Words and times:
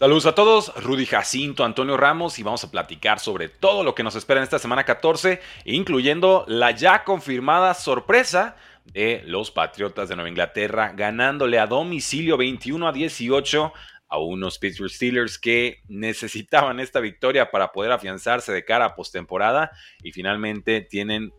Saludos 0.00 0.24
a 0.24 0.34
todos, 0.34 0.72
Rudy 0.82 1.04
Jacinto, 1.04 1.62
Antonio 1.62 1.98
Ramos 1.98 2.38
y 2.38 2.42
vamos 2.42 2.64
a 2.64 2.70
platicar 2.70 3.20
sobre 3.20 3.50
todo 3.50 3.84
lo 3.84 3.94
que 3.94 4.02
nos 4.02 4.14
espera 4.14 4.40
en 4.40 4.44
esta 4.44 4.58
semana 4.58 4.84
14, 4.84 5.42
incluyendo 5.66 6.46
la 6.48 6.70
ya 6.70 7.04
confirmada 7.04 7.74
sorpresa 7.74 8.56
de 8.86 9.22
los 9.26 9.50
Patriotas 9.50 10.08
de 10.08 10.16
Nueva 10.16 10.30
Inglaterra 10.30 10.94
ganándole 10.96 11.58
a 11.58 11.66
domicilio 11.66 12.38
21 12.38 12.88
a 12.88 12.92
18 12.92 13.72
a 14.08 14.18
unos 14.18 14.58
Pittsburgh 14.58 14.90
Steelers 14.90 15.38
que 15.38 15.82
necesitaban 15.88 16.80
esta 16.80 17.00
victoria 17.00 17.50
para 17.50 17.70
poder 17.70 17.92
afianzarse 17.92 18.52
de 18.52 18.64
cara 18.64 18.86
a 18.86 18.94
postemporada 18.94 19.70
y 20.02 20.12
finalmente 20.12 20.80
tienen 20.80 21.30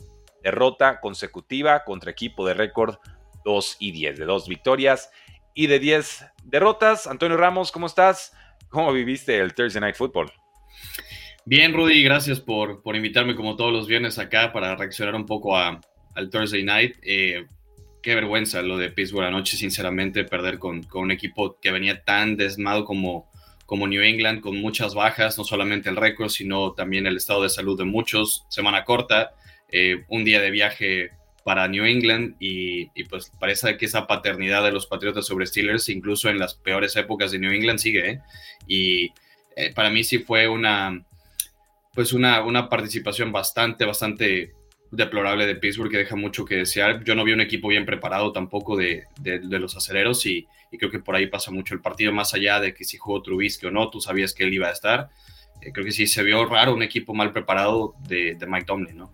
derrota 0.43 0.99
consecutiva 0.99 1.83
contra 1.83 2.11
equipo 2.11 2.45
de 2.45 2.53
récord 2.53 2.97
2 3.43 3.77
y 3.79 3.91
10, 3.91 4.19
de 4.19 4.25
dos 4.25 4.47
victorias 4.47 5.09
y 5.55 5.65
de 5.65 5.79
10 5.79 6.25
derrotas. 6.43 7.07
Antonio 7.07 7.37
Ramos, 7.37 7.71
¿cómo 7.71 7.87
estás? 7.87 8.33
¿Cómo 8.71 8.93
viviste 8.93 9.37
el 9.37 9.53
Thursday 9.53 9.81
Night 9.81 9.97
Football? 9.97 10.31
Bien, 11.43 11.73
Rudy, 11.73 12.03
gracias 12.03 12.39
por, 12.39 12.81
por 12.81 12.95
invitarme 12.95 13.35
como 13.35 13.57
todos 13.57 13.73
los 13.73 13.85
viernes 13.85 14.17
acá 14.17 14.53
para 14.53 14.77
reaccionar 14.77 15.13
un 15.13 15.25
poco 15.25 15.57
a, 15.57 15.81
al 16.15 16.29
Thursday 16.29 16.63
Night. 16.63 16.95
Eh, 17.03 17.47
qué 18.01 18.15
vergüenza 18.15 18.61
lo 18.61 18.77
de 18.77 18.89
Pittsburgh 18.89 19.25
anoche, 19.25 19.57
sinceramente, 19.57 20.23
perder 20.23 20.57
con, 20.57 20.83
con, 20.83 21.03
un 21.03 21.11
equipo 21.11 21.59
que 21.59 21.69
venía 21.69 22.05
tan 22.05 22.37
desmado 22.37 22.85
como, 22.85 23.29
como 23.65 23.87
New 23.87 24.03
England, 24.03 24.39
con 24.39 24.55
muchas 24.61 24.95
bajas, 24.95 25.37
no 25.37 25.43
solamente 25.43 25.89
el 25.89 25.97
récord, 25.97 26.29
sino 26.29 26.71
también 26.71 27.05
el 27.07 27.17
estado 27.17 27.43
de 27.43 27.49
salud 27.49 27.77
de 27.77 27.83
muchos, 27.83 28.45
semana 28.47 28.85
corta, 28.85 29.31
eh, 29.67 30.05
un 30.07 30.23
día 30.23 30.39
de 30.39 30.49
viaje 30.49 31.11
para 31.43 31.67
New 31.67 31.85
England 31.85 32.35
y, 32.39 32.89
y, 32.93 33.03
pues 33.05 33.31
parece 33.39 33.77
que 33.77 33.85
esa 33.85 34.07
paternidad 34.07 34.63
de 34.63 34.71
los 34.71 34.85
Patriotas 34.85 35.25
sobre 35.25 35.47
Steelers, 35.47 35.89
incluso 35.89 36.29
en 36.29 36.39
las 36.39 36.53
peores 36.53 36.95
épocas 36.95 37.31
de 37.31 37.39
New 37.39 37.51
England, 37.51 37.79
sigue. 37.79 38.09
¿eh? 38.09 38.21
Y 38.67 39.11
eh, 39.55 39.73
para 39.73 39.89
mí 39.89 40.03
sí 40.03 40.19
fue 40.19 40.47
una, 40.47 41.03
pues 41.93 42.13
una, 42.13 42.43
una 42.43 42.69
participación 42.69 43.31
bastante, 43.31 43.85
bastante 43.85 44.53
deplorable 44.91 45.45
de 45.45 45.55
Pittsburgh 45.55 45.89
que 45.89 45.97
deja 45.97 46.15
mucho 46.15 46.45
que 46.45 46.57
desear. 46.57 47.03
Yo 47.03 47.15
no 47.15 47.23
vi 47.23 47.33
un 47.33 47.41
equipo 47.41 47.69
bien 47.69 47.85
preparado 47.85 48.31
tampoco 48.31 48.77
de, 48.77 49.05
de, 49.19 49.39
de 49.39 49.59
los 49.59 49.75
aceleros 49.75 50.25
y, 50.25 50.47
y, 50.71 50.77
creo 50.77 50.91
que 50.91 50.99
por 50.99 51.15
ahí 51.15 51.27
pasa 51.27 51.49
mucho 51.49 51.73
el 51.73 51.81
partido, 51.81 52.11
más 52.11 52.33
allá 52.33 52.59
de 52.59 52.73
que 52.73 52.83
si 52.83 52.97
jugó 52.97 53.21
Trubisky 53.21 53.67
o 53.67 53.71
no, 53.71 53.89
tú 53.89 53.99
sabías 53.99 54.33
que 54.33 54.43
él 54.43 54.53
iba 54.53 54.67
a 54.67 54.71
estar. 54.71 55.09
Eh, 55.61 55.71
creo 55.71 55.85
que 55.85 55.91
sí 55.91 56.05
se 56.07 56.23
vio 56.23 56.45
raro 56.45 56.73
un 56.73 56.83
equipo 56.83 57.13
mal 57.13 57.31
preparado 57.31 57.95
de, 58.07 58.35
de 58.35 58.45
Mike 58.47 58.65
Tomlin, 58.65 58.97
¿no? 58.97 59.13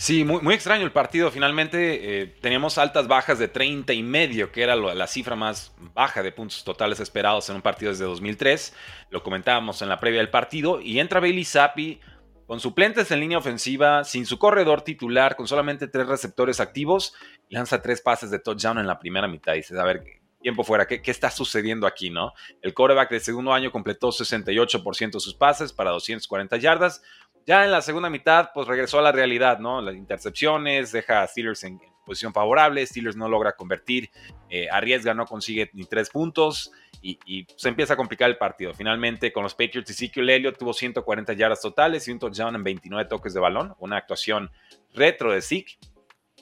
Sí, 0.00 0.22
muy, 0.24 0.54
extraño 0.54 0.84
el 0.84 0.92
partido. 0.92 1.28
Finalmente 1.32 2.22
eh, 2.22 2.26
teníamos 2.40 2.78
altas 2.78 3.08
bajas 3.08 3.40
de 3.40 3.48
30 3.48 3.92
y 3.94 4.04
medio, 4.04 4.52
que 4.52 4.62
era 4.62 4.76
la 4.76 5.06
cifra 5.08 5.34
más 5.34 5.74
baja 5.92 6.22
de 6.22 6.30
puntos 6.30 6.62
totales 6.62 7.00
esperados 7.00 7.50
en 7.50 7.56
un 7.56 7.62
partido 7.62 7.90
desde 7.90 8.04
2003. 8.04 8.76
Lo 9.10 9.24
comentábamos 9.24 9.82
en 9.82 9.88
la 9.88 9.98
previa 9.98 10.20
del 10.20 10.30
partido. 10.30 10.80
Y 10.80 11.00
entra 11.00 11.18
Bailey 11.18 11.44
Zappi 11.44 11.98
con 12.46 12.60
suplentes 12.60 13.10
en 13.10 13.18
línea 13.18 13.38
ofensiva, 13.38 14.04
sin 14.04 14.24
su 14.24 14.38
corredor 14.38 14.82
titular, 14.82 15.34
con 15.34 15.48
solamente 15.48 15.88
tres 15.88 16.06
receptores 16.06 16.60
activos. 16.60 17.12
Lanza 17.48 17.82
tres 17.82 18.00
pases 18.00 18.30
de 18.30 18.38
touchdown 18.38 18.78
en 18.78 18.86
la 18.86 19.00
primera 19.00 19.26
mitad. 19.26 19.54
Y 19.54 19.58
dices, 19.58 19.76
a 19.76 19.84
ver, 19.84 20.04
tiempo 20.40 20.62
fuera, 20.62 20.86
¿qué, 20.86 21.02
¿qué, 21.02 21.10
está 21.10 21.28
sucediendo 21.28 21.88
aquí, 21.88 22.08
no? 22.08 22.34
El 22.62 22.72
quarterback 22.72 23.10
de 23.10 23.18
segundo 23.18 23.52
año 23.52 23.72
completó 23.72 24.10
68% 24.10 25.10
de 25.10 25.20
sus 25.20 25.34
pases 25.34 25.72
para 25.72 25.90
240 25.90 26.56
yardas. 26.58 27.02
Ya 27.48 27.64
en 27.64 27.70
la 27.70 27.80
segunda 27.80 28.10
mitad, 28.10 28.50
pues 28.52 28.68
regresó 28.68 28.98
a 28.98 29.02
la 29.02 29.10
realidad, 29.10 29.58
¿no? 29.58 29.80
Las 29.80 29.94
intercepciones, 29.94 30.92
deja 30.92 31.22
a 31.22 31.26
Steelers 31.26 31.64
en 31.64 31.80
posición 32.04 32.34
favorable, 32.34 32.84
Steelers 32.84 33.16
no 33.16 33.26
logra 33.26 33.56
convertir, 33.56 34.10
eh, 34.50 34.68
arriesga, 34.70 35.14
no 35.14 35.24
consigue 35.24 35.70
ni 35.72 35.86
tres 35.86 36.10
puntos 36.10 36.70
y, 37.00 37.18
y, 37.24 37.46
se 37.56 37.70
empieza 37.70 37.94
a 37.94 37.96
complicar 37.96 38.28
el 38.28 38.36
partido. 38.36 38.74
Finalmente, 38.74 39.32
con 39.32 39.44
los 39.44 39.54
Patriots, 39.54 39.88
Ezekiel 39.88 40.28
Elliott 40.28 40.58
tuvo 40.58 40.74
140 40.74 41.32
yardas 41.32 41.62
totales 41.62 42.06
y 42.06 42.10
un 42.10 42.18
touchdown 42.18 42.54
en 42.54 42.64
29 42.64 43.08
toques 43.08 43.32
de 43.32 43.40
balón, 43.40 43.74
una 43.78 43.96
actuación 43.96 44.50
retro 44.92 45.32
de 45.32 45.40
Zeke. 45.40 45.78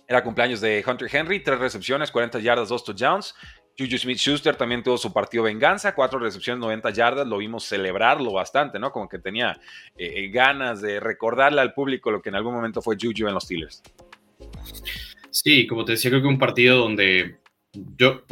Era 0.09 0.25
cumpleaños 0.25 0.61
de 0.61 0.85
Hunter 0.85 1.09
Henry, 1.13 1.41
tres 1.41 1.61
recepciones, 1.61 2.11
40 2.11 2.41
yardas, 2.41 2.69
dos 2.69 2.83
touchdowns. 2.83 3.37
Juju 3.79 3.99
Smith 3.99 4.19
Schuster 4.19 4.57
también 4.57 4.83
tuvo 4.83 4.97
su 4.97 5.13
partido 5.13 5.45
venganza, 5.45 5.95
cuatro 5.95 6.19
recepciones, 6.19 6.61
90 6.61 6.91
yardas, 6.91 7.27
lo 7.27 7.39
vimos 7.39 7.65
celebrarlo 7.65 8.33
bastante, 8.33 8.79
¿no? 8.79 8.91
Como 8.91 9.09
que 9.09 9.19
tenía 9.19 9.61
eh, 9.97 10.29
ganas 10.29 10.81
de 10.81 10.99
recordarle 10.99 11.61
al 11.61 11.75
público 11.75 12.11
lo 12.11 12.23
que 12.23 12.31
en 12.31 12.37
algún 12.37 12.55
momento 12.55 12.81
fue 12.81 12.97
Juju 13.01 13.29
en 13.29 13.35
los 13.35 13.45
Steelers. 13.45 13.83
Sí, 15.31 15.67
como 15.67 15.85
te 15.85 15.93
decía, 15.93 16.11
creo 16.11 16.23
que 16.23 16.29
un 16.29 16.39
partido 16.39 16.79
donde 16.79 17.37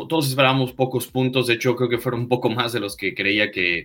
todos 0.08 0.26
esperábamos 0.26 0.72
pocos 0.72 1.06
puntos, 1.08 1.46
de 1.46 1.54
hecho 1.54 1.76
creo 1.76 1.90
que 1.90 1.98
fueron 1.98 2.22
un 2.22 2.28
poco 2.28 2.48
más 2.48 2.72
de 2.72 2.80
los 2.80 2.96
que 2.96 3.14
creía 3.14 3.50
que, 3.50 3.84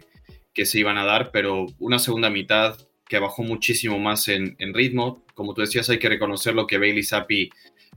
que 0.53 0.65
se 0.65 0.79
iban 0.79 0.97
a 0.97 1.03
dar, 1.03 1.31
pero 1.31 1.65
una 1.79 1.99
segunda 1.99 2.29
mitad 2.29 2.77
que 3.09 3.19
bajó 3.19 3.43
muchísimo 3.43 3.99
más 3.99 4.29
en, 4.29 4.55
en 4.59 4.73
ritmo. 4.73 5.25
Como 5.33 5.53
tú 5.53 5.61
decías, 5.61 5.89
hay 5.89 5.99
que 5.99 6.07
reconocer 6.07 6.53
lo 6.53 6.67
que 6.67 6.77
Bailey 6.77 7.03
Zappi 7.03 7.49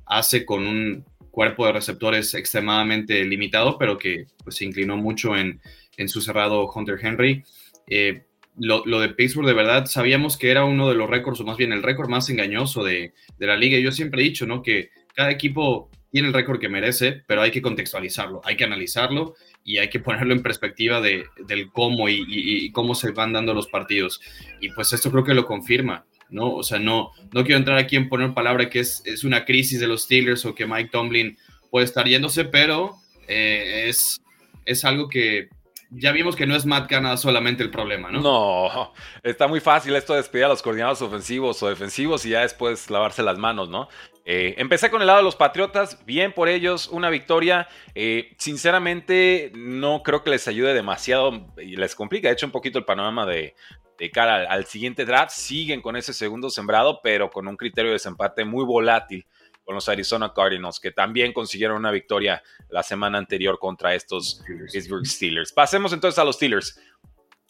hace 0.06 0.44
con 0.44 0.66
un 0.66 1.04
cuerpo 1.32 1.66
de 1.66 1.72
receptores 1.72 2.34
extremadamente 2.34 3.24
limitado, 3.24 3.78
pero 3.78 3.98
que 3.98 4.26
pues, 4.44 4.56
se 4.56 4.64
inclinó 4.64 4.96
mucho 4.96 5.36
en, 5.36 5.60
en 5.96 6.08
su 6.08 6.20
cerrado 6.20 6.70
Hunter 6.70 6.98
Henry. 7.02 7.42
Eh, 7.88 8.26
lo, 8.58 8.84
lo, 8.84 9.00
de 9.00 9.08
Pittsburgh, 9.08 9.46
de 9.46 9.54
verdad, 9.54 9.86
sabíamos 9.86 10.36
que 10.36 10.50
era 10.50 10.64
uno 10.64 10.88
de 10.88 10.94
los 10.94 11.08
récords, 11.08 11.40
o 11.40 11.44
más 11.44 11.56
bien 11.56 11.72
el 11.72 11.82
récord 11.82 12.08
más 12.08 12.28
engañoso 12.28 12.84
de, 12.84 13.14
de 13.38 13.46
la 13.46 13.56
liga. 13.56 13.78
Yo 13.78 13.90
siempre 13.90 14.20
he 14.20 14.24
dicho, 14.24 14.46
¿no? 14.46 14.62
Que 14.62 14.90
cada 15.14 15.30
equipo 15.30 15.90
tiene 16.10 16.28
el 16.28 16.34
récord 16.34 16.60
que 16.60 16.68
merece, 16.68 17.22
pero 17.26 17.40
hay 17.40 17.50
que 17.50 17.62
contextualizarlo, 17.62 18.42
hay 18.44 18.54
que 18.54 18.64
analizarlo 18.64 19.34
y 19.64 19.78
hay 19.78 19.88
que 19.88 20.00
ponerlo 20.00 20.34
en 20.34 20.42
perspectiva 20.42 21.00
de, 21.00 21.24
del 21.46 21.72
cómo 21.72 22.10
y, 22.10 22.16
y, 22.28 22.66
y, 22.66 22.72
cómo 22.72 22.94
se 22.94 23.10
van 23.12 23.32
dando 23.32 23.54
los 23.54 23.68
partidos. 23.68 24.20
Y 24.60 24.68
pues 24.72 24.92
esto 24.92 25.10
creo 25.10 25.24
que 25.24 25.32
lo 25.32 25.46
confirma. 25.46 26.04
¿No? 26.32 26.54
O 26.54 26.62
sea, 26.62 26.78
no, 26.78 27.12
no 27.32 27.44
quiero 27.44 27.58
entrar 27.58 27.78
aquí 27.78 27.96
en 27.96 28.08
poner 28.08 28.34
palabra 28.34 28.68
que 28.68 28.80
es, 28.80 29.02
es 29.04 29.24
una 29.24 29.44
crisis 29.44 29.78
de 29.78 29.86
los 29.86 30.02
Steelers 30.02 30.44
o 30.44 30.54
que 30.54 30.66
Mike 30.66 30.90
Tomlin 30.90 31.36
puede 31.70 31.84
estar 31.84 32.06
yéndose, 32.06 32.44
pero 32.44 32.96
eh, 33.28 33.84
es, 33.88 34.20
es 34.64 34.84
algo 34.84 35.08
que 35.08 35.48
ya 35.94 36.10
vimos 36.12 36.36
que 36.36 36.46
no 36.46 36.56
es 36.56 36.64
Matt 36.64 36.88
Canada 36.88 37.16
solamente 37.16 37.62
el 37.62 37.70
problema, 37.70 38.10
¿no? 38.10 38.20
No, 38.20 38.92
está 39.22 39.46
muy 39.46 39.60
fácil 39.60 39.94
esto 39.94 40.14
de 40.14 40.20
despedir 40.20 40.46
a 40.46 40.48
los 40.48 40.62
coordinadores 40.62 41.02
ofensivos 41.02 41.62
o 41.62 41.68
defensivos 41.68 42.24
y 42.24 42.30
ya 42.30 42.40
después 42.40 42.90
lavarse 42.90 43.22
las 43.22 43.36
manos, 43.36 43.68
¿no? 43.68 43.88
Eh, 44.24 44.54
empecé 44.56 44.90
con 44.90 45.00
el 45.00 45.06
lado 45.06 45.18
de 45.18 45.24
los 45.24 45.36
Patriotas, 45.36 46.04
bien 46.06 46.32
por 46.32 46.48
ellos, 46.48 46.88
una 46.88 47.10
victoria. 47.10 47.68
Eh, 47.94 48.34
sinceramente, 48.38 49.52
no 49.54 50.02
creo 50.02 50.22
que 50.22 50.30
les 50.30 50.46
ayude 50.48 50.72
demasiado 50.72 51.48
y 51.58 51.76
les 51.76 51.94
complica, 51.94 52.28
de 52.28 52.34
hecho, 52.34 52.46
un 52.46 52.52
poquito 52.52 52.78
el 52.78 52.84
panorama 52.84 53.26
de, 53.26 53.54
de 53.98 54.10
cara 54.10 54.36
al, 54.36 54.46
al, 54.46 54.66
siguiente 54.66 55.04
draft. 55.04 55.32
Siguen 55.32 55.80
con 55.80 55.96
ese 55.96 56.12
segundo 56.12 56.50
sembrado, 56.50 57.00
pero 57.02 57.30
con 57.30 57.48
un 57.48 57.56
criterio 57.56 57.90
de 57.90 57.94
desempate 57.94 58.44
muy 58.44 58.64
volátil 58.64 59.26
con 59.64 59.74
los 59.74 59.88
Arizona 59.88 60.32
Cardinals, 60.34 60.80
que 60.80 60.90
también 60.90 61.32
consiguieron 61.32 61.76
una 61.76 61.90
victoria 61.90 62.42
la 62.68 62.82
semana 62.82 63.18
anterior 63.18 63.58
contra 63.58 63.94
estos 63.94 64.42
Pittsburgh 64.72 65.06
Steelers. 65.06 65.52
Pasemos 65.52 65.92
entonces 65.92 66.18
a 66.18 66.24
los 66.24 66.36
Steelers. 66.36 66.80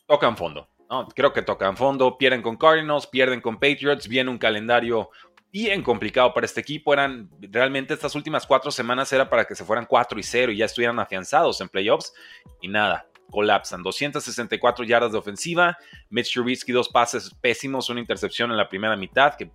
Tocan 0.06 0.36
fondo. 0.36 0.68
¿no? 0.90 1.08
Creo 1.08 1.32
que 1.32 1.42
tocan 1.42 1.76
fondo, 1.76 2.18
pierden 2.18 2.42
con 2.42 2.56
Cardinals, 2.56 3.06
pierden 3.06 3.40
con 3.40 3.54
Patriots, 3.54 4.08
viene 4.08 4.30
un 4.30 4.38
calendario 4.38 5.10
bien 5.50 5.82
complicado 5.82 6.34
para 6.34 6.44
este 6.44 6.60
equipo. 6.60 6.92
Eran 6.92 7.30
realmente 7.40 7.94
estas 7.94 8.14
últimas 8.14 8.46
cuatro 8.46 8.70
semanas 8.70 9.12
era 9.12 9.28
para 9.28 9.44
que 9.44 9.54
se 9.54 9.64
fueran 9.64 9.86
4 9.86 10.18
y 10.18 10.22
0 10.22 10.52
y 10.52 10.58
ya 10.58 10.66
estuvieran 10.66 10.98
afianzados 10.98 11.60
en 11.60 11.68
playoffs. 11.68 12.12
Y 12.60 12.68
nada, 12.68 13.06
colapsan. 13.32 13.82
264 13.82 14.84
yardas 14.84 15.10
de 15.10 15.18
ofensiva. 15.18 15.76
Mitch 16.10 16.32
Trubisky, 16.32 16.70
dos 16.70 16.88
pases 16.88 17.34
pésimos, 17.40 17.90
una 17.90 17.98
intercepción 17.98 18.52
en 18.52 18.56
la 18.56 18.68
primera 18.68 18.96
mitad, 18.96 19.34
que 19.34 19.50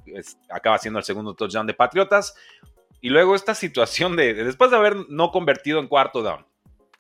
acaba 0.50 0.78
siendo 0.80 1.00
el 1.00 1.06
segundo 1.06 1.34
touchdown 1.34 1.66
de 1.66 1.74
Patriotas. 1.74 2.36
Y 3.00 3.10
luego 3.10 3.36
esta 3.36 3.56
situación 3.56 4.18
de, 4.18 4.34
de, 4.34 4.44
después 4.44 4.72
de 4.72 4.78
haber 4.78 4.98
no 5.08 5.32
convertido 5.32 5.80
en 5.80 5.88
cuarto 5.88 6.22
down. 6.22 6.46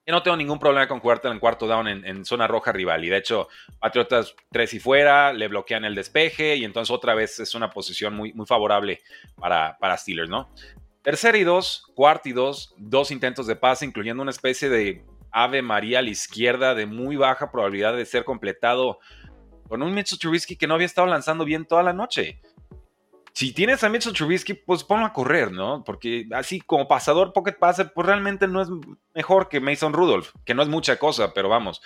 Yo 0.05 0.13
no 0.13 0.23
tengo 0.23 0.37
ningún 0.37 0.57
problema 0.57 0.87
con 0.87 1.01
jugarte 1.01 1.27
en 1.27 1.37
cuarto 1.37 1.67
down 1.67 1.85
en, 1.89 2.23
zona 2.23 2.47
roja 2.47 2.71
rival. 2.71 3.03
Y 3.03 3.09
de 3.09 3.17
hecho, 3.17 3.49
Patriotas 3.77 4.33
tres 4.49 4.73
y 4.73 4.79
fuera, 4.79 5.33
le 5.33 5.49
bloquean 5.49 5.83
el 5.83 5.95
despeje 5.95 6.55
y 6.55 6.63
entonces 6.63 6.95
otra 6.95 7.13
vez 7.13 7.41
es 7.41 7.53
una 7.55 7.69
posición 7.69 8.15
muy, 8.15 8.31
muy 8.31 8.45
favorable 8.45 9.01
para, 9.35 9.77
para 9.77 9.97
Steelers, 9.97 10.29
¿no? 10.29 10.49
Tercera 11.01 11.37
y 11.37 11.43
dos, 11.43 11.91
cuarto 11.93 12.29
y 12.29 12.31
dos, 12.31 12.73
dos 12.77 13.11
intentos 13.11 13.47
de 13.47 13.57
pase, 13.57 13.85
incluyendo 13.85 14.21
una 14.21 14.31
especie 14.31 14.69
de 14.69 15.03
Ave 15.31 15.61
María 15.61 15.99
a 15.99 16.01
la 16.01 16.09
izquierda 16.09 16.75
de 16.75 16.85
muy 16.85 17.15
baja 17.15 17.51
probabilidad 17.51 17.95
de 17.95 18.05
ser 18.05 18.23
completado 18.23 18.99
con 19.67 19.81
un 19.81 19.93
Mitchell 19.93 20.19
Trubisky 20.19 20.55
que 20.55 20.67
no 20.67 20.75
había 20.75 20.85
estado 20.85 21.07
lanzando 21.07 21.45
bien 21.45 21.65
toda 21.65 21.83
la 21.83 21.93
noche. 21.93 22.41
Si 23.33 23.53
tienes 23.53 23.83
a 23.83 23.89
Mitchell 23.89 24.13
Trubisky, 24.13 24.53
pues 24.53 24.83
ponlo 24.83 25.05
a 25.05 25.13
correr, 25.13 25.51
¿no? 25.51 25.83
Porque 25.83 26.25
así 26.31 26.59
como 26.59 26.87
pasador, 26.87 27.33
pocket 27.33 27.53
passer, 27.59 27.91
pues 27.93 28.07
realmente 28.07 28.47
no 28.47 28.61
es 28.61 28.69
mejor 29.13 29.47
que 29.47 29.59
Mason 29.59 29.93
Rudolph, 29.93 30.29
que 30.43 30.55
no 30.55 30.63
es 30.63 30.69
mucha 30.69 30.97
cosa, 30.97 31.33
pero 31.33 31.47
vamos. 31.47 31.81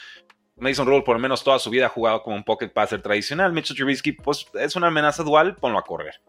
Mason 0.56 0.88
Rudolph 0.88 1.04
por 1.04 1.18
lo 1.18 1.22
menos 1.22 1.44
toda 1.44 1.60
su 1.60 1.70
vida 1.70 1.88
ha 1.88 1.90
jugado 1.90 2.24
como 2.24 2.38
un 2.38 2.44
pocket 2.44 2.70
passer 2.70 3.02
tradicional. 3.02 3.52
Mitchell 3.52 3.76
Trubisky, 3.76 4.14
pues 4.14 4.46
es 4.54 4.76
una 4.76 4.88
amenaza 4.88 5.24
dual, 5.24 5.56
ponlo 5.56 5.80
a 5.80 5.84
correr. 5.84 6.22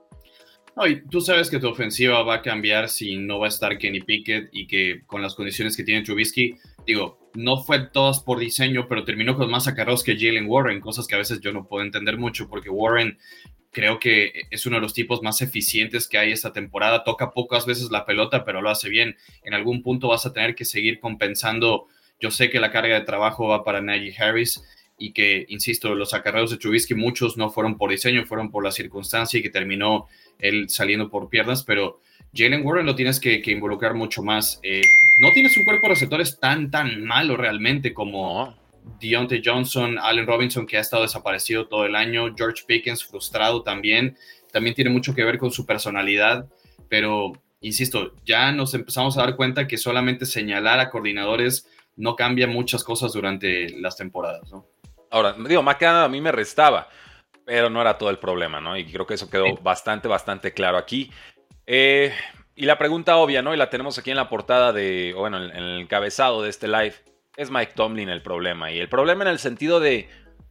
No, 0.74 0.86
y 0.86 1.06
tú 1.06 1.20
sabes 1.20 1.50
que 1.50 1.58
tu 1.58 1.68
ofensiva 1.68 2.22
va 2.22 2.36
a 2.36 2.42
cambiar 2.42 2.88
si 2.88 3.16
no 3.16 3.38
va 3.38 3.46
a 3.46 3.50
estar 3.50 3.76
Kenny 3.76 4.00
Pickett 4.00 4.48
y 4.52 4.66
que 4.66 5.02
con 5.06 5.20
las 5.20 5.34
condiciones 5.34 5.76
que 5.76 5.84
tiene 5.84 6.02
Trubisky, 6.02 6.56
digo, 6.86 7.18
no 7.34 7.62
fue 7.62 7.80
todas 7.80 8.20
por 8.20 8.38
diseño, 8.38 8.86
pero 8.88 9.04
terminó 9.04 9.36
con 9.36 9.50
más 9.50 9.68
acarreos 9.68 10.02
que 10.02 10.16
Jalen 10.16 10.48
Warren, 10.48 10.80
cosas 10.80 11.06
que 11.06 11.14
a 11.14 11.18
veces 11.18 11.40
yo 11.40 11.52
no 11.52 11.66
puedo 11.66 11.84
entender 11.84 12.18
mucho 12.18 12.48
porque 12.48 12.68
Warren 12.68 13.18
creo 13.70 13.98
que 13.98 14.32
es 14.50 14.66
uno 14.66 14.76
de 14.76 14.82
los 14.82 14.92
tipos 14.92 15.22
más 15.22 15.40
eficientes 15.40 16.06
que 16.06 16.18
hay 16.18 16.30
esta 16.30 16.52
temporada. 16.52 17.04
Toca 17.04 17.30
pocas 17.30 17.64
veces 17.64 17.90
la 17.90 18.04
pelota, 18.04 18.44
pero 18.44 18.60
lo 18.60 18.68
hace 18.68 18.88
bien. 18.88 19.16
En 19.42 19.54
algún 19.54 19.82
punto 19.82 20.08
vas 20.08 20.26
a 20.26 20.32
tener 20.32 20.54
que 20.54 20.66
seguir 20.66 21.00
compensando. 21.00 21.86
Yo 22.20 22.30
sé 22.30 22.50
que 22.50 22.60
la 22.60 22.70
carga 22.70 22.94
de 22.94 23.06
trabajo 23.06 23.48
va 23.48 23.64
para 23.64 23.80
Najee 23.80 24.14
Harris 24.18 24.62
y 24.98 25.12
que, 25.12 25.46
insisto, 25.48 25.94
los 25.94 26.12
acarreos 26.12 26.50
de 26.50 26.58
Trubisky 26.58 26.94
muchos 26.94 27.36
no 27.36 27.50
fueron 27.50 27.78
por 27.78 27.90
diseño, 27.90 28.24
fueron 28.26 28.50
por 28.50 28.62
la 28.62 28.70
circunstancia 28.70 29.40
y 29.40 29.42
que 29.42 29.50
terminó 29.50 30.06
él 30.38 30.68
saliendo 30.68 31.10
por 31.10 31.28
piernas, 31.28 31.64
pero 31.64 32.00
Jalen 32.34 32.64
Warren 32.64 32.86
lo 32.86 32.94
tienes 32.94 33.18
que, 33.18 33.42
involucrar 33.46 33.94
mucho 33.94 34.22
más. 34.22 34.60
Eh, 34.62 34.82
no 35.18 35.32
tienes 35.32 35.56
un 35.56 35.64
cuerpo 35.64 35.86
de 35.86 35.94
receptores 35.94 36.38
tan, 36.38 36.70
tan 36.70 37.04
malo 37.04 37.36
realmente 37.36 37.92
como 37.92 38.56
Deontay 39.00 39.42
Johnson, 39.44 39.98
Allen 39.98 40.26
Robinson, 40.26 40.66
que 40.66 40.76
ha 40.76 40.80
estado 40.80 41.02
desaparecido 41.02 41.68
todo 41.68 41.84
el 41.84 41.94
año, 41.94 42.34
George 42.36 42.64
Pickens 42.66 43.04
frustrado 43.04 43.62
también. 43.62 44.16
También 44.52 44.74
tiene 44.74 44.90
mucho 44.90 45.14
que 45.14 45.24
ver 45.24 45.38
con 45.38 45.50
su 45.50 45.64
personalidad, 45.66 46.46
pero 46.88 47.32
insisto, 47.60 48.14
ya 48.24 48.52
nos 48.52 48.74
empezamos 48.74 49.16
a 49.16 49.22
dar 49.22 49.36
cuenta 49.36 49.66
que 49.66 49.78
solamente 49.78 50.26
señalar 50.26 50.80
a 50.80 50.90
coordinadores 50.90 51.68
no 51.96 52.16
cambia 52.16 52.46
muchas 52.46 52.84
cosas 52.84 53.12
durante 53.12 53.68
las 53.80 53.96
temporadas, 53.96 54.50
¿no? 54.50 54.66
Ahora, 55.10 55.34
digo, 55.46 55.62
más 55.62 55.76
que 55.76 55.84
nada 55.84 56.04
a 56.04 56.08
mí 56.08 56.20
me 56.20 56.32
restaba, 56.32 56.88
pero 57.44 57.68
no 57.68 57.80
era 57.80 57.98
todo 57.98 58.10
el 58.10 58.18
problema, 58.18 58.60
¿no? 58.60 58.76
Y 58.76 58.86
creo 58.86 59.06
que 59.06 59.14
eso 59.14 59.28
quedó 59.28 59.56
bastante, 59.62 60.08
bastante 60.08 60.52
claro 60.52 60.78
aquí. 60.78 61.10
Eh, 61.66 62.12
y 62.54 62.66
la 62.66 62.78
pregunta 62.78 63.16
obvia, 63.16 63.42
¿no? 63.42 63.54
Y 63.54 63.56
la 63.56 63.70
tenemos 63.70 63.98
aquí 63.98 64.10
en 64.10 64.16
la 64.16 64.28
portada 64.28 64.72
de, 64.72 65.14
bueno, 65.16 65.42
en, 65.42 65.50
el 65.50 65.80
encabezado 65.80 66.42
de 66.42 66.50
este 66.50 66.68
live, 66.68 66.94
es 67.36 67.50
Mike 67.50 67.72
Tomlin 67.74 68.08
el 68.08 68.22
problema. 68.22 68.70
Y 68.70 68.78
el 68.78 68.88
problema 68.88 69.24
en 69.24 69.30
el 69.30 69.38
sentido 69.38 69.80
de, 69.80 70.08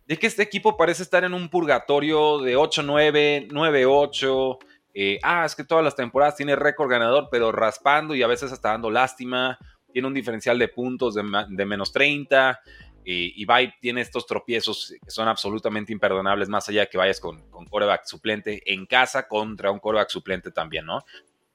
que 0.07 0.27
este 0.27 0.41
equipo 0.41 0.77
parece 0.77 1.03
estar 1.03 1.23
en 1.23 1.33
un 1.33 1.49
purgatorio 1.49 2.39
de 2.39 2.57
8-9, 2.57 3.49
9-8. 3.49 4.57
Eh, 4.93 5.19
ah, 5.23 5.45
es 5.45 5.55
que 5.55 5.63
todas 5.63 5.83
las 5.83 5.95
temporadas 5.95 6.35
tiene 6.35 6.55
récord 6.55 6.89
ganador, 6.89 7.29
pero 7.31 7.51
raspando 7.51 8.15
y 8.15 8.23
a 8.23 8.27
veces 8.27 8.51
hasta 8.51 8.69
dando 8.69 8.89
lástima. 8.89 9.59
Tiene 9.93 10.07
un 10.07 10.13
diferencial 10.13 10.57
de 10.57 10.69
puntos 10.69 11.13
de, 11.13 11.23
de 11.49 11.65
menos 11.65 11.91
30. 11.91 12.59
Y, 13.03 13.43
y 13.43 13.71
tiene 13.79 14.01
estos 14.01 14.25
tropiezos 14.27 14.93
que 15.03 15.09
son 15.09 15.27
absolutamente 15.27 15.91
imperdonables, 15.91 16.49
más 16.49 16.67
allá 16.69 16.81
de 16.81 16.87
que 16.87 16.97
vayas 16.97 17.19
con, 17.19 17.49
con 17.49 17.65
coreback 17.65 18.05
suplente 18.05 18.61
en 18.71 18.85
casa 18.85 19.27
contra 19.27 19.71
un 19.71 19.79
coreback 19.79 20.09
suplente 20.09 20.51
también, 20.51 20.85
¿no? 20.85 21.03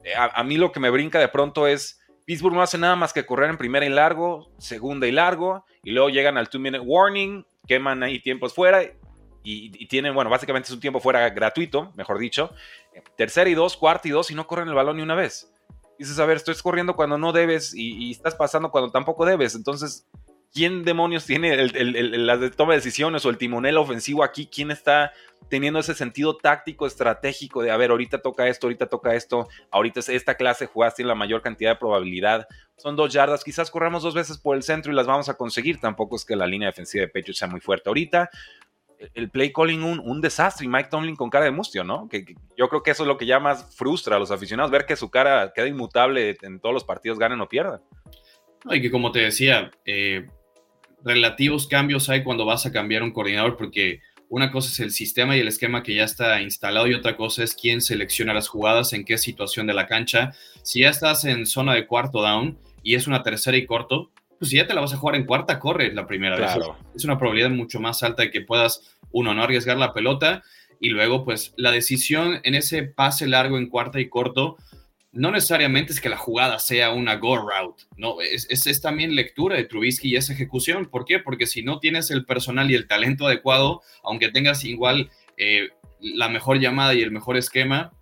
Eh, 0.07 0.13
a, 0.17 0.45
mí 0.45 0.57
lo 0.57 0.71
que 0.71 0.79
me 0.79 0.89
brinca 0.89 1.19
de 1.19 1.27
pronto 1.27 1.67
es, 1.67 2.01
Pittsburgh 2.25 2.55
no 2.55 2.63
hace 2.63 2.79
nada 2.79 2.95
más 2.95 3.13
que 3.13 3.27
correr 3.27 3.51
en 3.51 3.59
primera 3.59 3.85
y 3.85 3.89
largo, 3.89 4.53
segunda 4.57 5.09
y 5.09 5.11
largo, 5.11 5.65
y 5.83 5.91
luego 5.91 6.11
llegan 6.11 6.39
al 6.39 6.49
two-minute 6.49 6.79
warning, 6.79 7.45
queman 7.67 8.05
ahí 8.05 8.21
tiempos 8.21 8.55
fuera 8.55 8.83
y, 9.43 9.87
tienen, 9.87 10.15
bueno, 10.15 10.31
básicamente 10.31 10.69
es 10.69 10.73
un 10.73 10.81
tiempo 10.81 11.01
fuera 11.01 11.29
gratuito, 11.31 11.93
mejor 11.97 12.19
dicho, 12.19 12.53
tercera 13.17 13.51
y 13.51 13.55
dos, 13.55 13.77
cuarta 13.77 14.07
y 14.07 14.13
dos, 14.13 14.31
y 14.31 14.37
no 14.37 14.47
corren 14.47 14.69
el 14.69 14.75
balón 14.75 14.97
ni 14.97 15.03
una 15.03 15.17
vez. 15.17 15.53
Dices, 15.99 16.19
a 16.21 16.27
ver, 16.27 16.37
estoy 16.37 16.55
corriendo 16.63 16.95
cuando 16.95 17.19
no 17.19 17.33
debes 17.33 17.75
y 17.75 18.11
estás 18.13 18.37
pasando 18.37 18.71
cuando 18.71 18.93
tampoco 18.93 19.25
debes, 19.25 19.57
entonces 19.57 20.07
¿quién 20.57 20.85
demonios 20.85 21.27
tiene 21.27 21.55
la 21.67 22.51
toma 22.51 22.73
de 22.73 22.79
decisiones 22.79 23.27
o 23.27 23.29
el 23.29 23.37
timonel 23.37 23.77
ofensivo 23.77 24.25
aquí? 24.25 24.47
¿Quién 24.47 24.71
está 24.71 25.13
teniendo 25.51 25.81
ese 25.81 25.95
sentido 25.95 26.39
táctico, 26.39 26.87
estratégico 26.87 27.61
de, 27.61 27.71
a 27.71 27.77
ver, 27.77 27.91
ahorita 27.91 28.23
toca 28.23 28.49
esto, 28.49 28.67
ahorita 28.67 28.87
toca 28.87 29.15
esto, 29.15 29.49
ahorita 29.71 30.01
esta 30.09 30.35
clase 30.35 30.65
jugadas 30.65 30.95
tiene 30.95 31.11
la 31.11 31.15
mayor 31.15 31.43
cantidad 31.43 31.73
de 31.73 31.77
probabilidad? 31.77 32.49
Son 32.79 32.97
dos 32.97 33.13
yardas, 33.13 33.45
quizás 33.45 33.71
corramos 33.71 34.03
dos 34.03 34.15
veces 34.15 34.39
por 34.39 34.57
el 34.57 34.63
centro 34.63 34.91
y 34.91 34.95
las 34.95 35.07
vamos 35.07 35.29
a 35.29 35.35
conseguir. 35.35 35.79
Tampoco 35.79 36.17
es 36.17 36.25
que 36.25 36.35
la 36.35 36.47
línea 36.47 36.69
defensiva 36.69 37.03
de 37.03 37.09
Patriots 37.09 37.39
sea 37.39 37.49
muy 37.49 37.61
fuerte 37.61 37.91
ahorita. 37.91 38.31
El 39.13 39.29
play 39.29 39.53
calling 39.53 39.83
un, 39.83 40.21
desastre 40.23 40.65
y 40.65 40.71
Mike 40.71 40.89
Tomlin 40.91 41.17
con 41.17 41.29
cara 41.29 41.45
de 41.45 41.51
mustio, 41.51 41.85
¿no? 41.85 42.09
Que, 42.09 42.35
yo 42.57 42.71
creo 42.71 42.83
que 42.83 42.93
eso 42.93 43.03
es 43.03 43.07
lo 43.07 43.19
que 43.19 43.27
ya 43.27 43.39
más 43.39 43.77
frustra 43.77 44.17
a 44.17 44.19
los 44.19 44.31
aficionados, 44.31 44.71
ver 44.71 44.87
que 44.87 44.97
su 44.97 45.11
cara 45.11 45.53
queda 45.55 45.69
inmutable 45.69 46.39
en 46.41 46.61
todos 46.61 46.73
los 46.73 46.85
partidos, 46.85 47.19
ganen 47.19 47.43
o 47.43 47.49
pierdan. 47.49 47.83
y 48.71 48.81
que 48.81 48.91
como 48.91 49.13
te 49.13 49.19
decía, 49.19 49.71
eh, 49.85 50.27
relativos 51.07 51.69
cambios 51.69 52.11
hay 52.11 52.25
cuando 52.25 52.45
vas 52.45 52.67
a 52.67 52.73
cambiar 52.73 53.03
un 53.03 53.13
coordinador, 53.13 53.57
porque 53.57 54.01
una 54.29 54.51
cosa 54.51 54.71
es 54.71 54.81
el 54.81 54.91
sistema 54.91 55.37
y 55.37 55.41
el 55.41 55.49
esquema 55.49 55.85
que 55.85 55.95
ya 55.95 56.03
está 56.03 56.43
instalado 56.43 56.89
y 56.89 56.95
otra 56.95 57.17
cosa 57.17 57.45
es 57.45 57.55
quién 57.55 57.81
selecciona 57.81 58.35
las 58.35 58.49
jugadas, 58.49 58.93
en 58.93 59.05
qué 59.05 59.17
situación 59.17 59.69
de 59.69 59.75
la 59.75 59.87
cancha. 59.87 60.33
Si 60.63 60.81
ya 60.81 60.91
estás 60.91 61.25
en 61.25 61.47
zona 61.47 61.75
de 61.75 61.87
cuarto 61.87 62.23
down 62.23 62.59
y 62.83 62.97
es 62.97 63.07
una 63.07 63.23
tercera 63.23 63.57
y 63.57 63.67
corto, 63.67 64.11
pues 64.37 64.51
si 64.51 64.57
ya 64.57 64.67
te 64.67 64.75
la 64.75 64.81
vas 64.81 64.93
a 64.93 64.97
jugar 64.97 65.15
en 65.15 65.27
cuarta, 65.27 65.61
corre 65.61 65.95
la 65.95 66.09
primera 66.09 66.37
vez. 66.37 66.51
Es 66.95 67.05
una 67.05 67.19
probabilidad 67.19 67.51
mucho 67.51 67.79
más 67.79 68.03
alta 68.03 68.23
de 68.23 68.33
que 68.33 68.41
puedas, 68.41 68.97
uno, 69.13 69.33
no 69.33 69.45
arriesgar 69.45 69.77
la 69.77 69.93
pelota 69.93 70.43
y 70.81 70.89
luego, 70.89 71.25
pues 71.25 71.55
la 71.57 71.71
decisión 71.71 72.41
en 72.43 72.57
ese 72.57 72.83
pase 72.83 73.29
largo 73.29 73.59
en 73.59 73.69
cuarta 73.69 74.01
y 74.01 74.09
corto 74.09 74.57
no 75.17 75.31
necesariamente 75.31 75.93
es 75.93 76.01
que 76.01 76.11
la 76.11 76.19
jugada 76.19 76.59
sea 76.59 76.91
una 76.91 77.17
go 77.17 77.39
route, 77.39 77.85
no, 77.97 78.21
es, 78.21 78.81
también 78.83 79.17
lectura 79.17 79.57
de 79.57 79.65
Trubisky 79.65 80.11
y 80.11 80.17
esa 80.17 80.35
ejecución. 80.35 80.87
¿Por 80.87 81.07
qué? 81.07 81.19
Porque 81.19 81.47
si 81.47 81.63
no 81.63 81.79
tienes 81.81 82.11
el 82.11 82.27
personal 82.27 82.71
y 82.71 82.75
el 82.75 82.87
talento 82.87 83.27
adecuado, 83.27 83.83
aunque 84.03 84.29
tengas 84.29 84.65
igual 84.65 85.11
eh, 85.39 85.71
la 86.01 86.29
mejor 86.29 86.61
llamada 86.61 86.95
y 86.95 87.01
el 87.01 87.11
mejor 87.11 87.39
esquema, 87.39 87.93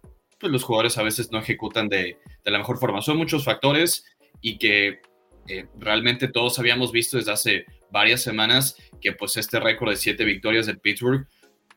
pues 0.40 0.52
los 0.52 0.64
jugadores 0.64 0.98
a 0.98 1.04
veces 1.04 1.30
no 1.30 1.38
ejecutan 1.38 1.88
de, 1.88 2.18
la 2.44 2.58
mejor 2.58 2.78
forma. 2.78 3.00
Son 3.00 3.16
muchos 3.16 3.44
factores 3.44 4.04
y 4.40 4.58
que 4.58 5.00
eh, 5.48 5.66
realmente 5.78 6.26
todos 6.26 6.58
habíamos 6.58 6.90
visto 6.90 7.16
desde 7.16 7.32
hace 7.32 7.66
varias 7.92 8.22
semanas 8.22 8.76
que 9.00 9.12
pues 9.12 9.36
este 9.36 9.60
récord 9.60 9.90
de 9.90 9.96
siete 9.96 10.24
victorias 10.24 10.66
de 10.66 10.74
Pittsburgh 10.74 11.28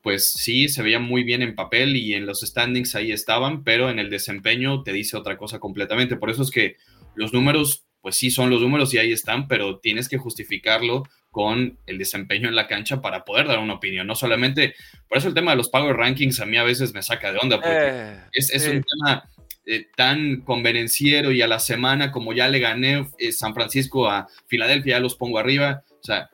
pues 0.08 0.32
sí, 0.32 0.70
se 0.70 0.84
veía 0.84 1.00
muy 1.00 1.26
bien 1.26 1.42
en 1.42 1.54
papel 1.54 1.98
y 1.98 2.14
en 2.14 2.26
los 2.26 2.40
standings 2.40 2.96
ahí 2.96 3.12
estaban, 3.12 3.66
pero 3.66 3.90
en 3.90 4.00
el 4.00 4.10
desempeño 4.10 4.82
te 4.82 4.94
dice 4.94 5.18
otra 5.18 5.36
cosa 5.36 5.60
completamente. 5.60 6.16
Por 6.16 6.30
eso 6.30 6.44
es 6.44 6.50
que 6.50 6.78
los 7.16 7.34
números, 7.34 7.84
pues 8.00 8.16
sí 8.16 8.32
son 8.32 8.50
los 8.50 8.62
números 8.62 8.94
y 8.94 9.00
ahí 9.00 9.12
están, 9.12 9.50
pero 9.50 9.80
tienes 9.80 10.08
que 10.08 10.18
justificarlo 10.18 11.04
con 11.30 11.78
el 11.86 11.98
desempeño 11.98 12.48
en 12.48 12.56
la 12.56 12.68
cancha 12.68 13.02
para 13.02 13.26
poder 13.26 13.48
dar 13.48 13.60
una 13.60 13.74
opinión. 13.74 14.08
No 14.08 14.16
solamente, 14.16 14.76
por 15.10 15.18
eso 15.18 15.28
el 15.28 15.34
tema 15.34 15.52
de 15.52 15.58
los 15.58 15.68
Power 15.68 15.98
Rankings 15.98 16.40
a 16.40 16.46
mí 16.46 16.56
a 16.56 16.64
veces 16.64 16.94
me 16.94 17.04
saca 17.04 17.34
de 17.34 17.40
onda, 17.40 17.58
porque 17.58 17.78
eh, 17.78 18.20
es, 18.32 18.66
un 18.66 18.86
tema 18.86 19.30
eh, 19.66 19.88
tan 19.94 20.40
convenenciero 20.40 21.34
y 21.34 21.42
a 21.42 21.48
la 21.48 21.60
semana 21.60 22.14
como 22.14 22.32
ya 22.32 22.48
le 22.48 22.60
gané 22.60 23.06
eh, 23.18 23.34
San 23.34 23.54
Francisco 23.54 24.10
a 24.10 24.30
Filadelfia, 24.46 24.96
ya 24.96 25.00
los 25.02 25.16
pongo 25.16 25.38
arriba. 25.38 25.84
O 25.90 26.04
sea, 26.06 26.30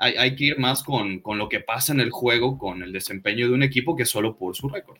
hay, 0.00 0.34
que 0.34 0.44
ir 0.44 0.58
más 0.58 0.82
con, 0.82 1.22
lo 1.24 1.48
que 1.48 1.60
pasa 1.60 1.92
en 1.92 2.00
el 2.00 2.10
juego, 2.10 2.56
con 2.56 2.82
el 2.82 2.92
desempeño 2.92 3.46
de 3.48 3.54
un 3.54 3.62
equipo 3.62 3.94
que 3.94 4.06
solo 4.06 4.36
por 4.36 4.56
su 4.56 4.68
récord. 4.68 4.98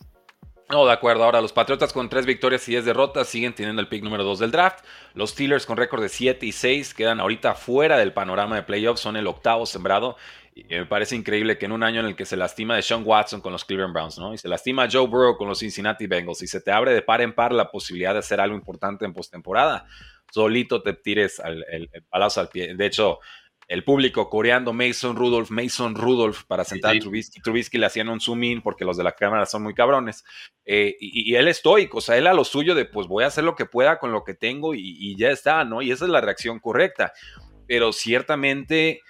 No, 0.69 0.85
de 0.87 0.93
acuerdo. 0.93 1.25
Ahora, 1.25 1.41
los 1.41 1.53
Patriotas 1.53 1.93
con 1.93 2.09
tres 2.09 2.27
victorias 2.27 2.69
y 2.69 2.73
diez 2.73 2.85
derrotas 2.85 3.27
siguen 3.27 3.55
teniendo 3.55 3.81
el 3.81 3.89
pick 3.89 4.05
número 4.05 4.23
dos 4.23 4.39
del 4.39 4.51
draft. 4.51 4.85
Los 5.15 5.31
Steelers 5.31 5.67
con 5.67 5.79
récord 5.79 6.03
de 6.03 6.09
7 6.09 6.47
y 6.47 6.53
6 6.53 6.95
quedan 6.95 7.19
ahorita 7.19 7.55
fuera 7.55 7.99
del 7.99 8.13
panorama 8.13 8.55
de 8.55 8.63
playoffs, 8.63 9.01
son 9.01 9.17
el 9.17 9.27
octavo 9.27 9.67
sembrado. 9.67 10.17
Y 10.55 10.65
me 10.65 10.87
parece 10.87 11.17
increíble 11.17 11.59
que 11.59 11.65
en 11.65 11.73
un 11.73 11.83
año 11.83 12.01
en 12.01 12.07
el 12.07 12.15
que 12.15 12.27
se 12.27 12.37
lastima 12.37 12.77
de 12.77 12.83
Sean 12.83 13.03
Watson 13.05 13.41
con 13.41 13.53
los 13.53 13.65
Cleveland 13.65 13.95
Browns, 13.95 14.19
¿no? 14.19 14.35
Y 14.35 14.39
se 14.39 14.49
lastima 14.49 14.89
Joe 14.91 15.09
Burrow 15.09 15.37
con 15.37 15.49
los 15.49 15.59
Cincinnati 15.59 16.07
Bengals 16.07 16.43
y 16.43 16.47
se 16.47 16.61
te 16.61 16.71
abre 16.71 16.93
de 16.93 17.03
par 17.03 17.21
en 17.21 17.35
par 17.35 17.53
la 17.53 17.71
posibilidad 17.71 18.13
de 18.13 18.19
hacer 18.19 18.41
algo 18.41 18.55
importante 18.55 19.05
en 19.05 19.15
postemporada, 19.15 19.87
solito 20.31 20.83
te 20.83 20.93
tires 20.93 21.41
el, 21.45 21.65
el 21.71 22.05
palazo 22.09 22.41
al 22.41 22.49
pie. 22.49 22.75
De 22.77 22.87
hecho, 22.87 23.19
el 23.71 23.85
público 23.85 24.29
coreando 24.29 24.73
Mason 24.73 25.15
Rudolph, 25.15 25.51
Mason 25.51 25.95
Rudolph 25.95 26.43
para 26.49 26.65
sentar 26.65 26.97
a 26.97 26.99
Trubisky. 26.99 27.41
Trubisky 27.41 27.79
le 27.79 27.87
hacían 27.87 28.09
un 28.09 28.21
zoom 28.21 28.43
in 28.43 28.63
porque 28.63 28.85
los 28.85 28.97
de 28.97 29.05
la 29.05 29.13
cámara 29.13 29.47
son 29.47 29.63
muy 29.63 29.75
cabrones. 29.75 30.25
Eh, 30.65 30.97
y, 30.99 31.37
él 31.37 31.47
estoico, 31.47 31.99
o 31.99 32.01
sea, 32.01 32.17
él 32.17 32.27
a 32.27 32.35
lo 32.35 32.43
suyo 32.43 32.75
de 32.75 32.85
pues 32.85 33.07
voy 33.07 33.23
a 33.23 33.29
hacer 33.29 33.45
lo 33.45 33.55
que 33.55 33.67
pueda 33.67 34.01
con 34.01 34.11
lo 34.11 34.25
que 34.25 34.35
tengo 34.35 34.75
y, 34.75 35.17
ya 35.17 35.31
está, 35.31 35.65
¿no? 35.65 35.83
Y 35.83 35.93
esa 35.93 36.05
es 36.05 36.11
la 36.11 36.21
reacción 36.21 36.59
correcta. 36.59 37.13
Pero 37.69 37.93
ciertamente 37.93 39.03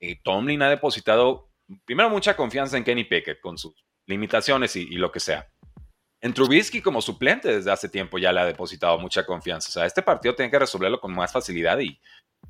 eh, 0.00 0.16
Tomlin 0.24 0.62
ha 0.62 0.68
depositado, 0.68 1.52
primero, 1.84 2.10
mucha 2.10 2.34
confianza 2.34 2.76
en 2.76 2.82
Kenny 2.82 3.04
Pickett 3.04 3.40
con 3.40 3.56
sus 3.56 3.84
limitaciones 4.06 4.74
y, 4.74 4.96
lo 4.96 5.12
que 5.12 5.20
sea. 5.20 5.48
En 6.20 6.34
Trubisky 6.34 6.82
como 6.82 7.00
suplente 7.00 7.54
desde 7.54 7.70
hace 7.70 7.88
tiempo 7.88 8.18
ya 8.18 8.32
le 8.32 8.40
ha 8.40 8.46
depositado 8.46 8.98
mucha 8.98 9.24
confianza. 9.24 9.68
O 9.68 9.72
sea, 9.72 9.86
este 9.86 10.02
partido 10.02 10.34
tiene 10.34 10.50
que 10.50 10.58
resolverlo 10.58 11.00
con 11.00 11.14
más 11.14 11.30
facilidad 11.30 11.78
y 11.78 12.00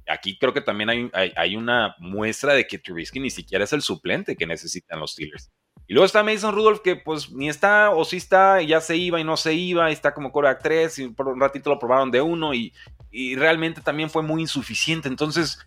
aquí 0.09 0.38
creo 0.38 0.52
que 0.52 0.61
también 0.61 0.90
hay, 0.90 1.11
hay, 1.37 1.57
una 1.57 1.95
muestra 1.99 2.54
de 2.54 2.66
que 2.66 2.78
Trubisky 2.78 3.21
ni 3.21 3.30
siquiera 3.30 3.64
es 3.64 3.73
el 3.73 3.83
suplente 3.83 4.37
que 4.37 4.47
necesitan 4.47 5.00
los 5.00 5.12
Steelers. 5.12 5.50
Y 5.87 5.95
luego 5.95 6.04
está 6.04 6.23
Mason 6.23 6.54
Rudolph, 6.54 6.80
que 6.80 6.97
pues 6.97 7.30
ni 7.30 7.49
está 7.49 7.90
o 7.90 8.04
sí 8.04 8.18
está, 8.18 8.61
ya 8.61 8.80
se 8.80 8.97
iba 8.97 9.21
y 9.21 9.25
no 9.25 9.37
se 9.37 9.54
iba, 9.54 9.90
está 9.90 10.12
como 10.12 10.33
Korak 10.33 10.62
3, 10.62 10.99
y 10.99 11.09
por 11.09 11.28
un 11.28 11.40
ratito 11.40 11.71
lo 11.71 11.78
probaron 11.78 12.11
de 12.11 12.21
uno, 12.21 12.52
y, 12.52 12.75
y 13.11 13.37
realmente 13.37 13.80
también 13.80 14.11
fue 14.11 14.23
muy 14.23 14.42
insuficiente. 14.42 15.09
Entonces, 15.09 15.66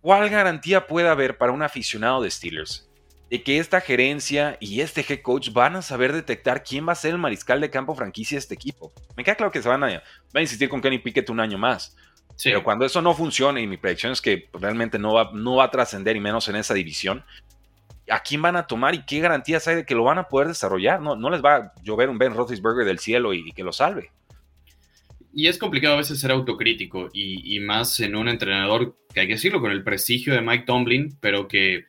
¿cuál 0.00 0.28
garantía 0.30 0.86
puede 0.86 1.08
haber 1.08 1.36
para 1.36 1.52
un 1.52 1.62
aficionado 1.62 2.22
de 2.22 2.30
Steelers 2.30 2.88
de 3.28 3.42
que 3.42 3.58
esta 3.58 3.80
gerencia 3.80 4.56
y 4.60 4.80
este 4.80 5.04
head 5.06 5.20
coach 5.20 5.52
van 5.52 5.76
a 5.76 5.82
saber 5.82 6.12
detectar 6.12 6.62
quién 6.62 6.88
va 6.88 6.92
a 6.92 6.96
ser 6.96 7.10
el 7.10 7.18
mariscal 7.18 7.60
de 7.60 7.70
campo 7.70 7.94
franquicia 7.94 8.36
de 8.36 8.40
este 8.40 8.54
equipo? 8.54 8.92
Me 9.16 9.24
queda 9.24 9.34
claro 9.34 9.52
que 9.52 9.60
se 9.60 9.68
van 9.68 9.82
a, 9.82 9.86
van 9.88 10.02
a 10.34 10.40
insistir 10.40 10.68
con 10.68 10.80
Kenny 10.80 10.98
Pickett 10.98 11.28
un 11.28 11.40
año 11.40 11.58
más. 11.58 11.96
Pero 12.42 12.62
cuando 12.62 12.84
eso 12.84 13.02
no 13.02 13.14
funcione, 13.14 13.62
y 13.62 13.66
mi 13.66 13.76
predicción 13.76 14.12
es 14.12 14.20
que 14.20 14.48
realmente 14.52 14.98
no 14.98 15.14
va, 15.14 15.30
no 15.32 15.56
va 15.56 15.64
a 15.64 15.70
trascender, 15.70 16.16
y 16.16 16.20
menos 16.20 16.48
en 16.48 16.56
esa 16.56 16.74
división, 16.74 17.24
¿a 18.08 18.20
quién 18.20 18.42
van 18.42 18.56
a 18.56 18.66
tomar 18.66 18.94
y 18.94 19.04
qué 19.04 19.20
garantías 19.20 19.66
hay 19.68 19.76
de 19.76 19.84
que 19.84 19.94
lo 19.94 20.04
van 20.04 20.18
a 20.18 20.28
poder 20.28 20.48
desarrollar? 20.48 21.00
No, 21.00 21.16
no 21.16 21.30
les 21.30 21.44
va 21.44 21.56
a 21.56 21.72
llover 21.82 22.08
un 22.08 22.18
Ben 22.18 22.34
Roethlisberger 22.34 22.84
del 22.84 22.98
cielo 22.98 23.34
y, 23.34 23.52
que 23.52 23.62
lo 23.62 23.72
salve. 23.72 24.10
Y 25.32 25.48
es 25.48 25.58
complicado 25.58 25.94
a 25.94 25.98
veces 25.98 26.20
ser 26.20 26.30
autocrítico 26.30 27.10
y, 27.12 27.58
más 27.60 28.00
en 28.00 28.16
un 28.16 28.28
entrenador 28.28 28.96
que 29.12 29.20
hay 29.20 29.26
que 29.26 29.34
decirlo 29.34 29.60
con 29.60 29.72
el 29.72 29.84
prestigio 29.84 30.32
de 30.32 30.40
Mike 30.40 30.64
Tomlin, 30.64 31.16
pero 31.20 31.48
que 31.48 31.84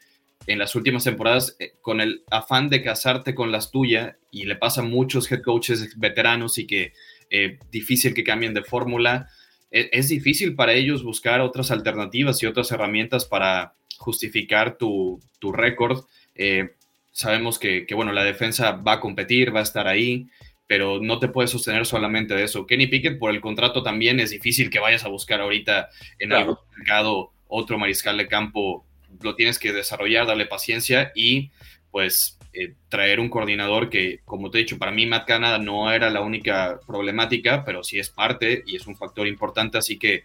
en 0.47 0.57
las 0.57 0.75
últimas 0.75 1.03
temporadas 1.03 1.55
eh, 1.59 1.73
con 1.81 2.01
el 2.01 2.23
afán 2.31 2.69
de 2.69 2.81
casarte 2.81 3.35
con 3.35 3.51
las 3.51 3.71
tuyas 3.71 4.15
y 4.31 4.45
le 4.45 4.55
pasa 4.55 4.81
a 4.81 4.85
muchos 4.85 5.31
head 5.31 5.41
coaches 5.41 5.97
veteranos 5.97 6.57
y 6.57 6.65
que 6.65 6.93
eh, 7.29 7.59
difícil 7.71 8.13
que 8.13 8.23
cambien 8.23 8.53
de 8.53 8.63
fórmula. 8.63 9.29
E, 9.71 9.89
es 9.91 10.09
difícil 10.09 10.55
para 10.55 10.73
ellos 10.73 11.03
buscar 11.03 11.41
otras 11.41 11.71
alternativas 11.71 12.41
y 12.41 12.45
otras 12.45 12.71
herramientas 12.71 13.25
para 13.25 13.73
justificar 13.97 14.77
tu, 14.77 15.19
tu 15.39 15.51
récord. 15.51 16.05
Eh, 16.35 16.71
sabemos 17.11 17.59
que, 17.59 17.85
bueno, 17.93 18.13
la 18.13 18.23
defensa 18.23 18.71
va 18.71 18.93
a 18.93 18.99
competir, 18.99 19.53
va 19.53 19.59
a 19.59 19.63
estar 19.63 19.87
ahí, 19.87 20.27
pero 20.67 20.99
no 21.01 21.19
te 21.19 21.27
puedes 21.27 21.51
sostener 21.51 21.85
solamente 21.85 22.33
de 22.33 22.43
eso. 22.43 22.65
Kenny 22.65 22.87
Pickett, 22.87 23.19
por 23.19 23.31
el 23.31 23.41
contrato 23.41 23.83
también, 23.83 24.19
es 24.19 24.31
difícil 24.31 24.69
que 24.69 24.79
vayas 24.79 25.03
a 25.03 25.09
buscar 25.09 25.41
ahorita 25.41 25.89
en 26.19 26.31
algún 26.33 26.57
mercado 26.77 27.31
otro 27.47 27.77
mariscal 27.77 28.17
de 28.17 28.27
campo. 28.27 28.85
Lo 29.21 29.35
tienes 29.35 29.59
que 29.59 29.73
desarrollar, 29.73 30.27
darle 30.27 30.45
paciencia 30.45 31.11
y 31.13 31.51
pues 31.91 32.38
eh, 32.51 32.73
traer 32.89 33.19
un 33.19 33.29
coordinador 33.29 33.89
que, 33.89 34.21
como 34.25 34.49
te 34.49 34.57
he 34.57 34.61
dicho, 34.61 34.79
para 34.79 34.91
mí 34.91 35.05
Matt 35.05 35.27
Canada 35.27 35.59
no 35.59 35.91
era 35.91 36.09
la 36.09 36.21
única 36.21 36.79
problemática, 36.87 37.63
pero 37.63 37.83
sí 37.83 37.99
es 37.99 38.09
parte 38.09 38.63
y 38.65 38.75
es 38.75 38.87
un 38.87 38.95
factor 38.95 39.27
importante, 39.27 39.77
así 39.77 39.99
que 39.99 40.23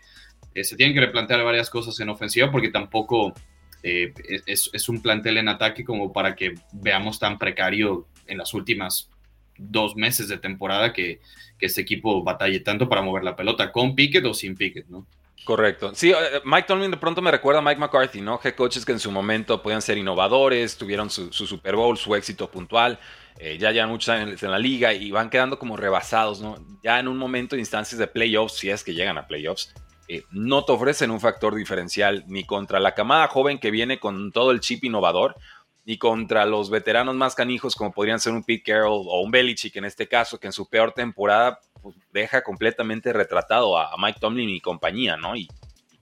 eh, 0.54 0.64
se 0.64 0.76
tienen 0.76 0.94
que 0.94 1.00
replantear 1.00 1.42
varias 1.44 1.68
cosas 1.68 1.98
en 2.00 2.08
ofensiva 2.08 2.50
porque 2.50 2.70
tampoco 2.70 3.34
eh, 3.82 4.14
es, 4.46 4.88
un 4.88 5.02
plantel 5.02 5.36
en 5.36 5.48
ataque 5.48 5.84
como 5.84 6.12
para 6.12 6.34
que 6.34 6.54
veamos 6.72 7.18
tan 7.18 7.38
precario 7.38 8.06
en 8.26 8.38
las 8.38 8.54
últimas 8.54 9.10
dos 9.58 9.94
meses 9.94 10.28
de 10.28 10.38
temporada 10.38 10.92
que, 10.92 11.20
este 11.60 11.80
equipo 11.80 12.22
batalle 12.22 12.60
tanto 12.60 12.90
para 12.90 13.00
mover 13.00 13.24
la 13.24 13.36
pelota, 13.36 13.72
con 13.72 13.94
Pickett 13.94 14.26
o 14.26 14.34
sin 14.34 14.54
Pickett, 14.54 14.86
¿no? 14.88 15.06
Correcto. 15.44 15.94
Sí, 15.94 16.10
eh, 16.10 16.40
Mike 16.44 16.66
Tomlin 16.66 16.90
de 16.90 16.96
pronto 16.96 17.20
me 17.20 17.30
recuerda 17.30 17.60
a 17.60 17.62
Mike 17.62 17.78
McCarthy, 17.78 18.22
¿no? 18.22 18.40
Head 18.42 18.54
coaches 18.54 18.84
que 18.84 18.92
en 18.92 18.98
su 18.98 19.10
momento 19.10 19.62
podían 19.62 19.82
ser 19.82 19.98
innovadores, 19.98 20.76
tuvieron 20.76 21.10
su, 21.10 21.30
Super 21.32 21.76
Bowl, 21.76 21.98
su 21.98 22.14
éxito 22.14 22.50
puntual, 22.50 22.98
eh, 23.38 23.58
ya 23.58 23.70
llevan 23.70 23.90
muchos 23.90 24.08
años 24.08 24.42
en 24.42 24.50
la 24.50 24.58
liga 24.58 24.94
y 24.94 25.10
van 25.10 25.28
quedando 25.28 25.58
como 25.58 25.76
rebasados, 25.76 26.40
¿no? 26.40 26.56
Ya 26.82 26.98
en 26.98 27.08
un 27.08 27.18
momento 27.18 27.56
de 27.56 27.60
instancias 27.60 27.98
de 27.98 28.06
playoffs, 28.06 28.54
si 28.54 28.70
es 28.70 28.82
que 28.82 28.94
llegan 28.94 29.18
a 29.18 29.26
playoffs, 29.26 29.74
eh, 30.08 30.24
no 30.30 30.64
te 30.64 30.72
ofrecen 30.72 31.10
un 31.10 31.20
factor 31.20 31.54
diferencial 31.54 32.24
ni 32.26 32.44
contra 32.44 32.80
la 32.80 32.94
camada 32.94 33.28
joven 33.28 33.58
que 33.58 33.70
viene 33.70 33.98
con 33.98 34.32
todo 34.32 34.50
el 34.50 34.60
chip 34.60 34.84
innovador, 34.84 35.36
ni 35.84 35.98
contra 35.98 36.46
los 36.46 36.70
veteranos 36.70 37.14
más 37.16 37.34
canijos 37.34 37.76
como 37.76 37.92
podrían 37.92 38.18
ser 38.18 38.32
un 38.32 38.44
Pete 38.44 38.62
Carroll 38.62 39.06
o 39.06 39.20
un 39.20 39.30
Belichick 39.30 39.76
en 39.76 39.84
este 39.84 40.08
caso, 40.08 40.40
que 40.40 40.46
en 40.46 40.52
su 40.54 40.68
peor 40.70 40.92
temporada 40.92 41.60
pues, 41.84 41.96
deja 42.14 42.42
completamente 42.42 43.12
retratado 43.12 43.76
a, 43.76 43.94
Mike 43.98 44.18
Tomlin 44.18 44.48
y 44.48 44.58
compañía, 44.58 45.18
¿no? 45.18 45.36
Y, 45.36 45.46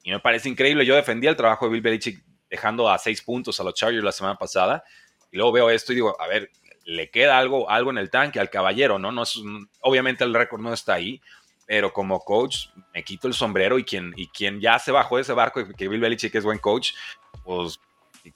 me 0.06 0.20
parece 0.20 0.48
increíble. 0.48 0.86
Yo 0.86 0.94
defendía 0.94 1.30
el 1.30 1.36
trabajo 1.36 1.64
de 1.64 1.72
Bill 1.72 1.80
Belichick 1.80 2.24
dejando 2.48 2.88
a 2.88 2.98
seis 2.98 3.20
puntos 3.20 3.58
a 3.58 3.64
los 3.64 3.74
Chargers 3.74 4.04
la 4.04 4.12
semana 4.12 4.36
pasada, 4.36 4.84
y 5.32 5.36
luego 5.36 5.50
veo 5.50 5.70
esto 5.70 5.92
y 5.92 5.96
digo, 5.96 6.20
a 6.20 6.28
ver, 6.28 6.50
le 6.84 7.10
queda 7.10 7.36
algo, 7.36 7.68
algo 7.68 7.90
en 7.90 7.98
el 7.98 8.10
tanque 8.10 8.38
al 8.38 8.48
caballero, 8.48 9.00
¿no? 9.00 9.10
no 9.10 9.24
es, 9.24 9.40
obviamente 9.80 10.22
el 10.22 10.34
récord 10.34 10.60
no 10.60 10.72
está 10.72 10.94
ahí, 10.94 11.20
pero 11.66 11.92
como 11.92 12.20
coach 12.20 12.68
me 12.94 13.02
quito 13.02 13.26
el 13.26 13.34
sombrero 13.34 13.78
y 13.78 13.84
quien, 13.84 14.12
y 14.16 14.28
quien 14.28 14.60
ya 14.60 14.78
se 14.78 14.92
bajó 14.92 15.16
de 15.16 15.22
ese 15.22 15.32
barco, 15.32 15.66
que 15.76 15.88
Bill 15.88 16.00
Belichick 16.00 16.34
es 16.34 16.44
buen 16.44 16.58
coach, 16.58 16.92
pues 17.44 17.80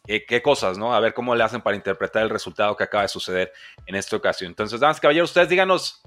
qué, 0.06 0.42
cosas, 0.42 0.78
¿no? 0.78 0.94
A 0.94 1.00
ver 1.00 1.14
cómo 1.14 1.34
le 1.34 1.44
hacen 1.44 1.60
para 1.60 1.76
interpretar 1.76 2.22
el 2.22 2.30
resultado 2.30 2.76
que 2.76 2.84
acaba 2.84 3.02
de 3.02 3.08
suceder 3.08 3.52
en 3.86 3.94
esta 3.94 4.16
ocasión. 4.16 4.50
Entonces, 4.50 4.80
damas 4.80 5.00
caballeros, 5.00 5.30
ustedes 5.30 5.48
díganos, 5.48 6.02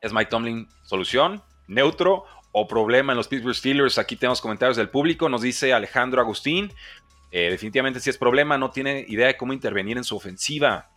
¿es 0.00 0.12
Mike 0.12 0.30
Tomlin 0.30 0.68
solución, 0.84 1.42
neutro 1.66 2.24
o 2.52 2.66
problema 2.66 3.12
en 3.12 3.16
los 3.16 3.28
Pittsburgh 3.28 3.54
Steelers? 3.54 3.98
Aquí 3.98 4.16
tenemos 4.16 4.40
comentarios 4.40 4.76
del 4.76 4.90
público, 4.90 5.28
nos 5.28 5.42
dice 5.42 5.72
Alejandro 5.72 6.20
Agustín, 6.20 6.72
eh, 7.30 7.50
definitivamente 7.50 8.00
si 8.00 8.10
es 8.10 8.18
problema, 8.18 8.56
no 8.56 8.70
tiene 8.70 9.04
idea 9.08 9.26
de 9.26 9.36
cómo 9.36 9.52
intervenir 9.52 9.96
en 9.96 10.04
su 10.04 10.16
ofensiva. 10.16 10.90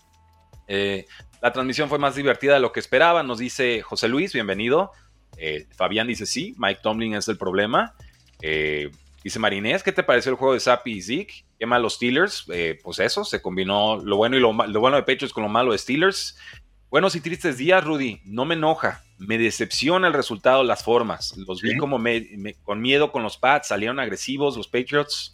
Eh, 0.68 1.06
la 1.42 1.52
transmisión 1.52 1.90
fue 1.90 2.00
más 2.00 2.16
divertida 2.16 2.54
de 2.54 2.60
lo 2.60 2.72
que 2.72 2.80
esperaba, 2.80 3.24
nos 3.24 3.40
dice 3.40 3.82
José 3.82 4.08
Luis, 4.08 4.34
bienvenido. 4.34 4.92
Eh, 5.38 5.68
Fabián 5.76 6.08
dice 6.08 6.26
sí, 6.26 6.56
Mike 6.58 6.82
Tomlin 6.84 7.16
es 7.16 7.28
el 7.28 7.38
problema. 7.38 7.96
Dice 9.24 9.38
Marinés, 9.38 9.84
¿qué 9.84 9.92
te 9.92 10.02
pareció 10.02 10.32
el 10.32 10.38
juego 10.38 10.56
de 10.56 10.60
Zappi 10.60 10.94
y 10.94 11.02
Zeke? 11.02 11.46
¿Qué 11.60 11.68
mal 11.68 11.84
los 11.84 11.94
Steelers? 11.94 12.48
Pues 12.84 12.98
eso, 12.98 13.24
se 13.24 13.40
combinó 13.40 13.98
lo 13.98 14.18
bueno 14.18 14.36
y 14.36 14.40
lo, 14.40 14.52
bueno 14.52 14.98
de 14.98 15.04
Patriots 15.04 15.32
con 15.32 15.44
lo 15.44 15.50
malo 15.50 15.74
de 15.74 15.78
Steelers. 15.78 16.40
Buenos 16.92 17.16
y 17.16 17.22
tristes 17.22 17.56
días, 17.56 17.82
Rudy. 17.86 18.20
No 18.26 18.44
me 18.44 18.56
enoja. 18.56 19.02
Me 19.18 19.38
decepciona 19.38 20.08
el 20.08 20.14
resultado, 20.14 20.62
las 20.66 20.84
formas. 20.84 21.38
Los 21.38 21.62
vi 21.62 21.78
como 21.78 21.98
con 22.64 22.82
miedo 22.82 23.14
con 23.14 23.24
los 23.24 23.38
Pats. 23.38 23.70
Salieron 23.70 23.98
agresivos 23.98 24.58
los 24.58 24.68
Patriots. 24.68 25.32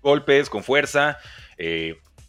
Golpes, 0.00 0.48
con 0.48 0.64
fuerza. 0.64 1.18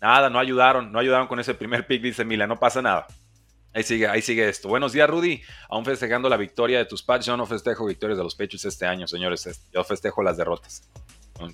nada, 0.02 0.30
no 0.30 0.40
ayudaron. 0.40 0.92
No 0.92 1.00
ayudaron 1.00 1.28
con 1.28 1.40
ese 1.40 1.54
primer 1.54 1.88
pick, 1.88 2.02
dice 2.02 2.26
Mila. 2.26 2.48
No 2.48 2.60
pasa 2.60 2.82
nada. 2.82 3.08
Ahí 3.74 3.84
sigue, 3.84 4.10
ahí 4.10 4.22
sigue 4.22 4.50
esto. 4.50 4.68
Buenos 4.68 4.92
días, 4.92 5.10
Rudy. 5.10 5.42
Aún 5.70 5.86
festejando 5.86 6.28
la 6.28 6.36
victoria 6.36 6.80
de 6.80 6.86
tus 6.86 7.02
Pats. 7.04 7.26
Yo 7.26 7.38
no 7.38 7.46
festejo 7.46 7.86
victorias 7.86 8.18
de 8.18 8.26
los 8.26 8.36
pechos 8.36 8.66
este 8.66 8.86
año, 8.86 9.08
señores. 9.08 9.48
Yo 9.72 9.86
festejo 9.86 10.22
las 10.22 10.36
derrotas. 10.36 10.84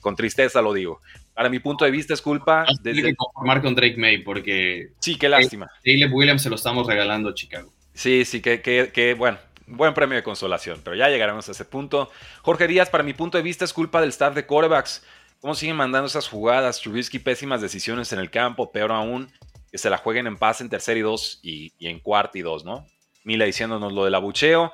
Con, 0.01 0.15
tristeza 0.15 0.61
lo 0.61 0.73
digo. 0.73 1.01
Para 1.33 1.49
mi 1.49 1.59
punto 1.59 1.85
de 1.85 1.91
vista 1.91 2.13
es 2.13 2.21
culpa. 2.21 2.65
Desde... 2.81 2.93
Tiene 2.93 3.09
que 3.09 3.15
conformar 3.15 3.61
con 3.61 3.75
Drake 3.75 3.97
May 3.97 4.19
porque. 4.19 4.89
Sí, 4.99 5.17
qué 5.17 5.29
lástima. 5.29 5.69
Caleb 5.83 6.13
Williams 6.13 6.41
se 6.41 6.49
lo 6.49 6.55
estamos 6.55 6.87
regalando 6.87 7.29
a 7.29 7.33
Chicago. 7.33 7.71
Sí, 7.93 8.25
sí, 8.25 8.41
que, 8.41 8.61
que, 8.61 9.13
bueno. 9.13 9.37
Buen 9.65 9.93
premio 9.93 10.17
de 10.17 10.23
consolación, 10.23 10.81
pero 10.83 10.93
ya 10.93 11.07
llegaremos 11.07 11.47
a 11.47 11.53
ese 11.53 11.63
punto. 11.63 12.11
Jorge 12.41 12.67
Díaz, 12.67 12.89
para 12.89 13.01
mi 13.01 13.13
punto 13.13 13.37
de 13.37 13.43
vista, 13.43 13.63
es 13.63 13.71
culpa 13.71 14.01
del 14.01 14.09
staff 14.09 14.35
de 14.35 14.45
quarterbacks. 14.45 15.05
¿Cómo 15.39 15.55
siguen 15.55 15.77
mandando 15.77 16.07
esas 16.07 16.27
jugadas? 16.27 16.81
Trubisky, 16.81 17.17
pésimas 17.17 17.61
decisiones 17.61 18.11
en 18.11 18.19
el 18.19 18.29
campo, 18.29 18.73
peor 18.73 18.91
aún 18.91 19.31
que 19.73 19.79
se 19.79 19.89
la 19.89 19.97
jueguen 19.97 20.27
en 20.27 20.37
paz 20.37 20.61
en 20.61 20.69
tercer 20.69 20.97
y 20.97 21.01
dos 21.01 21.39
y, 21.41 21.73
en 21.79 21.99
cuarto 21.99 22.37
y 22.37 22.41
dos, 22.41 22.63
¿no? 22.63 22.85
Mila 23.23 23.45
diciéndonos 23.45 23.91
lo 23.91 24.05
del 24.05 24.13
abucheo. 24.13 24.71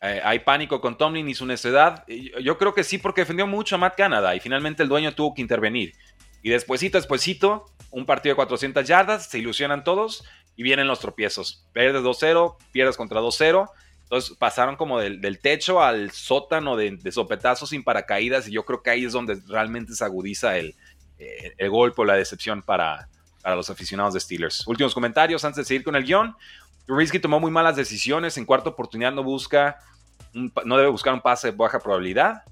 Eh, 0.00 0.20
hay 0.22 0.40
pánico 0.40 0.80
con 0.80 0.96
Tomlin 0.96 1.28
y 1.28 1.34
su 1.34 1.44
necedad. 1.46 2.04
Yo 2.42 2.56
creo 2.58 2.74
que 2.74 2.84
sí, 2.84 2.98
porque 2.98 3.22
defendió 3.22 3.46
mucho 3.46 3.74
a 3.74 3.78
Matt 3.78 3.96
Canada 3.96 4.34
y 4.34 4.40
finalmente 4.40 4.82
el 4.82 4.88
dueño 4.88 5.12
tuvo 5.14 5.34
que 5.34 5.42
intervenir. 5.42 5.94
Y 6.42 6.50
despuesito, 6.50 6.98
despuesito, 6.98 7.66
un 7.90 8.06
partido 8.06 8.32
de 8.32 8.36
400 8.36 8.86
yardas, 8.86 9.26
se 9.28 9.38
ilusionan 9.38 9.82
todos 9.82 10.24
y 10.56 10.62
vienen 10.62 10.86
los 10.86 11.00
tropiezos. 11.00 11.64
Pierdes 11.72 12.02
2-0, 12.02 12.56
pierdes 12.70 12.96
contra 12.96 13.20
2-0. 13.20 13.68
Entonces 14.04 14.36
pasaron 14.38 14.76
como 14.76 14.98
del, 14.98 15.38
techo 15.40 15.82
al 15.82 16.12
sótano 16.12 16.76
de, 16.76 16.98
sopetazos 17.12 17.70
sin 17.70 17.84
paracaídas 17.84 18.48
y 18.48 18.52
yo 18.52 18.64
creo 18.64 18.82
que 18.82 18.90
ahí 18.90 19.04
es 19.04 19.12
donde 19.12 19.38
realmente 19.48 19.94
se 19.94 20.04
agudiza 20.04 20.56
el, 20.56 20.74
eh, 21.18 21.52
el 21.58 21.68
golpe 21.68 22.00
o 22.00 22.04
la 22.04 22.14
decepción 22.14 22.62
para, 22.62 23.08
para 23.42 23.56
los 23.56 23.68
aficionados 23.68 24.14
de 24.14 24.20
Steelers. 24.20 24.66
Últimos 24.66 24.94
comentarios 24.94 25.44
antes 25.44 25.58
de 25.58 25.64
seguir 25.64 25.84
con 25.84 25.96
el 25.96 26.04
guion. 26.04 26.34
Trubisky 26.88 27.18
tomó 27.18 27.38
muy 27.38 27.50
malas 27.50 27.76
decisiones. 27.76 28.38
En 28.38 28.46
cuarta 28.46 28.70
oportunidad 28.70 29.12
no 29.12 29.22
busca, 29.22 29.76
no 30.32 30.76
debe 30.78 30.88
buscar 30.88 31.12
un 31.12 31.20
pase 31.20 31.50
de 31.50 31.56
baja 31.56 31.78
probabilidad. 31.78 32.44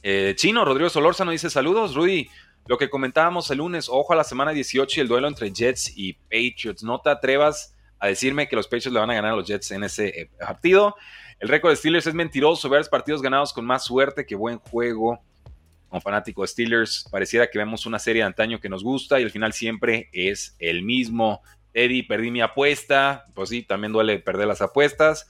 Eh, 0.00 0.34
Chino, 0.36 0.64
Rodrigo 0.64 0.88
Solórzano 0.88 1.32
dice 1.32 1.50
saludos. 1.50 1.96
Rudy, 1.96 2.30
lo 2.68 2.78
que 2.78 2.88
comentábamos 2.88 3.50
el 3.50 3.58
lunes, 3.58 3.88
ojo 3.88 4.12
a 4.12 4.16
la 4.16 4.22
semana 4.22 4.52
18 4.52 5.00
y 5.00 5.02
el 5.02 5.08
duelo 5.08 5.26
entre 5.26 5.50
Jets 5.50 5.92
y 5.96 6.12
Patriots. 6.12 6.84
No 6.84 7.00
te 7.00 7.10
atrevas 7.10 7.74
a 7.98 8.06
decirme 8.06 8.46
que 8.46 8.54
los 8.54 8.66
Patriots 8.66 8.92
le 8.92 9.00
van 9.00 9.10
a 9.10 9.14
ganar 9.14 9.32
a 9.32 9.36
los 9.36 9.48
Jets 9.48 9.72
en 9.72 9.82
ese 9.82 10.06
eh, 10.20 10.30
partido. 10.38 10.94
El 11.40 11.48
récord 11.48 11.72
de 11.72 11.76
Steelers 11.76 12.06
es 12.06 12.14
mentiroso. 12.14 12.68
Ver 12.68 12.88
partidos 12.88 13.22
ganados 13.22 13.52
con 13.52 13.64
más 13.64 13.82
suerte 13.82 14.24
que 14.24 14.36
buen 14.36 14.58
juego 14.60 15.20
como 15.88 16.00
fanático 16.00 16.42
de 16.42 16.48
Steelers, 16.48 17.08
pareciera 17.10 17.50
que 17.50 17.58
vemos 17.58 17.86
una 17.86 17.98
serie 17.98 18.22
de 18.22 18.26
antaño 18.26 18.60
que 18.60 18.68
nos 18.68 18.84
gusta 18.84 19.18
y 19.18 19.24
al 19.24 19.30
final 19.32 19.52
siempre 19.52 20.10
es 20.12 20.54
el 20.60 20.82
mismo. 20.82 21.42
Eddie, 21.74 22.04
perdí 22.04 22.30
mi 22.30 22.40
apuesta, 22.40 23.26
pues 23.34 23.50
sí, 23.50 23.62
también 23.62 23.92
duele 23.92 24.18
perder 24.20 24.46
las 24.46 24.62
apuestas. 24.62 25.28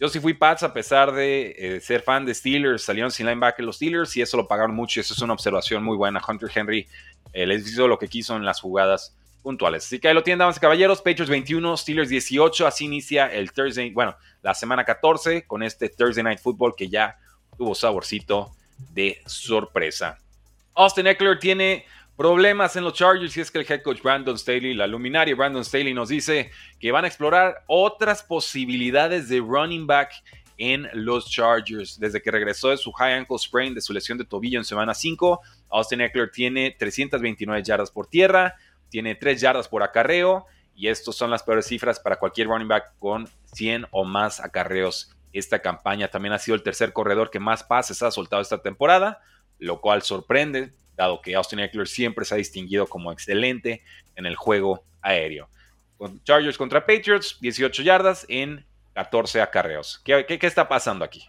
Yo 0.00 0.08
sí 0.08 0.18
fui 0.18 0.34
Pats 0.34 0.64
a 0.64 0.74
pesar 0.74 1.12
de 1.12 1.54
eh, 1.56 1.80
ser 1.80 2.02
fan 2.02 2.26
de 2.26 2.34
Steelers, 2.34 2.82
salieron 2.82 3.12
sin 3.12 3.26
linebacker 3.26 3.64
los 3.64 3.76
Steelers 3.76 4.16
y 4.16 4.22
eso 4.22 4.36
lo 4.36 4.48
pagaron 4.48 4.74
mucho 4.74 4.98
y 4.98 5.02
eso 5.02 5.14
es 5.14 5.22
una 5.22 5.32
observación 5.32 5.84
muy 5.84 5.96
buena. 5.96 6.20
Hunter 6.26 6.50
Henry 6.52 6.88
eh, 7.32 7.46
les 7.46 7.66
hizo 7.66 7.86
lo 7.86 7.98
que 7.98 8.08
quiso 8.08 8.36
en 8.36 8.44
las 8.44 8.60
jugadas 8.60 9.16
puntuales. 9.42 9.86
Así 9.86 10.00
que 10.00 10.08
ahí 10.08 10.14
lo 10.14 10.24
tienen, 10.24 10.40
damas 10.40 10.56
y 10.56 10.60
caballeros. 10.60 10.98
Patriots 10.98 11.30
21, 11.30 11.76
Steelers 11.76 12.08
18. 12.08 12.66
Así 12.66 12.86
inicia 12.86 13.26
el 13.26 13.52
Thursday, 13.52 13.92
bueno, 13.92 14.16
la 14.42 14.54
semana 14.54 14.84
14 14.84 15.46
con 15.46 15.62
este 15.62 15.88
Thursday 15.90 16.24
Night 16.24 16.40
Football 16.40 16.74
que 16.76 16.88
ya 16.88 17.16
tuvo 17.56 17.74
saborcito 17.74 18.50
de 18.92 19.22
sorpresa. 19.26 20.18
Austin 20.74 21.06
Eckler 21.06 21.38
tiene 21.38 21.86
problemas 22.16 22.76
en 22.76 22.84
los 22.84 22.94
Chargers 22.94 23.36
y 23.36 23.40
es 23.40 23.50
que 23.50 23.58
el 23.58 23.66
head 23.68 23.82
coach 23.82 24.02
Brandon 24.02 24.38
Staley, 24.38 24.74
la 24.74 24.86
luminaria 24.86 25.34
Brandon 25.34 25.64
Staley 25.64 25.94
nos 25.94 26.08
dice 26.08 26.50
que 26.78 26.92
van 26.92 27.04
a 27.04 27.08
explorar 27.08 27.64
otras 27.66 28.22
posibilidades 28.22 29.28
de 29.28 29.40
running 29.40 29.86
back 29.86 30.12
en 30.56 30.88
los 30.92 31.30
Chargers. 31.30 31.98
Desde 31.98 32.22
que 32.22 32.30
regresó 32.30 32.68
de 32.68 32.76
su 32.76 32.92
high 32.92 33.14
ankle 33.14 33.38
sprain, 33.38 33.74
de 33.74 33.80
su 33.80 33.92
lesión 33.92 34.18
de 34.18 34.24
tobillo 34.24 34.58
en 34.58 34.64
semana 34.64 34.94
5, 34.94 35.40
Austin 35.70 36.00
Eckler 36.02 36.30
tiene 36.30 36.74
329 36.78 37.62
yardas 37.62 37.90
por 37.90 38.06
tierra, 38.06 38.54
tiene 38.88 39.14
3 39.14 39.40
yardas 39.40 39.68
por 39.68 39.82
acarreo 39.82 40.46
y 40.76 40.88
estas 40.88 41.14
son 41.14 41.30
las 41.30 41.42
peores 41.42 41.66
cifras 41.66 41.98
para 42.00 42.16
cualquier 42.16 42.48
running 42.48 42.68
back 42.68 42.92
con 42.98 43.28
100 43.52 43.86
o 43.90 44.04
más 44.04 44.40
acarreos 44.40 45.14
esta 45.32 45.60
campaña. 45.60 46.08
También 46.08 46.32
ha 46.32 46.38
sido 46.38 46.54
el 46.54 46.62
tercer 46.62 46.92
corredor 46.92 47.30
que 47.30 47.40
más 47.40 47.64
pases 47.64 48.02
ha 48.02 48.10
soltado 48.10 48.42
esta 48.42 48.62
temporada, 48.62 49.20
lo 49.58 49.80
cual 49.80 50.02
sorprende, 50.02 50.72
dado 50.96 51.20
que 51.20 51.34
Austin 51.34 51.60
Eckler 51.60 51.88
siempre 51.88 52.24
se 52.24 52.34
ha 52.34 52.38
distinguido 52.38 52.86
como 52.86 53.12
excelente 53.12 53.82
en 54.16 54.26
el 54.26 54.36
juego 54.36 54.84
aéreo. 55.02 55.48
Chargers 56.24 56.58
contra 56.58 56.84
Patriots, 56.84 57.38
18 57.40 57.82
yardas 57.82 58.26
en 58.28 58.64
14 58.94 59.40
acarreos. 59.40 60.00
¿Qué, 60.04 60.38
está 60.42 60.68
pasando 60.68 61.04
aquí? 61.04 61.24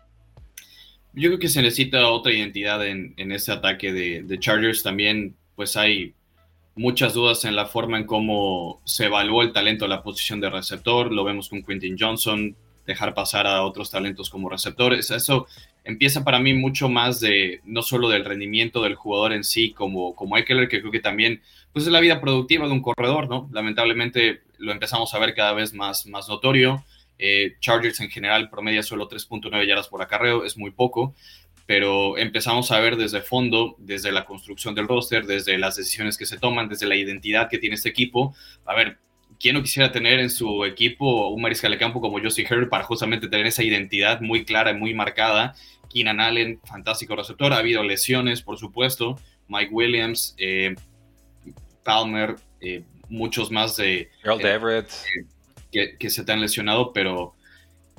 Yo 1.13 1.29
creo 1.29 1.39
que 1.39 1.47
se 1.47 1.61
necesita 1.61 2.09
otra 2.09 2.33
identidad 2.33 2.85
en, 2.85 3.13
en 3.17 3.31
ese 3.31 3.51
ataque 3.51 3.93
de, 3.93 4.23
de, 4.23 4.39
Chargers. 4.39 4.83
También, 4.83 5.35
pues 5.55 5.77
hay 5.77 6.13
muchas 6.75 7.13
dudas 7.13 7.45
en 7.45 7.55
la 7.55 7.67
forma 7.67 7.97
en 7.97 8.05
cómo 8.05 8.81
se 8.83 9.05
evaluó 9.05 9.41
el 9.41 9.53
talento 9.53 9.85
de 9.85 9.89
la 9.89 10.03
posición 10.03 10.41
de 10.41 10.49
receptor. 10.49 11.11
Lo 11.11 11.23
vemos 11.23 11.49
con 11.49 11.63
Quentin 11.63 11.95
Johnson, 11.97 12.55
dejar 12.85 13.13
pasar 13.13 13.47
a 13.47 13.63
otros 13.63 13.91
talentos 13.91 14.29
como 14.29 14.49
receptores. 14.49 15.11
Eso 15.11 15.47
empieza 15.83 16.23
para 16.23 16.39
mí 16.39 16.53
mucho 16.53 16.89
más 16.89 17.19
de, 17.19 17.61
no 17.63 17.81
solo 17.81 18.09
del 18.09 18.25
rendimiento 18.25 18.81
del 18.83 18.95
jugador 18.95 19.33
en 19.33 19.43
sí, 19.43 19.71
como, 19.71 20.15
como 20.15 20.37
Eckler, 20.37 20.67
que 20.67 20.79
creo 20.79 20.91
que 20.91 20.99
también 20.99 21.41
pues 21.73 21.85
es 21.85 21.91
la 21.91 21.99
vida 21.99 22.21
productiva 22.21 22.65
de 22.65 22.71
un 22.71 22.81
corredor, 22.81 23.27
¿no? 23.27 23.49
Lamentablemente 23.51 24.41
lo 24.57 24.71
empezamos 24.71 25.13
a 25.13 25.19
ver 25.19 25.33
cada 25.33 25.53
vez 25.53 25.73
más, 25.73 26.05
más 26.05 26.29
notorio. 26.29 26.83
Eh, 27.17 27.55
Chargers 27.59 27.99
en 28.01 28.09
general 28.09 28.49
promedia 28.49 28.83
solo 28.83 29.07
3.9 29.07 29.67
yardas 29.67 29.87
por 29.87 30.01
acarreo, 30.01 30.43
es 30.43 30.57
muy 30.57 30.71
poco, 30.71 31.15
pero 31.65 32.17
empezamos 32.17 32.71
a 32.71 32.79
ver 32.79 32.97
desde 32.97 33.21
fondo, 33.21 33.75
desde 33.79 34.11
la 34.11 34.25
construcción 34.25 34.75
del 34.75 34.87
roster, 34.87 35.25
desde 35.25 35.57
las 35.57 35.75
decisiones 35.75 36.17
que 36.17 36.25
se 36.25 36.37
toman, 36.37 36.69
desde 36.69 36.85
la 36.87 36.95
identidad 36.95 37.49
que 37.49 37.57
tiene 37.57 37.75
este 37.75 37.89
equipo. 37.89 38.35
A 38.65 38.75
ver, 38.75 38.99
¿quién 39.39 39.55
no 39.55 39.61
quisiera 39.61 39.91
tener 39.91 40.19
en 40.19 40.29
su 40.29 40.65
equipo 40.65 41.29
un 41.29 41.41
mariscal 41.41 41.71
de 41.71 41.77
campo 41.77 42.01
como 42.01 42.19
Josie 42.21 42.45
Herbert 42.49 42.69
para 42.69 42.83
justamente 42.83 43.27
tener 43.27 43.47
esa 43.47 43.63
identidad 43.63 44.21
muy 44.21 44.45
clara 44.45 44.71
y 44.71 44.75
muy 44.75 44.93
marcada? 44.93 45.55
Keenan 45.89 46.19
Allen, 46.19 46.59
fantástico 46.65 47.15
receptor, 47.15 47.53
ha 47.53 47.57
habido 47.57 47.83
lesiones, 47.83 48.41
por 48.41 48.57
supuesto. 48.57 49.19
Mike 49.47 49.71
Williams, 49.71 50.35
eh, 50.37 50.75
Palmer, 51.83 52.35
eh, 52.59 52.83
muchos 53.09 53.51
más 53.51 53.77
de... 53.77 54.09
Earl 54.23 54.45
Everett 54.45 54.89
que, 55.99 56.09
se 56.09 56.23
te 56.23 56.31
han 56.31 56.41
lesionado, 56.41 56.93
pero 56.93 57.35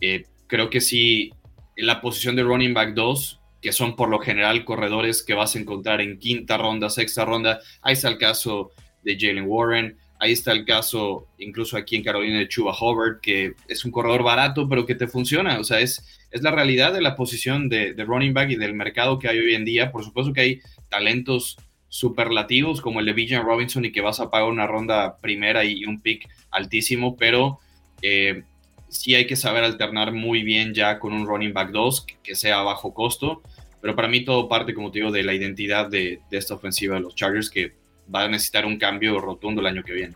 eh, 0.01 0.25
creo 0.47 0.71
que 0.71 0.81
sí, 0.81 1.33
la 1.77 2.01
posición 2.01 2.37
de 2.37 2.43
running 2.43 2.75
back 2.75 2.95
2, 2.95 3.41
que 3.61 3.73
son 3.73 3.97
por 3.97 4.09
lo 4.09 4.19
general 4.19 4.65
corredores 4.65 5.23
que 5.23 5.35
vas 5.35 5.55
a 5.55 5.59
encontrar 5.59 6.01
en 6.01 6.19
quinta 6.19 6.57
ronda, 6.57 6.89
sexta 6.89 7.25
ronda, 7.25 7.61
ahí 7.83 7.95
está 7.95 8.09
el 8.09 8.19
caso 8.19 8.71
de 9.03 9.17
Jalen 9.19 9.47
Warren, 9.47 9.99
ahí 10.19 10.33
está 10.33 10.53
el 10.53 10.65
caso 10.65 11.29
incluso 11.39 11.77
aquí 11.77 11.97
en 11.97 12.03
Carolina 12.03 12.39
de 12.39 12.49
Chuba 12.49 12.77
Hubbard, 12.79 13.21
que 13.21 13.55
es 13.69 13.85
un 13.85 13.91
corredor 13.91 14.23
barato, 14.23 14.69
pero 14.69 14.87
que 14.87 14.95
te 14.95 15.09
funciona, 15.09 15.59
o 15.61 15.65
sea, 15.65 15.81
es, 15.81 16.05
es 16.31 16.43
la 16.43 16.51
realidad 16.51 16.93
de 16.93 17.03
la 17.03 17.17
posición 17.17 17.69
de, 17.69 17.95
de 17.95 18.05
running 18.05 18.35
back 18.35 18.51
y 18.51 18.57
del 18.57 18.75
mercado 18.75 19.19
que 19.19 19.29
hay 19.29 19.39
hoy 19.39 19.55
en 19.55 19.65
día. 19.65 19.93
Por 19.93 20.05
supuesto 20.05 20.33
que 20.33 20.41
hay 20.41 20.61
talentos 20.89 21.57
superlativos 21.89 22.81
como 22.81 23.01
el 23.01 23.07
de 23.07 23.13
Bijan 23.13 23.45
Robinson 23.45 23.85
y 23.85 23.93
que 23.93 24.01
vas 24.01 24.21
a 24.21 24.31
pagar 24.31 24.49
una 24.49 24.67
ronda 24.67 25.19
primera 25.19 25.65
y 25.65 25.85
un 25.85 26.01
pick 26.01 26.29
altísimo, 26.51 27.17
pero 27.17 27.59
eh, 28.03 28.43
sí 28.89 29.15
hay 29.15 29.27
que 29.27 29.37
saber 29.37 29.65
alternar 29.65 30.13
muy 30.13 30.43
bien 30.43 30.75
ya 30.75 30.99
con 30.99 31.13
un 31.13 31.27
running 31.27 31.53
back 31.53 31.71
2 31.71 32.07
que, 32.23 32.35
sea 32.35 32.61
a 32.61 32.63
bajo 32.63 32.93
costo, 32.93 33.43
pero 33.81 33.95
para 33.95 34.09
mí 34.09 34.25
todo 34.25 34.49
parte, 34.49 34.75
como 34.75 34.91
te 34.91 34.99
digo, 34.99 35.11
de 35.11 35.23
la 35.23 35.35
identidad 35.35 35.89
de, 35.89 36.21
esta 36.31 36.55
ofensiva 36.55 36.97
de 36.97 37.03
los 37.03 37.15
Chargers 37.15 37.51
que 37.51 37.73
va 38.13 38.23
a 38.23 38.29
necesitar 38.29 38.65
un 38.67 38.79
cambio 38.79 39.21
rotundo 39.21 39.61
el 39.61 39.67
año 39.67 39.83
que 39.83 39.93
viene. 39.93 40.15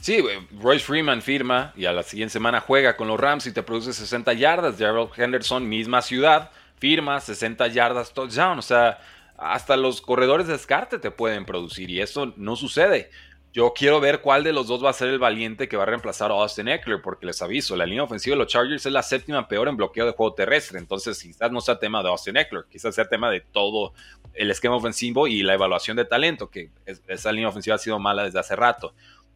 Sí, 0.00 0.22
Royce 0.60 0.84
Freeman 0.84 1.22
firma 1.22 1.72
y 1.76 1.86
a 1.86 1.92
la 1.92 2.02
siguiente 2.02 2.34
semana 2.34 2.60
juega 2.60 2.96
con 2.96 3.08
los 3.08 3.18
Rams 3.18 3.46
y 3.46 3.52
te 3.52 3.62
produce 3.62 3.92
60 3.92 4.32
yardas. 4.34 4.78
Gerald 4.78 5.10
Henderson, 5.16 5.68
misma 5.68 6.02
ciudad, 6.02 6.50
firma 6.78 7.20
60 7.20 7.66
yardas 7.68 8.12
touchdown. 8.12 8.58
O 8.58 8.62
sea, 8.62 8.98
hasta 9.38 9.76
los 9.76 10.00
corredores 10.00 10.46
de 10.46 10.52
descarte 10.52 10.98
te 10.98 11.10
pueden 11.10 11.44
producir 11.44 11.90
y 11.90 12.00
eso 12.00 12.32
no 12.36 12.56
sucede. 12.56 13.10
Yo 13.56 13.72
quiero 13.74 14.00
ver 14.00 14.20
cuál 14.20 14.44
de 14.44 14.52
los 14.52 14.66
dos 14.66 14.84
va 14.84 14.90
a 14.90 14.92
ser 14.92 15.08
el 15.08 15.18
valiente 15.18 15.66
que 15.66 15.78
va 15.78 15.84
a 15.84 15.86
reemplazar 15.86 16.30
a 16.30 16.34
Austin 16.34 16.68
Eckler, 16.68 17.00
porque 17.00 17.24
les 17.24 17.40
aviso, 17.40 17.74
la 17.74 17.86
línea 17.86 18.02
ofensiva 18.02 18.34
de 18.34 18.40
los 18.40 18.48
Chargers 18.48 18.84
es 18.84 18.92
la 18.92 19.02
séptima 19.02 19.48
peor 19.48 19.68
en 19.68 19.78
bloqueo 19.78 20.04
de 20.04 20.12
juego 20.12 20.34
terrestre. 20.34 20.78
Entonces, 20.78 21.22
quizás 21.22 21.50
no 21.50 21.62
sea 21.62 21.78
tema 21.78 22.02
de 22.02 22.10
Austin 22.10 22.36
Eckler, 22.36 22.66
quizás 22.70 22.94
sea 22.94 23.08
tema 23.08 23.30
de 23.30 23.40
todo 23.40 23.94
el 24.34 24.50
esquema 24.50 24.76
ofensivo 24.76 25.26
y 25.26 25.42
la 25.42 25.54
evaluación 25.54 25.96
de 25.96 26.04
talento, 26.04 26.50
que 26.50 26.68
esa 27.06 27.32
línea 27.32 27.48
ofensiva 27.48 27.76
ha 27.76 27.78
sido 27.78 27.98
mala 27.98 28.24
desde 28.24 28.40
hace 28.40 28.54
rato. 28.56 28.92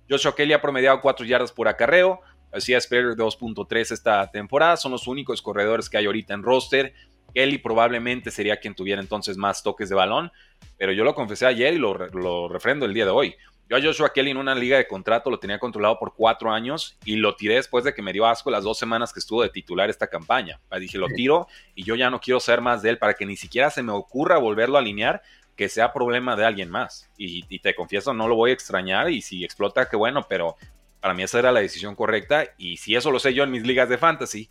Joshua 0.07 0.35
Kelly 0.37 0.53
ha 0.53 0.61
promediado 0.61 1.01
4 1.01 1.25
yardas 1.25 1.51
por 1.51 1.67
acarreo, 1.67 2.21
hacía 2.53 2.79
Sperry 2.79 3.15
2.3 3.15 3.91
esta 3.91 4.31
temporada, 4.31 4.77
son 4.77 4.93
los 4.93 5.07
únicos 5.07 5.41
corredores 5.41 5.89
que 5.89 5.97
hay 5.97 6.05
ahorita 6.05 6.35
en 6.35 6.43
roster. 6.43 6.93
Kelly 7.33 7.57
probablemente 7.57 8.31
sería 8.31 8.59
quien 8.59 8.75
tuviera 8.75 9.01
entonces 9.01 9.39
más 9.39 9.63
toques 9.63 9.89
de 9.89 9.95
balón, 9.95 10.31
pero 10.77 10.93
yo 10.93 11.05
lo 11.05 11.15
confesé 11.15 11.47
ayer 11.47 11.73
y 11.73 11.79
lo, 11.79 11.95
lo 11.95 12.51
refrendo 12.51 12.85
el 12.85 12.93
día 12.93 13.07
de 13.07 13.13
hoy. 13.13 13.35
Yo 13.71 13.77
a 13.77 13.81
Joshua 13.81 14.13
Kelly 14.13 14.33
en 14.33 14.37
una 14.37 14.53
liga 14.53 14.79
de 14.79 14.89
contrato 14.89 15.31
lo 15.31 15.39
tenía 15.39 15.61
controlado 15.61 15.97
por 15.97 16.13
cuatro 16.13 16.51
años 16.51 16.99
y 17.05 17.15
lo 17.15 17.37
tiré 17.37 17.55
después 17.55 17.85
de 17.85 17.95
que 17.95 18.03
me 18.03 18.13
dio 18.13 18.27
asco 18.27 18.51
las 18.51 18.65
dos 18.65 18.77
semanas 18.77 19.13
que 19.13 19.21
estuvo 19.21 19.45
de 19.45 19.49
titular 19.49 19.89
esta 19.89 20.09
campaña. 20.09 20.59
Dije, 20.81 20.99
lo 20.99 21.07
tiro 21.07 21.47
y 21.77 21.85
yo 21.85 21.95
ya 21.95 22.11
no 22.11 22.21
quiero 22.21 22.41
ser 22.41 22.61
más 22.61 22.83
de 22.83 22.91
él 22.91 22.99
para 22.99 23.15
que 23.15 23.25
ni 23.25 23.37
siquiera 23.37 23.71
se 23.71 23.85
me 23.85 23.93
ocurra 23.93 24.39
volverlo 24.39 24.77
a 24.77 24.81
alinear, 24.81 25.23
que 25.55 25.69
sea 25.69 25.93
problema 25.93 26.35
de 26.35 26.45
alguien 26.45 26.69
más. 26.69 27.09
Y, 27.17 27.61
te 27.61 27.77
confieso, 27.77 28.13
no 28.13 28.27
lo 28.27 28.35
voy 28.35 28.51
a 28.51 28.55
extrañar 28.55 29.09
y 29.09 29.23
si 29.23 29.45
explota, 29.45 29.89
qué 29.89 29.95
bueno, 29.95 30.27
pero 30.29 30.57
para 30.99 31.15
mí 31.15 31.23
esa 31.23 31.39
era 31.39 31.53
la 31.53 31.61
decisión 31.61 31.95
correcta 31.95 32.47
y 32.59 32.77
si 32.77 32.97
eso 32.97 33.13
lo 33.13 33.21
sé 33.21 33.35
yo 33.35 33.45
en 33.45 33.53
mis 33.53 33.65
ligas 33.65 33.89
de 33.89 33.99
fantasy, 33.99 34.49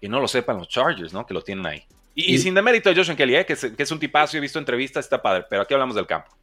que 0.00 0.08
no 0.08 0.18
lo 0.18 0.26
sepan 0.26 0.58
los 0.58 0.66
Chargers, 0.66 1.12
¿no? 1.12 1.24
Que 1.24 1.34
lo 1.34 1.42
tienen 1.42 1.64
ahí. 1.64 1.84
Y, 2.12 2.36
sin 2.38 2.54
demérito 2.54 2.88
de 2.88 2.96
Joshua 2.96 3.14
Kelly, 3.14 3.36
¿eh? 3.36 3.46
que, 3.46 3.52
es, 3.52 3.64
que 3.64 3.82
es 3.84 3.92
un 3.92 4.00
tipazo, 4.00 4.36
he 4.36 4.40
visto 4.40 4.58
entrevistas, 4.58 5.04
está 5.04 5.22
padre, 5.22 5.44
pero 5.48 5.62
aquí 5.62 5.74
hablamos 5.74 5.94
del 5.94 6.08
campo. 6.08 6.36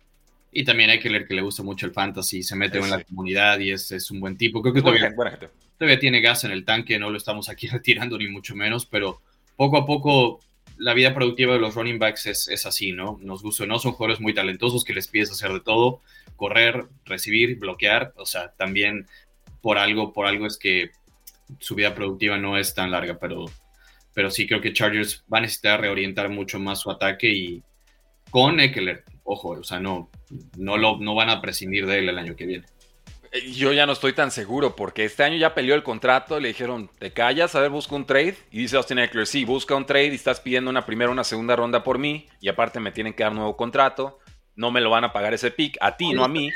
Y 0.58 0.64
también 0.64 0.90
hay 0.90 1.02
que 1.02 1.10
le 1.10 1.42
gusta 1.42 1.64
mucho 1.64 1.86
el 1.86 1.92
fantasy, 1.92 2.42
se 2.42 2.56
mete 2.56 2.78
en 2.78 2.90
la 2.90 3.04
comunidad 3.04 3.60
y 3.60 3.72
es, 3.72 3.92
es, 3.92 4.10
un 4.10 4.22
buen 4.22 4.38
tipo. 4.38 4.62
Creo 4.62 4.74
que 4.74 4.82
todavía, 4.82 5.14
todavía, 5.78 6.00
tiene 6.00 6.22
gas 6.22 6.46
en 6.46 6.52
el 6.52 6.64
tanque, 6.64 6.98
no 6.98 7.10
lo 7.10 7.18
estamos 7.18 7.50
aquí 7.50 7.68
retirando 7.72 8.18
ni 8.18 8.30
mucho 8.30 8.56
menos, 8.56 8.86
pero 8.86 9.22
poco 9.58 9.76
a 9.76 9.86
poco 9.86 10.40
la 10.78 10.94
vida 10.94 11.14
productiva 11.14 11.56
de 11.56 11.60
los 11.60 11.76
running 11.76 12.00
backs 12.00 12.28
es, 12.28 12.48
es 12.48 12.66
así, 12.66 12.94
¿no? 12.94 13.20
Nos 13.22 13.44
gusta 13.44 13.66
o 13.66 13.68
no, 13.68 13.80
son 13.80 13.92
jugadores 13.92 14.22
muy 14.22 14.34
talentosos 14.34 14.86
que 14.86 14.94
les 14.94 15.10
pides 15.10 15.30
hacer 15.30 15.52
de 15.52 15.60
todo, 15.60 16.00
correr, 16.38 16.86
recibir, 17.04 17.60
bloquear, 17.60 18.14
o 18.16 18.26
sea, 18.26 18.54
también 18.54 19.08
por 19.60 19.78
algo, 19.78 20.14
por 20.14 20.26
algo 20.26 20.48
es 20.48 20.58
que 20.58 20.92
su 21.60 21.76
vida 21.76 21.94
productiva 21.94 22.38
no 22.38 22.58
es 22.58 22.74
tan 22.74 22.92
larga, 22.92 23.20
pero, 23.20 23.44
pero 24.14 24.32
sí 24.32 24.48
creo 24.48 24.62
que 24.62 24.72
Chargers 24.72 25.26
va 25.32 25.40
a 25.40 25.42
necesitar 25.42 25.82
reorientar 25.82 26.30
mucho 26.30 26.62
más 26.62 26.80
su 26.80 26.90
ataque 26.90 27.30
y 27.30 27.62
con 28.30 28.62
Eckler, 28.62 29.04
ojo, 29.26 29.50
o 29.50 29.64
sea, 29.64 29.80
no, 29.80 30.10
no, 30.58 30.78
lo, 30.78 30.98
no 30.98 31.14
van 31.14 31.30
a 31.30 31.42
prescindir 31.42 31.86
de 31.86 32.00
él 32.00 32.10
el 32.10 32.18
año 32.18 32.36
que 32.36 32.46
viene. 32.46 32.66
Eh, 33.32 33.52
yo 33.52 33.74
ya 33.74 33.86
no 33.86 33.92
estoy 33.92 34.14
tan 34.14 34.32
seguro 34.32 34.76
porque 34.76 35.04
este 35.04 35.24
año 35.24 35.36
ya 35.36 35.54
peleó 35.54 35.76
el 35.76 35.84
contrato, 35.84 36.40
le 36.40 36.48
dijeron, 36.50 36.90
te 37.00 37.12
callas, 37.12 37.56
a 37.56 37.60
ver, 37.60 37.72
busca 37.72 37.96
un 37.96 38.06
trade. 38.06 38.38
Y 38.52 38.60
dice 38.60 38.78
Austin 38.78 39.00
Eckler, 39.00 39.28
sí, 39.28 39.44
busca 39.44 39.76
un 39.76 39.86
trade 39.86 40.08
y 40.08 40.16
estás 40.16 40.40
pidiendo 40.40 40.70
una 40.70 40.86
primera 40.86 41.10
o 41.10 41.14
una 41.14 41.24
segunda 41.24 41.56
ronda 41.56 41.84
por 41.84 41.98
mí 41.98 42.28
y 42.40 42.48
aparte 42.48 42.80
me 42.80 42.92
tienen 42.92 43.14
que 43.14 43.24
dar 43.24 43.34
nuevo 43.34 43.58
contrato, 43.58 44.20
no 44.56 44.72
me 44.72 44.80
lo 44.80 44.90
van 44.90 45.04
a 45.04 45.12
pagar 45.12 45.34
ese 45.34 45.52
pick, 45.52 45.78
a 45.82 45.98
ti, 45.98 46.14
no 46.14 46.24
a 46.24 46.30
mí. 46.30 46.50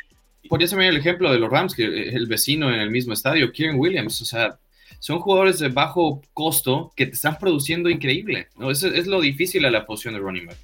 Por 0.47 0.63
eso 0.63 0.77
me 0.77 0.87
el 0.87 0.95
ejemplo 0.95 1.31
de 1.31 1.39
los 1.39 1.49
Rams, 1.49 1.75
que 1.75 2.07
es 2.07 2.15
el 2.15 2.27
vecino 2.27 2.73
en 2.73 2.79
el 2.79 2.91
mismo 2.91 3.13
estadio, 3.13 3.51
Kieran 3.51 3.77
Williams, 3.77 4.21
o 4.21 4.25
sea, 4.25 4.57
son 4.99 5.19
jugadores 5.19 5.59
de 5.59 5.67
bajo 5.67 6.21
costo 6.33 6.93
que 6.95 7.07
te 7.07 7.13
están 7.13 7.37
produciendo 7.37 7.89
increíble, 7.89 8.47
¿no? 8.55 8.71
Eso 8.71 8.87
es 8.87 9.05
lo 9.05 9.19
difícil 9.19 9.65
a 9.65 9.71
la 9.71 9.85
posición 9.85 10.13
de 10.13 10.21
running 10.21 10.47
back. 10.47 10.57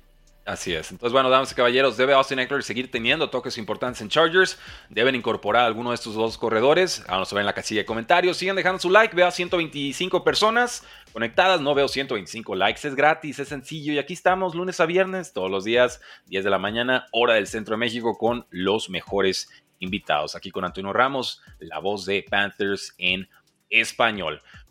Así 0.46 0.76
es. 0.76 0.92
Entonces, 0.92 1.12
bueno, 1.12 1.32
damas 1.32 1.52
y 1.52 1.56
caballeros, 1.56 1.98
debe 1.98 2.14
Austin 2.14 2.38
Eckler 2.38 2.62
seguir 2.62 2.92
teniendo 2.92 3.32
toques 3.32 3.58
importantes 3.58 4.00
en 4.02 4.10
Chargers. 4.10 4.60
Deben 4.90 5.16
incorporar 5.16 5.64
a 5.64 5.66
alguno 5.66 5.90
de 5.90 5.96
estos 5.96 6.14
dos 6.14 6.38
corredores. 6.38 7.04
Ahora 7.08 7.26
en 7.40 7.48
la 7.48 7.54
casilla 7.54 7.82
de 7.82 7.86
comentarios. 7.86 8.38
Sigan 8.38 8.56
dejando 8.56 8.80
su 8.80 8.92
like. 8.92 9.16
Veo 9.16 9.26
a 9.26 9.32
125 9.32 10.24
personas 10.24 10.86
conectadas. 11.14 11.62
No 11.62 11.74
veo 11.74 11.88
125 11.88 12.54
likes. 12.54 12.88
Es 12.88 12.94
gratis, 12.94 13.40
es 13.40 13.48
sencillo. 13.48 13.94
Y 13.94 13.98
aquí 13.98 14.14
estamos 14.14 14.54
lunes 14.54 14.80
a 14.80 14.86
viernes, 14.86 15.34
todos 15.34 15.50
los 15.50 15.64
días, 15.64 16.00
10 16.28 16.44
de 16.44 16.50
la 16.52 16.60
mañana, 16.60 17.08
hora 17.12 17.34
del 17.34 17.48
centro 17.48 17.74
de 17.74 17.80
México, 17.80 18.16
con 18.16 18.46
los 18.52 18.92
mejores 18.92 19.50
invitados. 19.80 20.36
Aquí 20.36 20.52
con 20.52 20.64
Antonio 20.64 20.94
Ramos, 20.94 21.42
la 21.58 21.80
voz 21.80 22.06
de 22.06 22.24
Panthers 22.30 22.94
en 23.00 23.28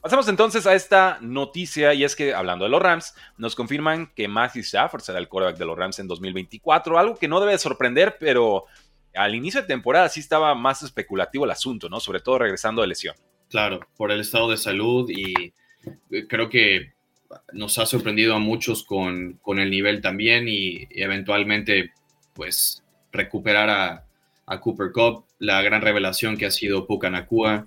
Pasamos 0.00 0.28
entonces 0.28 0.66
a 0.66 0.74
esta 0.74 1.18
noticia 1.20 1.94
y 1.94 2.04
es 2.04 2.14
que 2.14 2.34
hablando 2.34 2.64
de 2.64 2.70
los 2.70 2.82
Rams, 2.82 3.14
nos 3.38 3.54
confirman 3.54 4.12
que 4.14 4.28
Matthew 4.28 4.60
Stafford 4.62 5.00
será 5.00 5.18
el 5.18 5.28
quarterback 5.28 5.58
de 5.58 5.64
los 5.64 5.78
Rams 5.78 5.98
en 5.98 6.08
2024, 6.08 6.98
algo 6.98 7.16
que 7.16 7.26
no 7.26 7.40
debe 7.40 7.56
sorprender, 7.56 8.16
pero 8.20 8.66
al 9.14 9.34
inicio 9.34 9.62
de 9.62 9.66
temporada 9.66 10.08
sí 10.08 10.20
estaba 10.20 10.54
más 10.54 10.82
especulativo 10.82 11.44
el 11.44 11.50
asunto, 11.50 11.88
¿no? 11.88 12.00
Sobre 12.00 12.20
todo 12.20 12.38
regresando 12.38 12.82
de 12.82 12.88
lesión. 12.88 13.14
Claro, 13.48 13.80
por 13.96 14.10
el 14.10 14.20
estado 14.20 14.50
de 14.50 14.56
salud 14.56 15.08
y 15.08 15.54
eh, 16.10 16.26
creo 16.28 16.48
que 16.48 16.92
nos 17.52 17.78
ha 17.78 17.86
sorprendido 17.86 18.34
a 18.34 18.38
muchos 18.38 18.84
con, 18.84 19.34
con 19.42 19.58
el 19.58 19.70
nivel 19.70 20.00
también 20.00 20.48
y, 20.48 20.86
eventualmente 20.90 21.92
pues 22.34 22.82
recuperar 23.12 23.70
a, 23.70 24.60
Cooper 24.60 24.92
Cup, 24.92 25.24
la 25.38 25.62
gran 25.62 25.80
revelación 25.80 26.36
que 26.36 26.44
ha 26.44 26.50
sido 26.50 26.86
Puka 26.86 27.08
Nakua. 27.08 27.66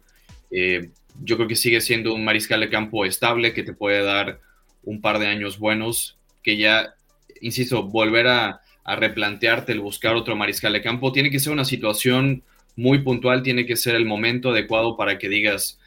Eh, 0.51 0.91
yo 1.23 1.35
creo 1.35 1.47
que 1.47 1.55
sigue 1.55 1.81
siendo 1.81 2.13
un 2.13 2.23
mariscal 2.23 2.59
de 2.59 2.69
campo 2.69 3.05
estable 3.05 3.53
que 3.53 3.63
te 3.63 3.73
puede 3.73 4.03
dar 4.03 4.39
un 4.83 5.01
par 5.01 5.19
de 5.19 5.27
años 5.27 5.59
buenos, 5.59 6.17
que 6.43 6.57
ya, 6.57 6.95
insisto, 7.41 7.83
volver 7.83 8.27
a, 8.27 8.61
replantearte 8.89 9.73
el 9.73 9.81
buscar 9.81 10.15
otro 10.15 10.37
mariscal 10.37 10.71
de 10.71 10.81
campo, 10.81 11.11
tiene 11.11 11.29
que 11.29 11.41
ser 11.41 11.51
una 11.51 11.65
situación 11.65 12.43
muy 12.77 12.99
puntual, 12.99 13.43
tiene 13.43 13.65
que 13.65 13.75
ser 13.75 13.95
el 13.95 14.05
momento 14.05 14.51
adecuado 14.51 14.95
para 14.95 15.17
que 15.17 15.27
digas, 15.27 15.77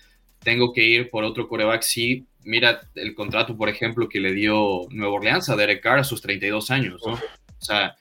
tengo 0.40 0.74
que 0.74 0.84
ir 0.84 1.08
por 1.08 1.24
otro 1.24 1.48
coreback, 1.48 1.80
sí, 1.80 2.26
mira 2.44 2.82
el 2.94 3.14
contrato, 3.14 3.56
por 3.56 3.70
ejemplo, 3.70 4.06
que 4.06 4.20
le 4.20 4.34
dio 4.34 4.82
Nueva 4.90 5.14
Orleans 5.14 5.48
a 5.48 5.56
Derek 5.56 5.82
Carr 5.82 6.00
a 6.00 6.04
sus 6.04 6.20
32 6.20 6.70
años, 6.70 7.00
O 7.06 7.18
sea, 7.58 7.96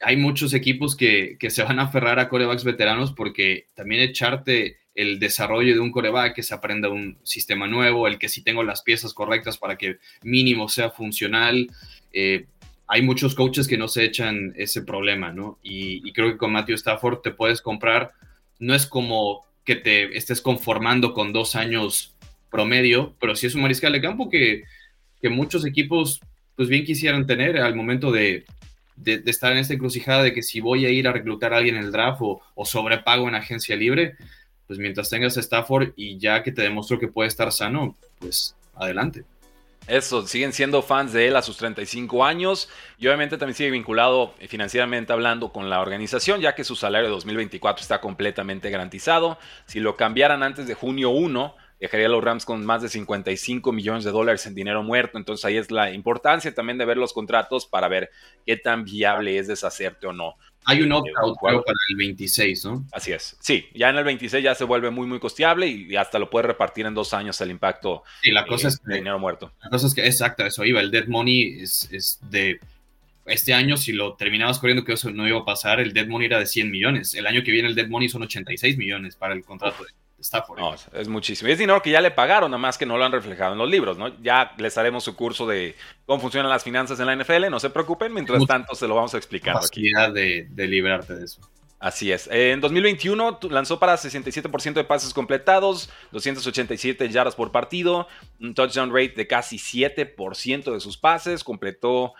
hay 0.00 0.16
muchos 0.16 0.54
equipos 0.54 0.96
que, 0.96 1.36
que, 1.38 1.50
se 1.50 1.62
van 1.62 1.78
a 1.78 1.82
aferrar 1.82 2.18
a 2.18 2.30
corebacks 2.30 2.64
veteranos 2.64 3.12
porque 3.12 3.66
también 3.74 4.00
echarte 4.00 4.79
el 4.94 5.18
desarrollo 5.18 5.74
de 5.74 5.80
un 5.80 5.92
coreback, 5.92 6.34
que 6.34 6.42
se 6.42 6.54
aprenda 6.54 6.88
un 6.88 7.18
sistema 7.22 7.66
nuevo, 7.66 8.06
el 8.06 8.18
que 8.18 8.28
sí 8.28 8.42
tengo 8.42 8.62
las 8.62 8.82
piezas 8.82 9.14
correctas 9.14 9.58
para 9.58 9.76
que 9.76 9.98
mínimo 10.22 10.68
sea 10.68 10.90
funcional. 10.90 11.68
Eh, 12.12 12.46
hay 12.86 13.02
muchos 13.02 13.34
coaches 13.34 13.68
que 13.68 13.78
no 13.78 13.86
se 13.86 14.04
echan 14.04 14.52
ese 14.56 14.82
problema, 14.82 15.32
¿no? 15.32 15.58
Y, 15.62 16.12
creo 16.12 16.32
que 16.32 16.38
con 16.38 16.52
Matthew 16.52 16.74
Stafford 16.74 17.20
te 17.20 17.30
puedes 17.30 17.62
comprar, 17.62 18.12
no 18.58 18.74
es 18.74 18.84
como 18.86 19.46
que 19.64 19.76
te 19.76 20.16
estés 20.16 20.40
conformando 20.40 21.14
con 21.14 21.32
dos 21.32 21.54
años 21.54 22.16
promedio, 22.50 23.14
pero 23.20 23.36
sí 23.36 23.46
es 23.46 23.54
un 23.54 23.62
mariscal 23.62 23.92
de 23.92 24.00
campo 24.00 24.28
que, 24.28 24.64
que 25.22 25.28
muchos 25.28 25.64
equipos 25.64 26.20
pues 26.56 26.68
bien 26.68 26.84
quisieran 26.84 27.26
tener 27.26 27.58
al 27.58 27.76
momento 27.76 28.10
de, 28.10 28.44
de, 28.96 29.22
estar 29.26 29.52
en 29.52 29.58
esta 29.58 29.74
encrucijada 29.74 30.24
de 30.24 30.32
que 30.32 30.42
si 30.42 30.60
voy 30.60 30.84
a 30.84 30.90
ir 30.90 31.06
a 31.06 31.12
reclutar 31.12 31.54
a 31.54 31.58
alguien 31.58 31.76
en 31.76 31.84
el 31.84 31.92
draft 31.92 32.20
o, 32.22 32.40
o 32.54 32.64
sobrepago 32.66 33.28
en 33.28 33.36
agencia 33.36 33.76
libre, 33.76 34.16
pues 34.70 34.78
mientras 34.78 35.10
tengas 35.10 35.36
Stafford 35.36 35.94
y 35.96 36.16
ya 36.16 36.44
que 36.44 36.52
te 36.52 36.62
demostró 36.62 36.96
que 36.96 37.08
puede 37.08 37.26
estar 37.26 37.50
sano, 37.50 37.96
pues 38.20 38.54
adelante. 38.76 39.24
Eso, 39.88 40.24
siguen 40.24 40.52
siendo 40.52 40.80
fans 40.80 41.12
de 41.12 41.26
él 41.26 41.34
a 41.34 41.42
sus 41.42 41.56
35 41.56 42.24
años 42.24 42.68
y 42.96 43.08
obviamente 43.08 43.36
también 43.36 43.56
sigue 43.56 43.72
vinculado 43.72 44.32
financieramente 44.46 45.12
hablando 45.12 45.52
con 45.52 45.70
la 45.70 45.80
organización, 45.80 46.40
ya 46.40 46.54
que 46.54 46.62
su 46.62 46.76
salario 46.76 47.08
de 47.08 47.14
2024 47.14 47.82
está 47.82 48.00
completamente 48.00 48.70
garantizado. 48.70 49.38
Si 49.66 49.80
lo 49.80 49.96
cambiaran 49.96 50.44
antes 50.44 50.68
de 50.68 50.74
junio 50.74 51.10
1, 51.10 51.56
dejaría 51.80 52.06
a 52.06 52.10
los 52.10 52.22
Rams 52.22 52.44
con 52.44 52.64
más 52.64 52.80
de 52.80 52.90
55 52.90 53.72
millones 53.72 54.04
de 54.04 54.12
dólares 54.12 54.46
en 54.46 54.54
dinero 54.54 54.84
muerto. 54.84 55.18
Entonces 55.18 55.44
ahí 55.46 55.56
es 55.56 55.72
la 55.72 55.90
importancia 55.90 56.54
también 56.54 56.78
de 56.78 56.84
ver 56.84 56.96
los 56.96 57.12
contratos 57.12 57.66
para 57.66 57.88
ver 57.88 58.10
qué 58.46 58.56
tan 58.56 58.84
viable 58.84 59.36
es 59.36 59.48
deshacerte 59.48 60.06
o 60.06 60.12
no. 60.12 60.36
Hay 60.66 60.82
un 60.82 60.92
opt-out 60.92 61.38
para 61.40 61.56
el 61.88 61.96
26, 61.96 62.64
¿no? 62.66 62.84
Así 62.92 63.12
es. 63.12 63.36
Sí, 63.40 63.66
ya 63.74 63.88
en 63.90 63.96
el 63.96 64.04
26 64.04 64.44
ya 64.44 64.54
se 64.54 64.64
vuelve 64.64 64.90
muy, 64.90 65.06
muy 65.06 65.18
costeable 65.18 65.66
y 65.66 65.96
hasta 65.96 66.18
lo 66.18 66.28
puede 66.28 66.48
repartir 66.48 66.86
en 66.86 66.94
dos 66.94 67.14
años 67.14 67.40
el 67.40 67.50
impacto 67.50 68.04
sí, 68.22 68.30
la 68.30 68.46
cosa 68.46 68.68
es 68.68 68.82
de 68.82 68.96
dinero 68.96 69.18
muerto. 69.18 69.52
La 69.62 69.70
cosa 69.70 69.86
es 69.86 69.94
que, 69.94 70.06
exacto, 70.06 70.44
eso 70.44 70.64
iba. 70.64 70.80
El 70.80 70.90
dead 70.90 71.06
money 71.06 71.60
es, 71.60 71.88
es 71.90 72.18
de 72.30 72.60
este 73.26 73.54
año, 73.54 73.76
si 73.76 73.92
lo 73.92 74.14
terminabas 74.14 74.58
corriendo, 74.58 74.84
que 74.84 74.92
eso 74.92 75.10
no 75.10 75.26
iba 75.26 75.38
a 75.38 75.44
pasar, 75.44 75.80
el 75.80 75.92
dead 75.92 76.06
money 76.06 76.26
era 76.26 76.38
de 76.38 76.46
100 76.46 76.70
millones. 76.70 77.14
El 77.14 77.26
año 77.26 77.42
que 77.42 77.52
viene 77.52 77.68
el 77.68 77.74
dead 77.74 77.88
money 77.88 78.08
son 78.08 78.22
86 78.22 78.76
millones 78.76 79.16
para 79.16 79.34
el 79.34 79.44
contrato 79.44 79.84
de 79.84 79.90
Stafford. 80.20 80.58
No, 80.58 80.74
es 80.92 81.08
muchísimo. 81.08 81.50
es 81.50 81.58
dinero 81.58 81.80
que 81.82 81.90
ya 81.90 82.00
le 82.00 82.10
pagaron, 82.10 82.50
nada 82.50 82.60
más 82.60 82.78
que 82.78 82.86
no 82.86 82.96
lo 82.96 83.04
han 83.04 83.12
reflejado 83.12 83.52
en 83.52 83.58
los 83.58 83.70
libros, 83.70 83.98
¿no? 83.98 84.08
Ya 84.22 84.52
les 84.58 84.76
haremos 84.78 85.04
su 85.04 85.16
curso 85.16 85.46
de 85.46 85.76
cómo 86.06 86.20
funcionan 86.20 86.50
las 86.50 86.62
finanzas 86.62 87.00
en 87.00 87.06
la 87.06 87.16
NFL, 87.16 87.50
no 87.50 87.60
se 87.60 87.70
preocupen, 87.70 88.12
mientras 88.12 88.44
tanto 88.46 88.74
se 88.74 88.86
lo 88.86 88.94
vamos 88.94 89.14
a 89.14 89.16
explicar 89.16 89.56
aquí. 89.56 89.90
De, 90.12 90.46
de 90.50 90.66
librarte 90.66 91.14
de 91.14 91.24
eso. 91.24 91.40
Así 91.80 92.12
es. 92.12 92.28
En 92.30 92.60
2021 92.60 93.38
lanzó 93.48 93.78
para 93.78 93.94
67% 93.94 94.74
de 94.74 94.84
pases 94.84 95.14
completados, 95.14 95.88
287 96.12 97.08
yardas 97.08 97.34
por 97.34 97.52
partido, 97.52 98.06
un 98.38 98.54
touchdown 98.54 98.90
rate 98.90 99.14
de 99.16 99.26
casi 99.26 99.56
7% 99.56 100.74
de 100.74 100.80
sus 100.80 100.98
pases, 100.98 101.42
completó 101.42 102.12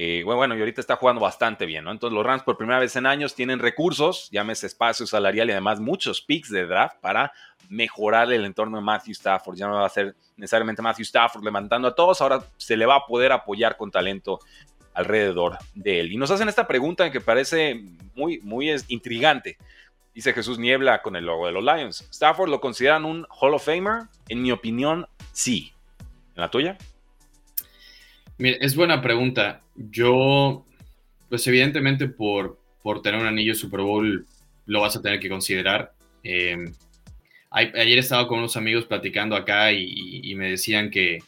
eh, 0.00 0.22
bueno, 0.22 0.56
y 0.56 0.60
ahorita 0.60 0.80
está 0.80 0.94
jugando 0.94 1.20
bastante 1.20 1.66
bien, 1.66 1.82
¿no? 1.82 1.90
Entonces 1.90 2.14
los 2.14 2.24
Rams 2.24 2.44
por 2.44 2.56
primera 2.56 2.78
vez 2.78 2.94
en 2.94 3.04
años 3.04 3.34
tienen 3.34 3.58
recursos, 3.58 4.30
llámese 4.30 4.68
espacio 4.68 5.08
salarial 5.08 5.48
y 5.48 5.50
además 5.50 5.80
muchos 5.80 6.22
picks 6.22 6.50
de 6.50 6.66
draft 6.66 7.00
para 7.00 7.32
mejorar 7.68 8.32
el 8.32 8.44
entorno 8.44 8.76
de 8.76 8.84
Matthew 8.84 9.10
Stafford. 9.14 9.56
Ya 9.56 9.66
no 9.66 9.74
va 9.74 9.86
a 9.86 9.88
ser 9.88 10.14
necesariamente 10.36 10.82
Matthew 10.82 11.02
Stafford 11.02 11.42
levantando 11.42 11.88
a 11.88 11.96
todos, 11.96 12.20
ahora 12.20 12.44
se 12.56 12.76
le 12.76 12.86
va 12.86 12.94
a 12.94 13.06
poder 13.06 13.32
apoyar 13.32 13.76
con 13.76 13.90
talento 13.90 14.38
alrededor 14.94 15.58
de 15.74 15.98
él. 15.98 16.12
Y 16.12 16.16
nos 16.16 16.30
hacen 16.30 16.48
esta 16.48 16.68
pregunta 16.68 17.10
que 17.10 17.20
parece 17.20 17.82
muy, 18.14 18.38
muy 18.42 18.72
intrigante. 18.86 19.58
Dice 20.14 20.32
Jesús 20.32 20.60
Niebla 20.60 21.02
con 21.02 21.16
el 21.16 21.24
logo 21.26 21.46
de 21.46 21.52
los 21.52 21.64
Lions. 21.64 22.06
¿Stafford 22.12 22.50
lo 22.50 22.60
consideran 22.60 23.04
un 23.04 23.26
Hall 23.30 23.52
of 23.52 23.64
Famer? 23.64 24.04
En 24.28 24.42
mi 24.42 24.52
opinión, 24.52 25.08
sí. 25.32 25.72
¿En 26.36 26.42
la 26.42 26.52
tuya? 26.52 26.78
Mira, 28.38 28.56
es 28.60 28.76
buena 28.76 29.02
pregunta. 29.02 29.62
Yo, 29.74 30.64
pues 31.28 31.46
evidentemente 31.46 32.08
por, 32.08 32.58
por 32.82 33.02
tener 33.02 33.20
un 33.20 33.26
anillo 33.26 33.54
Super 33.54 33.80
Bowl 33.80 34.26
lo 34.66 34.80
vas 34.80 34.96
a 34.96 35.02
tener 35.02 35.18
que 35.18 35.28
considerar. 35.28 35.92
Em, 36.22 36.72
ayer 37.50 37.98
estaba 37.98 38.28
con 38.28 38.38
unos 38.38 38.56
amigos 38.56 38.84
platicando 38.84 39.34
acá 39.34 39.72
y, 39.72 40.34
me 40.36 40.50
decían 40.50 40.90
que, 40.90 41.18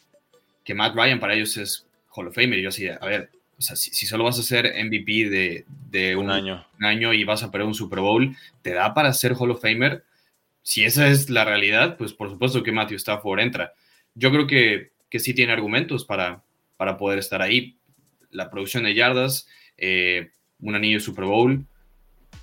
que, 0.63 0.73
Matt 0.73 0.95
Ryan 0.95 1.19
para 1.19 1.33
ellos 1.33 1.57
es 1.57 1.85
Hall 2.11 2.27
of 2.27 2.35
Famer. 2.35 2.59
Y 2.59 2.61
yo 2.61 2.69
decía, 2.69 2.97
a 3.01 3.05
ver, 3.07 3.29
o 3.57 3.61
sea, 3.61 3.75
si, 3.75 4.05
solo 4.05 4.23
vas 4.23 4.39
a 4.39 4.43
ser 4.43 4.73
MVP 4.83 5.29
de, 5.29 5.65
de 5.89 6.15
un, 6.15 6.31
año. 6.31 6.65
un, 6.79 6.85
año. 6.85 7.13
y 7.13 7.23
vas 7.23 7.43
a 7.43 7.51
perder 7.51 7.67
un 7.67 7.75
Super 7.75 7.99
Bowl, 7.99 8.35
¿te 8.61 8.73
da 8.73 8.93
para 8.93 9.11
ser 9.11 9.33
Hall 9.33 9.51
of 9.51 9.61
Famer? 9.61 10.03
Si 10.63 10.83
esa 10.83 11.07
es 11.07 11.29
la 11.29 11.43
realidad, 11.43 11.97
pues 11.97 12.13
por 12.13 12.29
supuesto 12.29 12.63
que 12.63 12.71
Matthew 12.71 12.97
Stafford 12.97 13.39
entra. 13.39 13.73
Yo 14.13 14.31
creo 14.31 14.45
que, 14.45 14.91
que 15.09 15.19
sí 15.19 15.33
tiene 15.33 15.51
argumentos 15.53 16.05
para, 16.05 16.43
para 16.81 16.97
poder 16.97 17.19
estar 17.19 17.43
ahí. 17.43 17.77
La 18.31 18.49
producción 18.49 18.85
de 18.85 18.95
yardas, 18.95 19.47
eh, 19.77 20.31
un 20.61 20.73
anillo 20.73 20.99
Super 20.99 21.25
Bowl, 21.25 21.63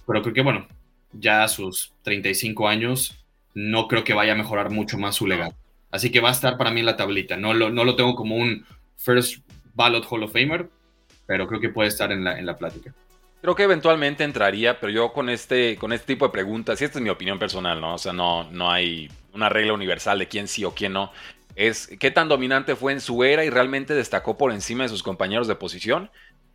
pero 0.06 0.22
creo 0.22 0.32
que, 0.32 0.42
bueno, 0.42 0.68
ya 1.12 1.42
a 1.42 1.48
sus 1.48 1.92
35 2.02 2.68
años, 2.68 3.18
no 3.52 3.88
creo 3.88 4.04
que 4.04 4.14
vaya 4.14 4.34
a 4.34 4.36
mejorar 4.36 4.70
mucho 4.70 4.96
más 4.96 5.16
su 5.16 5.26
legado. 5.26 5.56
Así 5.90 6.12
que 6.12 6.20
va 6.20 6.28
a 6.28 6.32
estar 6.32 6.56
para 6.56 6.70
mí 6.70 6.78
en 6.78 6.86
la 6.86 6.96
tablita. 6.96 7.36
No 7.36 7.52
lo, 7.52 7.70
no 7.70 7.82
lo 7.82 7.96
tengo 7.96 8.14
como 8.14 8.36
un 8.36 8.64
First 8.96 9.38
Ballot 9.74 10.06
Hall 10.08 10.22
of 10.22 10.32
Famer, 10.32 10.68
pero 11.26 11.48
creo 11.48 11.60
que 11.60 11.70
puede 11.70 11.88
estar 11.88 12.12
en 12.12 12.22
la, 12.22 12.38
en 12.38 12.46
la 12.46 12.56
plática. 12.56 12.94
Creo 13.40 13.56
que 13.56 13.64
eventualmente 13.64 14.22
entraría, 14.22 14.78
pero 14.78 14.92
yo 14.92 15.12
con 15.12 15.30
este, 15.30 15.76
con 15.78 15.92
este 15.92 16.14
tipo 16.14 16.26
de 16.26 16.30
preguntas, 16.30 16.80
y 16.80 16.84
esta 16.84 17.00
es 17.00 17.02
mi 17.02 17.10
opinión 17.10 17.40
personal, 17.40 17.80
¿no? 17.80 17.94
O 17.94 17.98
sea, 17.98 18.12
no, 18.12 18.48
no 18.52 18.70
hay 18.70 19.10
una 19.32 19.48
regla 19.48 19.72
universal 19.72 20.20
de 20.20 20.28
quién 20.28 20.46
sí 20.46 20.64
o 20.64 20.76
quién 20.76 20.92
no 20.92 21.10
es 21.58 21.88
qué 21.98 22.12
tan 22.12 22.28
dominante 22.28 22.76
fue 22.76 22.92
en 22.92 23.00
su 23.00 23.24
era 23.24 23.44
y 23.44 23.50
realmente 23.50 23.92
destacó 23.92 24.38
por 24.38 24.52
encima 24.52 24.84
de 24.84 24.88
sus 24.88 25.02
compañeros 25.02 25.48
de 25.48 25.56
posición. 25.56 26.08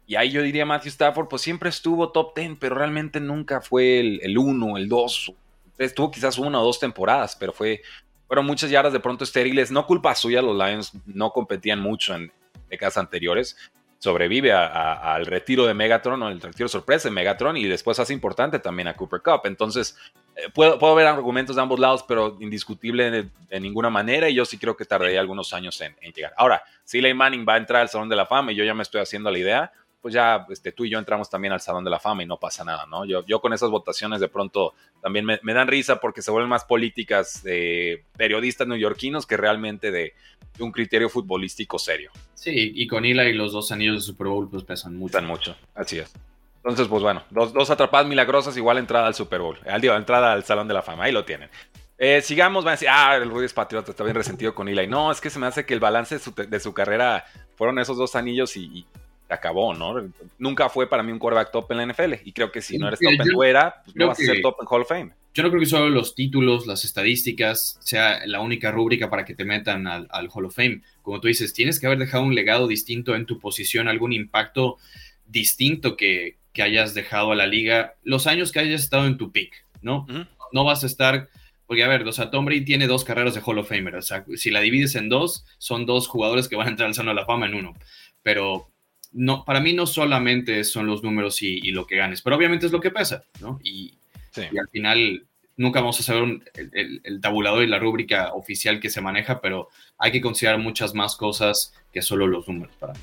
Y 0.07 0.15
ahí 0.15 0.31
yo 0.31 0.41
diría 0.41 0.65
Matthew 0.65 0.89
Stafford, 0.89 1.27
pues 1.27 1.41
siempre 1.41 1.69
estuvo 1.69 2.11
top 2.13 2.33
10, 2.37 2.53
pero 2.57 2.75
realmente 2.75 3.19
nunca 3.19 3.59
fue 3.59 3.99
el 3.99 4.37
1, 4.37 4.77
el 4.77 4.87
2. 4.87 5.33
Estuvo 5.77 6.09
quizás 6.09 6.37
una 6.37 6.61
o 6.61 6.63
dos 6.63 6.79
temporadas, 6.79 7.35
pero 7.35 7.51
fue, 7.51 7.81
fueron 8.27 8.45
muchas 8.45 8.69
yardas 8.69 8.93
de 8.93 9.01
pronto 9.01 9.25
estériles. 9.25 9.71
No 9.71 9.85
culpa 9.85 10.15
suya, 10.15 10.41
los 10.41 10.55
Lions 10.55 10.93
no 11.05 11.31
competían 11.31 11.81
mucho 11.81 12.15
en 12.15 12.31
décadas 12.69 12.97
anteriores 12.97 13.57
sobrevive 14.03 14.51
al 14.51 15.25
retiro 15.25 15.65
de 15.65 15.73
Megatron 15.73 16.21
o 16.23 16.27
el 16.27 16.41
retiro 16.41 16.67
sorpresa 16.67 17.07
de 17.07 17.15
Megatron 17.15 17.55
y 17.55 17.63
después 17.63 17.97
hace 17.99 18.11
importante 18.11 18.59
también 18.59 18.89
a 18.89 18.97
Cooper 18.97 19.21
Cup. 19.21 19.43
Entonces, 19.45 19.97
eh, 20.35 20.49
puedo, 20.53 20.77
puedo, 20.77 20.93
ver 20.93 21.07
argumentos 21.07 21.55
de 21.55 21.61
ambos 21.61 21.79
lados, 21.79 22.03
pero 22.05 22.35
indiscutible 22.41 23.29
de, 23.49 23.59
ninguna 23.61 23.89
manera 23.89 24.27
y 24.27 24.35
yo 24.35 24.43
sí 24.43 24.57
creo 24.57 24.75
que 24.75 24.83
tardaría 24.83 25.21
algunos 25.21 25.53
años 25.53 25.79
en, 25.79 25.95
llegar. 26.13 26.33
Ahora, 26.35 26.61
si 26.83 27.01
Manning 27.13 27.45
va 27.47 27.53
a 27.53 27.57
entrar 27.57 27.81
al 27.81 27.87
Salón 27.87 28.09
de 28.09 28.17
la 28.17 28.25
Fama 28.25 28.51
y 28.51 28.55
yo 28.55 28.65
ya 28.65 28.73
me 28.73 28.83
estoy 28.83 28.99
haciendo 28.99 29.31
la 29.31 29.39
idea, 29.39 29.71
pues 30.03 30.13
ya 30.13 30.45
este, 30.49 30.73
tú 30.73 30.83
y 30.83 30.89
yo 30.89 30.99
entramos 30.99 31.29
también 31.29 31.53
al 31.53 31.61
Salón 31.61 31.85
de 31.85 31.89
la 31.89 31.97
Fama 31.97 32.23
y 32.23 32.25
no 32.25 32.37
pasa 32.37 32.65
nada, 32.65 32.85
¿no? 32.85 33.05
Yo, 33.05 33.25
yo 33.25 33.39
con 33.39 33.53
esas 33.53 33.69
votaciones 33.69 34.19
de 34.19 34.27
pronto 34.27 34.73
también 35.01 35.25
me, 35.25 35.53
dan 35.53 35.69
risa 35.69 36.01
porque 36.01 36.21
se 36.21 36.29
vuelven 36.29 36.49
más 36.49 36.65
políticas 36.65 37.41
de 37.41 38.03
periodistas 38.17 38.67
neoyorquinos 38.67 39.25
que 39.25 39.37
realmente 39.37 39.91
de, 39.91 40.13
un 40.59 40.73
criterio 40.73 41.07
futbolístico 41.07 41.79
serio. 41.79 42.11
Sí, 42.35 42.73
y 42.75 42.85
con 42.85 43.05
Ila 43.05 43.23
y 43.23 43.33
los 43.33 43.53
dos 43.53 43.71
anillos 43.71 43.95
de 43.95 44.01
Super 44.01 44.27
Bowl 44.27 44.49
pues 44.49 44.63
pesan 44.63 44.97
mucho. 44.97 45.13
Pesan 45.13 45.25
mucho, 45.25 45.55
así 45.73 45.99
es. 45.99 46.13
Entonces, 46.57 46.89
pues 46.89 47.01
bueno, 47.01 47.23
dos, 47.29 47.53
dos 47.53 47.69
atrapadas 47.69 48.05
milagrosas, 48.05 48.57
igual 48.57 48.79
entrada 48.79 49.07
al 49.07 49.15
Super 49.15 49.39
Bowl, 49.39 49.57
al 49.65 49.79
día, 49.79 49.95
entrada 49.95 50.33
al 50.33 50.43
Salón 50.43 50.67
de 50.67 50.73
la 50.73 50.81
Fama, 50.81 51.05
ahí 51.05 51.13
lo 51.13 51.23
tienen. 51.23 51.49
Eh, 51.97 52.21
sigamos, 52.21 52.65
van 52.65 52.71
a 52.71 52.75
decir, 52.75 52.89
ah, 52.91 53.15
el 53.15 53.29
Rudy 53.29 53.45
es 53.45 53.53
patriota, 53.53 53.91
está 53.91 54.03
bien 54.03 54.15
resentido 54.15 54.53
con 54.53 54.67
Eli. 54.67 54.87
No, 54.87 55.09
es 55.09 55.21
que 55.21 55.29
se 55.29 55.39
me 55.39 55.47
hace 55.47 55.65
que 55.65 55.73
el 55.73 55.79
balance 55.79 56.17
de 56.17 56.59
su, 56.59 56.73
carrera 56.73 57.23
fueron 57.55 57.79
esos 57.79 57.97
dos 57.97 58.15
anillos 58.15 58.57
y, 58.57 58.85
acabó, 59.29 59.73
¿no? 59.73 59.95
Nunca 60.37 60.69
fue 60.69 60.87
para 60.87 61.03
mí 61.03 61.11
un 61.11 61.19
quarterback 61.19 61.51
top 61.51 61.71
en 61.71 61.77
la 61.77 61.85
NFL. 61.87 62.13
Y 62.25 62.33
creo 62.33 62.51
que 62.51 62.61
si 62.61 62.77
no 62.77 62.87
eres 62.87 62.99
top 62.99 63.11
en 63.11 63.33
fuera, 63.33 63.81
pues 63.83 63.95
no 63.95 64.07
vas 64.07 64.19
a 64.19 64.23
ser 64.23 64.41
top 64.41 64.57
en 64.61 64.67
Hall 64.67 64.81
of 64.81 64.87
Fame. 64.87 65.11
Yo 65.33 65.41
no 65.41 65.49
creo 65.49 65.61
que 65.61 65.65
solo 65.65 65.89
los 65.89 66.13
títulos, 66.13 66.67
las 66.67 66.85
estadísticas, 66.85 67.77
sea 67.81 68.25
la 68.27 68.39
única 68.39 68.69
rúbrica 68.69 69.09
para 69.09 69.25
que 69.25 69.33
te 69.33 69.45
metan 69.45 69.87
al, 69.87 70.29
Hall 70.31 70.45
of 70.45 70.55
Fame. 70.55 70.81
Como 71.01 71.19
tú 71.19 71.27
dices, 71.27 71.53
tienes 71.53 71.79
que 71.79 71.87
haber 71.87 71.97
dejado 71.97 72.23
un 72.23 72.35
legado 72.35 72.67
distinto 72.67 73.15
en 73.15 73.25
tu 73.25 73.39
posición, 73.39 73.87
algún 73.87 74.13
impacto 74.13 74.77
distinto 75.25 75.95
que, 75.97 76.37
hayas 76.61 76.93
dejado 76.93 77.31
a 77.31 77.35
la 77.35 77.47
liga, 77.47 77.95
los 78.03 78.27
años 78.27 78.51
que 78.51 78.59
hayas 78.59 78.83
estado 78.83 79.07
en 79.07 79.17
tu 79.17 79.31
pick, 79.31 79.65
¿no? 79.81 80.05
No 80.51 80.63
vas 80.63 80.83
a 80.83 80.85
estar 80.85 81.27
porque, 81.65 81.83
a 81.83 81.87
ver, 81.87 82.07
o 82.07 82.11
sea, 82.11 82.29
Tom 82.29 82.45
Brady 82.45 82.65
tiene 82.65 82.87
dos 82.87 83.03
carreras 83.03 83.33
de 83.33 83.41
Hall 83.43 83.57
of 83.57 83.69
Famer. 83.69 83.95
O 83.95 84.01
sea, 84.01 84.25
si 84.35 84.51
la 84.51 84.59
divides 84.59 84.93
en 84.95 85.09
dos, 85.09 85.45
son 85.57 85.87
dos 85.87 86.07
jugadores 86.07 86.47
que 86.47 86.55
van 86.55 86.67
a 86.67 86.69
entrar 86.69 86.87
al 86.87 86.93
Salón 86.93 87.15
de 87.15 87.21
la 87.21 87.25
Fama 87.25 87.47
en 87.47 87.55
uno. 87.55 87.73
Pero 88.21 88.72
no, 89.13 89.45
para 89.45 89.59
mí 89.59 89.73
no 89.73 89.85
solamente 89.85 90.63
son 90.63 90.87
los 90.87 91.03
números 91.03 91.41
y, 91.41 91.71
lo 91.71 91.85
que 91.85 91.95
ganes, 91.95 92.21
pero 92.21 92.35
obviamente 92.35 92.65
es 92.65 92.71
lo 92.71 92.81
que 92.81 92.91
pesa, 92.91 93.23
¿no? 93.39 93.59
Y, 93.63 93.97
al 94.35 94.67
final 94.71 95.27
nunca 95.57 95.79
vamos 95.79 95.99
a 95.99 96.03
saber 96.03 96.41
el, 96.55 97.01
el, 97.03 97.21
tabulador 97.21 97.63
y 97.63 97.67
la 97.67 97.77
rúbrica 97.77 98.33
oficial 98.33 98.79
que 98.79 98.89
se 98.89 98.99
maneja, 98.99 99.41
pero 99.41 99.69
hay 99.99 100.11
que 100.11 100.21
considerar 100.21 100.57
muchas 100.57 100.95
más 100.95 101.15
cosas 101.15 101.73
que 101.91 102.01
solo 102.01 102.25
los 102.25 102.47
números 102.47 102.75
para 102.79 102.93
mí. 102.93 102.99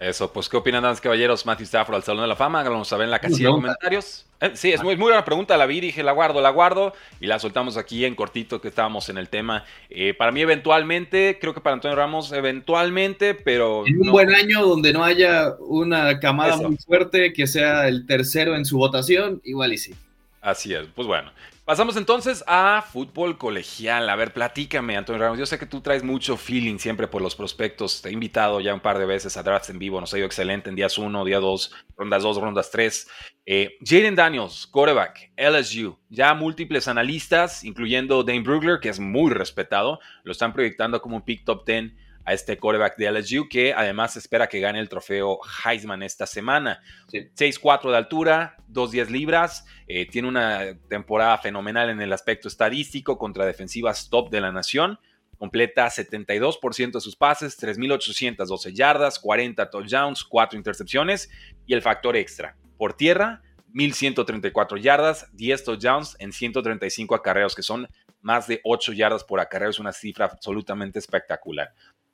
Eso, 0.00 0.32
pues, 0.32 0.48
¿qué 0.48 0.56
opinan, 0.56 0.82
damas 0.82 0.98
caballeros? 0.98 1.44
Matthew 1.44 1.66
Stafford 1.66 1.96
al 1.96 2.02
Salón 2.02 2.22
de 2.22 2.28
la 2.28 2.34
Fama, 2.34 2.60
háganos 2.60 2.88
saber 2.88 3.04
en 3.04 3.10
la 3.10 3.18
casilla 3.18 3.48
de 3.48 3.54
comentarios. 3.54 4.24
Eh, 4.40 4.52
sí, 4.54 4.72
es 4.72 4.82
muy, 4.82 4.96
muy 4.96 5.08
buena 5.08 5.26
pregunta, 5.26 5.58
la 5.58 5.66
vi, 5.66 5.78
dije, 5.78 6.02
la 6.02 6.12
guardo, 6.12 6.40
la 6.40 6.48
guardo, 6.48 6.94
y 7.20 7.26
la 7.26 7.38
soltamos 7.38 7.76
aquí 7.76 8.06
en 8.06 8.14
cortito, 8.14 8.62
que 8.62 8.68
estábamos 8.68 9.10
en 9.10 9.18
el 9.18 9.28
tema. 9.28 9.66
Eh, 9.90 10.14
para 10.14 10.32
mí, 10.32 10.40
eventualmente, 10.40 11.36
creo 11.38 11.52
que 11.52 11.60
para 11.60 11.74
Antonio 11.74 11.96
Ramos, 11.96 12.32
eventualmente, 12.32 13.34
pero... 13.34 13.86
En 13.86 14.00
un 14.00 14.10
buen 14.10 14.34
año 14.34 14.62
donde 14.62 14.94
no 14.94 15.04
haya 15.04 15.54
una 15.58 16.18
camada 16.18 16.56
muy 16.56 16.78
fuerte, 16.78 17.34
que 17.34 17.46
sea 17.46 17.86
el 17.86 18.06
tercero 18.06 18.56
en 18.56 18.64
su 18.64 18.78
votación, 18.78 19.42
igual 19.44 19.74
y 19.74 19.76
sí. 19.76 19.94
Así 20.40 20.72
es, 20.72 20.86
pues 20.94 21.06
bueno. 21.06 21.30
Pasamos 21.64 21.96
entonces 21.96 22.42
a 22.48 22.82
fútbol 22.82 23.38
colegial. 23.38 24.08
A 24.10 24.16
ver, 24.16 24.32
platícame, 24.32 24.96
Antonio 24.96 25.22
Ramos. 25.22 25.38
Yo 25.38 25.46
sé 25.46 25.58
que 25.58 25.66
tú 25.66 25.80
traes 25.80 26.02
mucho 26.02 26.36
feeling 26.36 26.78
siempre 26.78 27.06
por 27.06 27.22
los 27.22 27.36
prospectos. 27.36 28.02
Te 28.02 28.08
he 28.08 28.12
invitado 28.12 28.60
ya 28.60 28.74
un 28.74 28.80
par 28.80 28.98
de 28.98 29.06
veces 29.06 29.36
a 29.36 29.42
drafts 29.42 29.70
en 29.70 29.78
vivo. 29.78 30.00
Nos 30.00 30.12
ha 30.12 30.18
ido 30.18 30.26
excelente 30.26 30.68
en 30.68 30.74
días 30.74 30.98
1, 30.98 31.24
día 31.24 31.38
2, 31.38 31.72
rondas 31.96 32.22
2, 32.24 32.36
rondas 32.38 32.70
3. 32.72 33.08
Eh, 33.46 33.78
Jaden 33.84 34.16
Daniels, 34.16 34.66
quarterback, 34.66 35.32
LSU. 35.36 35.96
Ya 36.08 36.34
múltiples 36.34 36.88
analistas, 36.88 37.62
incluyendo 37.62 38.24
Dane 38.24 38.40
Brugler, 38.40 38.80
que 38.80 38.88
es 38.88 38.98
muy 38.98 39.32
respetado, 39.32 40.00
lo 40.24 40.32
están 40.32 40.52
proyectando 40.52 41.00
como 41.00 41.16
un 41.16 41.22
pick 41.22 41.44
top 41.44 41.64
10 41.66 41.92
a 42.30 42.32
este 42.32 42.58
quarterback 42.58 42.96
de 42.96 43.10
LSU, 43.10 43.48
que 43.48 43.74
además 43.74 44.16
espera 44.16 44.48
que 44.48 44.60
gane 44.60 44.78
el 44.78 44.88
trofeo 44.88 45.40
Heisman 45.64 46.04
esta 46.04 46.26
semana. 46.26 46.80
6'4 47.12 47.90
de 47.90 47.96
altura, 47.96 48.56
2'10 48.68 49.08
libras, 49.08 49.66
eh, 49.88 50.06
tiene 50.06 50.28
una 50.28 50.78
temporada 50.88 51.36
fenomenal 51.38 51.90
en 51.90 52.00
el 52.00 52.12
aspecto 52.12 52.46
estadístico 52.46 53.18
contra 53.18 53.44
defensivas 53.44 54.08
top 54.08 54.30
de 54.30 54.40
la 54.40 54.52
nación. 54.52 55.00
Completa 55.38 55.88
72% 55.88 56.92
de 56.92 57.00
sus 57.00 57.16
pases, 57.16 57.58
3.812 57.58 58.74
yardas, 58.74 59.18
40 59.18 59.68
touchdowns, 59.68 60.22
4 60.22 60.56
intercepciones 60.56 61.30
y 61.66 61.74
el 61.74 61.82
factor 61.82 62.16
extra. 62.16 62.56
Por 62.78 62.92
tierra, 62.92 63.42
1.134 63.74 64.80
yardas, 64.80 65.26
10 65.32 65.64
touchdowns 65.64 66.16
en 66.20 66.32
135 66.32 67.12
acarreos, 67.14 67.56
que 67.56 67.62
son 67.62 67.88
más 68.20 68.46
de 68.46 68.60
8 68.64 68.92
yardas 68.92 69.24
por 69.24 69.40
acarreo. 69.40 69.70
Es 69.70 69.78
una 69.78 69.92
cifra 69.92 70.26
absolutamente 70.26 70.98
espectacular 70.98 71.72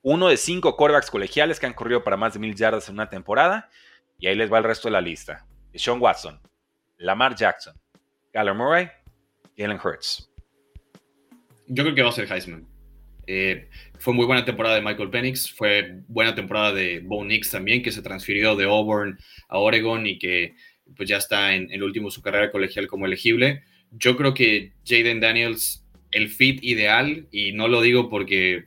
uno 0.09 0.29
de 0.29 0.37
cinco 0.37 0.77
quarterbacks 0.77 1.11
colegiales 1.11 1.59
que 1.59 1.66
han 1.66 1.75
corrido 1.75 2.05
para 2.05 2.16
más 2.16 2.33
de 2.33 2.38
mil 2.38 2.55
yardas 2.55 2.88
en 2.88 2.95
una 2.95 3.09
temporada. 3.09 3.69
Y 4.21 4.29
ahí 4.29 4.37
les 4.37 4.53
va 4.53 4.59
el 4.59 4.64
resto 4.64 4.87
de 4.87 4.92
la 4.92 5.01
lista. 5.01 5.45
Sean 5.75 6.01
Watson, 6.01 6.40
Lamar 6.99 7.35
Jackson, 7.35 7.75
Kyler 8.33 8.55
Murray, 8.55 8.88
Jalen 9.59 9.81
Hurts. 9.83 10.31
Yo 11.66 11.83
creo 11.83 11.97
que 11.97 12.03
va 12.03 12.11
a 12.11 12.12
ser 12.12 12.33
Heisman. 12.33 12.69
Eh, 13.27 13.69
fue 13.99 14.14
muy 14.14 14.27
buena 14.27 14.45
temporada 14.45 14.77
de 14.77 14.83
Michael 14.83 15.11
Penix, 15.11 15.51
fue 15.51 16.01
buena 16.07 16.37
temporada 16.37 16.73
de 16.73 17.01
Bo 17.01 17.25
Nix 17.25 17.51
también, 17.51 17.83
que 17.83 17.90
se 17.90 18.01
transfirió 18.01 18.55
de 18.55 18.64
Auburn 18.66 19.19
a 19.49 19.59
Oregon 19.59 20.07
y 20.07 20.21
que 20.21 20.55
pues 20.97 21.09
ya 21.09 21.16
está 21.16 21.53
en 21.53 21.69
el 21.73 21.83
último 21.83 22.12
su 22.12 22.23
carrera 22.23 22.53
colegial 22.53 22.87
como 22.87 23.07
elegible. 23.07 23.64
Yo 23.90 24.16
creo 24.16 24.35
que 24.35 24.73
Jaden 24.87 25.19
Daniels, 25.19 25.85
el 26.17 26.31
fit 26.31 26.65
ideal, 26.65 27.27
y 27.31 27.53
no 27.53 27.69
lo 27.69 27.83
digo 27.83 28.09
porque 28.09 28.65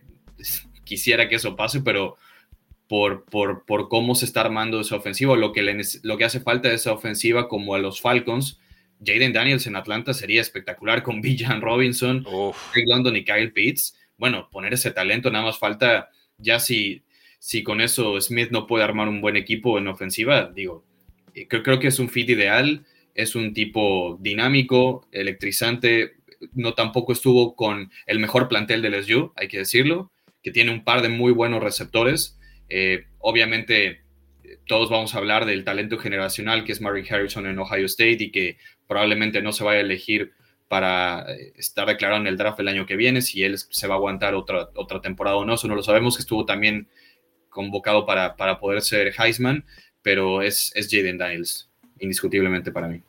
quisiera 0.84 1.28
que 1.28 1.36
eso 1.36 1.56
pase, 1.56 1.82
pero 1.82 2.16
por, 2.88 3.26
por, 3.26 3.66
por 3.66 3.90
cómo 3.90 4.14
se 4.14 4.26
está 4.26 4.42
armando 4.42 4.80
esa 4.80 4.96
ofensiva, 4.96 5.36
lo 5.36 5.52
que, 5.52 5.82
lo 6.04 6.18
que 6.18 6.26
hace 6.26 6.42
falta 6.42 6.70
de 6.70 6.76
esa 6.76 6.94
ofensiva 6.94 7.48
como 7.48 7.74
a 7.74 7.80
los 7.80 8.02
Falcons, 8.02 8.60
Jaden 9.04 9.34
Daniels 9.34 9.66
en 9.66 9.76
Atlanta 9.76 10.14
sería 10.14 10.42
espectacular 10.42 11.02
con 11.02 11.22
Bijan 11.22 11.62
Robinson, 11.62 12.24
Greg 12.74 12.88
London 12.88 13.16
y 13.16 13.24
Kyle 13.24 13.52
Pitts. 13.52 13.96
Bueno, 14.18 14.48
poner 14.52 14.74
ese 14.74 14.92
talento, 14.92 15.32
nada 15.32 15.46
más 15.46 15.58
falta, 15.58 16.10
ya 16.38 16.60
si, 16.60 17.04
si 17.40 17.64
con 17.64 17.82
eso 17.82 18.22
Smith 18.22 18.52
no 18.52 18.68
puede 18.68 18.84
armar 18.84 19.08
un 19.08 19.22
buen 19.22 19.38
equipo 19.38 19.80
en 19.80 19.88
ofensiva, 19.88 20.52
digo, 20.54 20.86
eh, 21.34 21.48
creo, 21.48 21.64
creo 21.64 21.80
que 21.80 21.88
es 21.88 21.98
un 21.98 22.10
fit 22.10 22.30
ideal, 22.30 22.86
es 23.16 23.36
un 23.36 23.54
tipo 23.54 24.18
dinámico, 24.22 25.08
electrizante, 25.12 26.19
no 26.54 26.74
tampoco 26.74 27.14
estuvo 27.14 27.56
con 27.56 27.92
el 28.06 28.20
mejor 28.20 28.48
plantel 28.48 28.82
del 28.82 28.96
SU, 29.04 29.34
hay 29.36 29.48
que 29.48 29.60
decirlo, 29.60 30.12
que 30.42 30.52
tiene 30.52 30.72
un 30.72 30.84
par 30.84 31.02
de 31.02 31.10
muy 31.10 31.32
buenos 31.32 31.62
receptores. 31.62 32.38
Eh, 32.70 33.06
obviamente, 33.20 34.02
todos 34.66 34.90
vamos 34.90 35.14
a 35.14 35.18
hablar 35.18 35.46
del 35.46 35.64
talento 35.64 35.98
generacional 35.98 36.64
que 36.64 36.72
es 36.72 36.82
Murray 36.82 37.06
Harrison 37.10 37.46
en 37.46 37.60
Ohio 37.60 37.86
State 37.86 38.18
y 38.20 38.32
que 38.32 38.58
probablemente 38.88 39.42
no 39.42 39.52
se 39.52 39.64
vaya 39.64 39.80
a 39.80 39.84
elegir 39.84 40.34
para 40.68 41.26
eh, 41.34 41.54
estar 41.56 41.88
declarado 41.88 42.22
en 42.22 42.28
el 42.28 42.38
draft 42.38 42.60
el 42.60 42.68
año 42.68 42.86
que 42.86 42.96
viene, 42.96 43.22
si 43.22 43.44
él 43.44 43.58
se 43.58 43.88
va 43.88 43.96
a 43.96 43.98
aguantar 43.98 44.36
otra, 44.36 44.70
otra 44.76 45.02
temporada 45.02 45.36
o 45.36 45.46
no, 45.46 45.56
eso 45.56 45.68
no 45.68 45.76
lo 45.76 45.84
sabemos, 45.84 46.16
que 46.16 46.22
estuvo 46.22 46.46
también 46.46 46.88
convocado 47.50 48.06
para, 48.06 48.36
para 48.36 48.60
poder 48.60 48.82
ser 48.82 49.14
Heisman, 49.18 49.66
pero 50.02 50.42
es, 50.42 50.72
es 50.76 50.88
Jaden 50.90 51.18
Daniels, 51.18 51.70
indiscutiblemente 52.00 52.72
para 52.72 52.88
mí. 52.88 53.02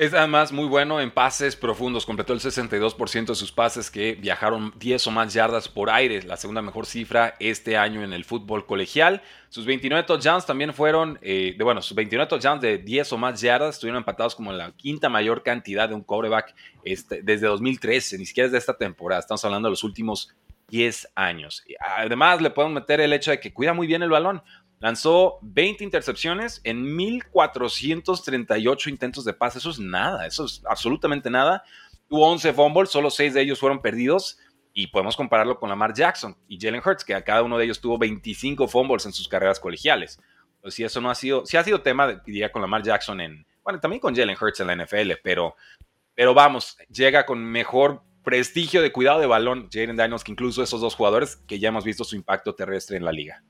Es 0.00 0.14
además 0.14 0.50
muy 0.50 0.64
bueno 0.64 0.98
en 0.98 1.10
pases 1.10 1.56
profundos. 1.56 2.06
Completó 2.06 2.32
el 2.32 2.40
62% 2.40 3.26
de 3.26 3.34
sus 3.34 3.52
pases 3.52 3.90
que 3.90 4.14
viajaron 4.14 4.72
10 4.78 5.06
o 5.08 5.10
más 5.10 5.34
yardas 5.34 5.68
por 5.68 5.90
aire, 5.90 6.22
la 6.22 6.38
segunda 6.38 6.62
mejor 6.62 6.86
cifra 6.86 7.34
este 7.38 7.76
año 7.76 8.02
en 8.02 8.14
el 8.14 8.24
fútbol 8.24 8.64
colegial. 8.64 9.20
Sus 9.50 9.66
29 9.66 10.06
touchdowns 10.06 10.46
también 10.46 10.72
fueron, 10.72 11.18
eh, 11.20 11.54
de, 11.54 11.62
bueno, 11.64 11.82
sus 11.82 11.94
29 11.94 12.30
touchdowns 12.30 12.62
de 12.62 12.78
10 12.78 13.12
o 13.12 13.18
más 13.18 13.42
yardas 13.42 13.74
estuvieron 13.74 13.98
empatados 13.98 14.34
como 14.34 14.52
la 14.52 14.72
quinta 14.72 15.10
mayor 15.10 15.42
cantidad 15.42 15.86
de 15.86 15.94
un 15.94 16.02
quarterback 16.02 16.54
este, 16.82 17.20
desde 17.22 17.48
2013, 17.48 18.16
ni 18.16 18.24
siquiera 18.24 18.46
desde 18.46 18.56
esta 18.56 18.78
temporada. 18.78 19.20
Estamos 19.20 19.44
hablando 19.44 19.68
de 19.68 19.72
los 19.72 19.84
últimos 19.84 20.34
10 20.70 21.08
años. 21.14 21.62
Además, 21.98 22.40
le 22.40 22.48
podemos 22.48 22.74
meter 22.74 23.00
el 23.00 23.12
hecho 23.12 23.32
de 23.32 23.40
que 23.40 23.52
cuida 23.52 23.74
muy 23.74 23.86
bien 23.86 24.02
el 24.02 24.08
balón. 24.08 24.42
Lanzó 24.80 25.38
20 25.42 25.84
intercepciones 25.84 26.62
en 26.64 26.96
1438 26.96 28.88
intentos 28.88 29.26
de 29.26 29.34
pase. 29.34 29.58
Eso 29.58 29.70
es 29.70 29.78
nada, 29.78 30.26
eso 30.26 30.46
es 30.46 30.62
absolutamente 30.68 31.28
nada. 31.30 31.62
Tuvo 32.08 32.26
11 32.26 32.54
fumbles, 32.54 32.88
solo 32.88 33.10
6 33.10 33.34
de 33.34 33.42
ellos 33.42 33.60
fueron 33.60 33.82
perdidos. 33.82 34.38
Y 34.72 34.86
podemos 34.86 35.16
compararlo 35.16 35.58
con 35.58 35.68
Lamar 35.68 35.92
Jackson 35.92 36.34
y 36.48 36.58
Jalen 36.58 36.80
Hurts, 36.84 37.04
que 37.04 37.14
a 37.14 37.22
cada 37.22 37.42
uno 37.42 37.58
de 37.58 37.64
ellos 37.64 37.80
tuvo 37.80 37.98
25 37.98 38.68
fumbles 38.68 39.04
en 39.04 39.12
sus 39.12 39.28
carreras 39.28 39.60
colegiales. 39.60 40.18
Pues 40.62 40.74
si 40.74 40.84
eso 40.84 41.00
no 41.00 41.10
ha 41.10 41.14
sido, 41.14 41.44
si 41.44 41.56
ha 41.56 41.64
sido 41.64 41.82
tema, 41.82 42.22
diría 42.24 42.50
con 42.50 42.62
Lamar 42.62 42.82
Jackson 42.82 43.20
en, 43.20 43.46
bueno, 43.62 43.80
también 43.80 44.00
con 44.00 44.14
Jalen 44.14 44.36
Hurts 44.40 44.60
en 44.60 44.66
la 44.68 44.76
NFL, 44.76 45.12
pero, 45.22 45.56
pero 46.14 46.32
vamos, 46.34 46.78
llega 46.88 47.26
con 47.26 47.44
mejor 47.44 48.02
prestigio 48.22 48.80
de 48.80 48.92
cuidado 48.92 49.20
de 49.20 49.26
balón 49.26 49.68
Jalen 49.72 49.96
Daniels 49.96 50.22
que 50.22 50.32
incluso 50.32 50.62
esos 50.62 50.80
dos 50.80 50.94
jugadores 50.94 51.36
que 51.36 51.58
ya 51.58 51.68
hemos 51.68 51.84
visto 51.84 52.04
su 52.04 52.16
impacto 52.16 52.54
terrestre 52.54 52.96
en 52.96 53.04
la 53.04 53.12
liga. 53.12 53.42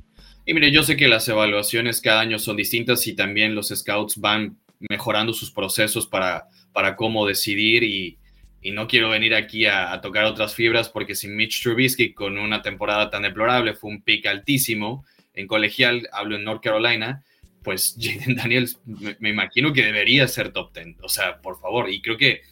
Y 0.51 0.55
mire, 0.55 0.73
yo 0.73 0.83
sé 0.83 0.97
que 0.97 1.07
las 1.07 1.29
evaluaciones 1.29 2.01
cada 2.01 2.23
año 2.23 2.37
son 2.41 2.57
distintas 2.57 3.07
y 3.07 3.15
también 3.15 3.55
los 3.55 3.69
scouts 3.69 4.17
van 4.17 4.59
mejorando 4.81 5.33
sus 5.33 5.53
procesos 5.53 6.09
para, 6.09 6.49
para 6.73 6.97
cómo 6.97 7.25
decidir 7.25 7.85
y, 7.85 8.19
no 8.73 8.89
quiero 8.89 9.11
venir 9.11 9.37
aquí 9.37 9.67
a, 9.67 10.01
tocar 10.01 10.25
otras 10.25 10.53
fibras 10.57 10.89
porque 10.89 11.15
si 11.15 11.29
Mitch 11.29 11.63
Trubisky 11.63 12.13
con 12.15 12.37
una 12.37 12.63
temporada 12.63 13.11
tan 13.11 13.23
deplorable 13.23 13.75
fue 13.75 13.91
un 13.91 14.03
pick 14.03 14.27
altísimo. 14.27 15.05
En 15.35 15.47
colegial, 15.47 16.09
hablo 16.13 16.35
en 16.35 16.43
North 16.43 16.65
Carolina, 16.65 17.23
pues 17.63 17.97
Jaden 18.01 18.35
Daniels 18.35 18.81
me, 19.21 19.31
imagino 19.31 19.73
que 19.73 19.85
debería 19.85 20.27
ser 20.27 20.53
top 20.53 20.75
10, 20.75 20.97
o 21.03 21.09
sea, 21.09 21.41
por 21.41 21.61
favor, 21.61 21.89
y 21.89 22.03
creo 22.03 22.17
que 22.17 22.43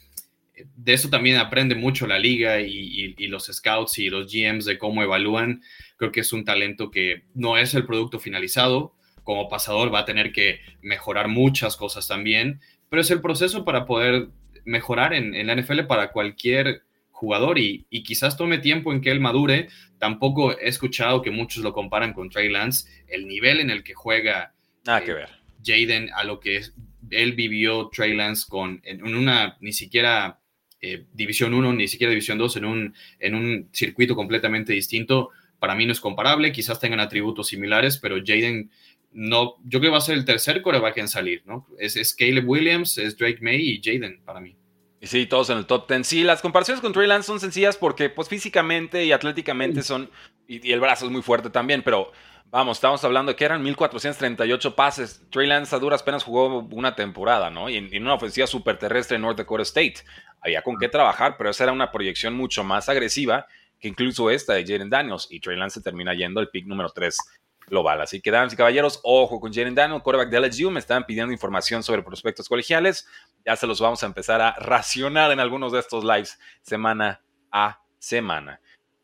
de 0.75 0.93
eso 0.93 1.09
también 1.09 1.37
aprende 1.37 1.75
mucho 1.75 2.07
la 2.07 2.19
liga 2.19 2.59
y, 2.61 3.15
y 3.17 3.27
los 3.27 3.45
scouts 3.45 3.99
y 3.99 4.09
los 4.09 4.31
GMs 4.31 4.65
de 4.65 4.77
cómo 4.77 5.03
evalúan 5.03 5.61
creo 5.97 6.11
que 6.11 6.21
es 6.21 6.33
un 6.33 6.45
talento 6.45 6.91
que 6.91 7.23
no 7.33 7.57
es 7.57 7.73
el 7.73 7.85
producto 7.85 8.19
finalizado, 8.19 8.95
como 9.23 9.49
pasador 9.49 9.93
va 9.93 9.99
a 9.99 10.05
tener 10.05 10.31
que 10.31 10.59
mejorar 10.81 11.27
muchas 11.27 11.75
cosas 11.75 12.07
también, 12.07 12.61
pero 12.89 13.01
es 13.01 13.11
el 13.11 13.21
proceso 13.21 13.65
para 13.65 13.85
poder 13.85 14.29
mejorar 14.65 15.13
en, 15.13 15.35
en 15.35 15.47
la 15.47 15.55
NFL 15.55 15.81
para 15.81 16.11
cualquier 16.11 16.83
jugador 17.19 17.59
y, 17.59 17.85
quizás 18.05 18.37
tome 18.37 18.59
tiempo 18.59 18.93
en 18.93 19.01
que 19.01 19.11
él 19.11 19.19
madure. 19.19 19.67
Tampoco 19.97 20.57
he 20.57 20.69
escuchado 20.69 21.21
que 21.21 21.31
muchos 21.31 21.63
lo 21.63 21.73
comparan 21.73 22.13
con 22.13 22.29
Trey 22.29 22.49
Lance. 22.49 22.89
El 23.07 23.27
nivel 23.27 23.59
en 23.59 23.69
el 23.69 23.83
que 23.83 23.93
juega 23.93 24.53
Nada 24.85 25.03
que 25.03 25.11
eh, 25.11 25.15
ver. 25.15 25.29
Jaden 25.61 26.09
a 26.13 26.23
lo 26.23 26.39
que 26.39 26.61
él 27.11 27.33
vivió 27.33 27.89
Trey 27.89 28.15
Lance 28.15 28.45
con 28.47 28.81
en, 28.85 29.03
una 29.03 29.57
ni 29.59 29.73
siquiera 29.73 30.38
eh, 30.81 31.05
División 31.13 31.53
1, 31.53 31.73
ni 31.73 31.87
siquiera 31.87 32.11
División 32.11 32.37
2, 32.37 32.57
en 32.57 32.65
un, 32.65 32.95
en 33.19 33.35
un 33.35 33.69
circuito 33.71 34.15
completamente 34.15 34.73
distinto, 34.73 35.29
para 35.59 35.75
mí 35.75 35.85
no 35.85 35.91
es 35.91 35.99
comparable. 35.99 36.51
Quizás 36.51 36.79
tengan 36.79 36.99
atributos 36.99 37.47
similares, 37.47 37.97
pero 37.97 38.17
Jaden 38.25 38.69
no, 39.11 39.55
yo 39.63 39.79
creo 39.79 39.81
que 39.81 39.89
va 39.89 39.97
a 39.97 40.01
ser 40.01 40.17
el 40.17 40.25
tercer 40.25 40.61
coreback 40.61 40.97
en 40.97 41.07
salir, 41.07 41.41
¿no? 41.45 41.67
Es, 41.79 41.95
es 41.95 42.13
Caleb 42.13 42.47
Williams, 42.47 42.97
es 42.97 43.17
Drake 43.17 43.39
May 43.41 43.59
y 43.59 43.81
Jaden 43.83 44.21
para 44.23 44.39
mí. 44.39 44.55
Y 45.01 45.07
sí, 45.07 45.25
todos 45.25 45.49
en 45.49 45.57
el 45.57 45.65
top 45.65 45.87
10. 45.87 46.05
Sí, 46.05 46.23
las 46.23 46.41
comparaciones 46.41 46.81
con 46.81 46.93
Trey 46.93 47.07
Lance 47.07 47.27
son 47.27 47.39
sencillas 47.39 47.77
porque 47.77 48.09
pues 48.09 48.27
físicamente 48.27 49.05
y 49.05 49.11
atléticamente 49.11 49.81
son, 49.81 50.09
y, 50.47 50.71
el 50.71 50.79
brazo 50.79 51.05
es 51.05 51.11
muy 51.11 51.21
fuerte 51.21 51.49
también, 51.49 51.81
pero 51.83 52.11
vamos, 52.51 52.77
estamos 52.77 53.03
hablando 53.03 53.31
de 53.31 53.35
que 53.35 53.45
eran 53.45 53.61
1438 53.61 54.75
pases. 54.75 55.21
Trey 55.29 55.47
Lance 55.47 55.75
a 55.75 55.79
duras 55.79 56.03
penas 56.03 56.23
jugó 56.23 56.59
una 56.71 56.95
temporada, 56.95 57.49
¿no? 57.49 57.69
Y 57.69 57.77
en, 57.77 58.03
una 58.03 58.15
ofensiva 58.15 58.47
súper 58.47 58.77
terrestre 58.77 59.15
en 59.15 59.21
North 59.21 59.37
Dakota 59.37 59.63
State. 59.63 59.95
Había 60.41 60.61
con 60.61 60.77
qué 60.77 60.89
trabajar, 60.89 61.35
pero 61.37 61.49
esa 61.49 61.65
era 61.65 61.73
una 61.73 61.91
proyección 61.91 62.33
mucho 62.35 62.63
más 62.63 62.89
agresiva 62.89 63.47
que 63.79 63.87
incluso 63.87 64.29
esta 64.29 64.53
de 64.53 64.65
Jaden 64.65 64.89
Daniels. 64.89 65.27
Y 65.29 65.39
Trey 65.39 65.57
Lance 65.57 65.75
se 65.79 65.83
termina 65.83 66.13
yendo 66.13 66.39
al 66.39 66.49
pick 66.49 66.65
número 66.65 66.89
3 66.89 67.17
global. 67.69 68.01
Así 68.01 68.19
que, 68.19 68.31
damas 68.31 68.51
y 68.51 68.57
caballeros, 68.57 68.99
ojo 69.03 69.39
con 69.39 69.53
Jalen 69.53 69.75
Daniel, 69.75 70.01
quarterback 70.01 70.29
de 70.29 70.47
LSU. 70.47 70.71
Me 70.71 70.79
estaban 70.79 71.05
pidiendo 71.05 71.31
información 71.31 71.83
sobre 71.83 72.03
prospectos 72.03 72.49
colegiales. 72.49 73.07
Ya 73.45 73.55
se 73.55 73.67
los 73.67 73.79
vamos 73.79 74.03
a 74.03 74.07
empezar 74.07 74.41
a 74.41 74.53
racionar 74.53 75.31
en 75.31 75.39
algunos 75.39 75.71
de 75.71 75.79
estos 75.79 76.03
lives 76.03 76.39
semana 76.61 77.21
a 77.51 77.81
semana. 77.97 78.59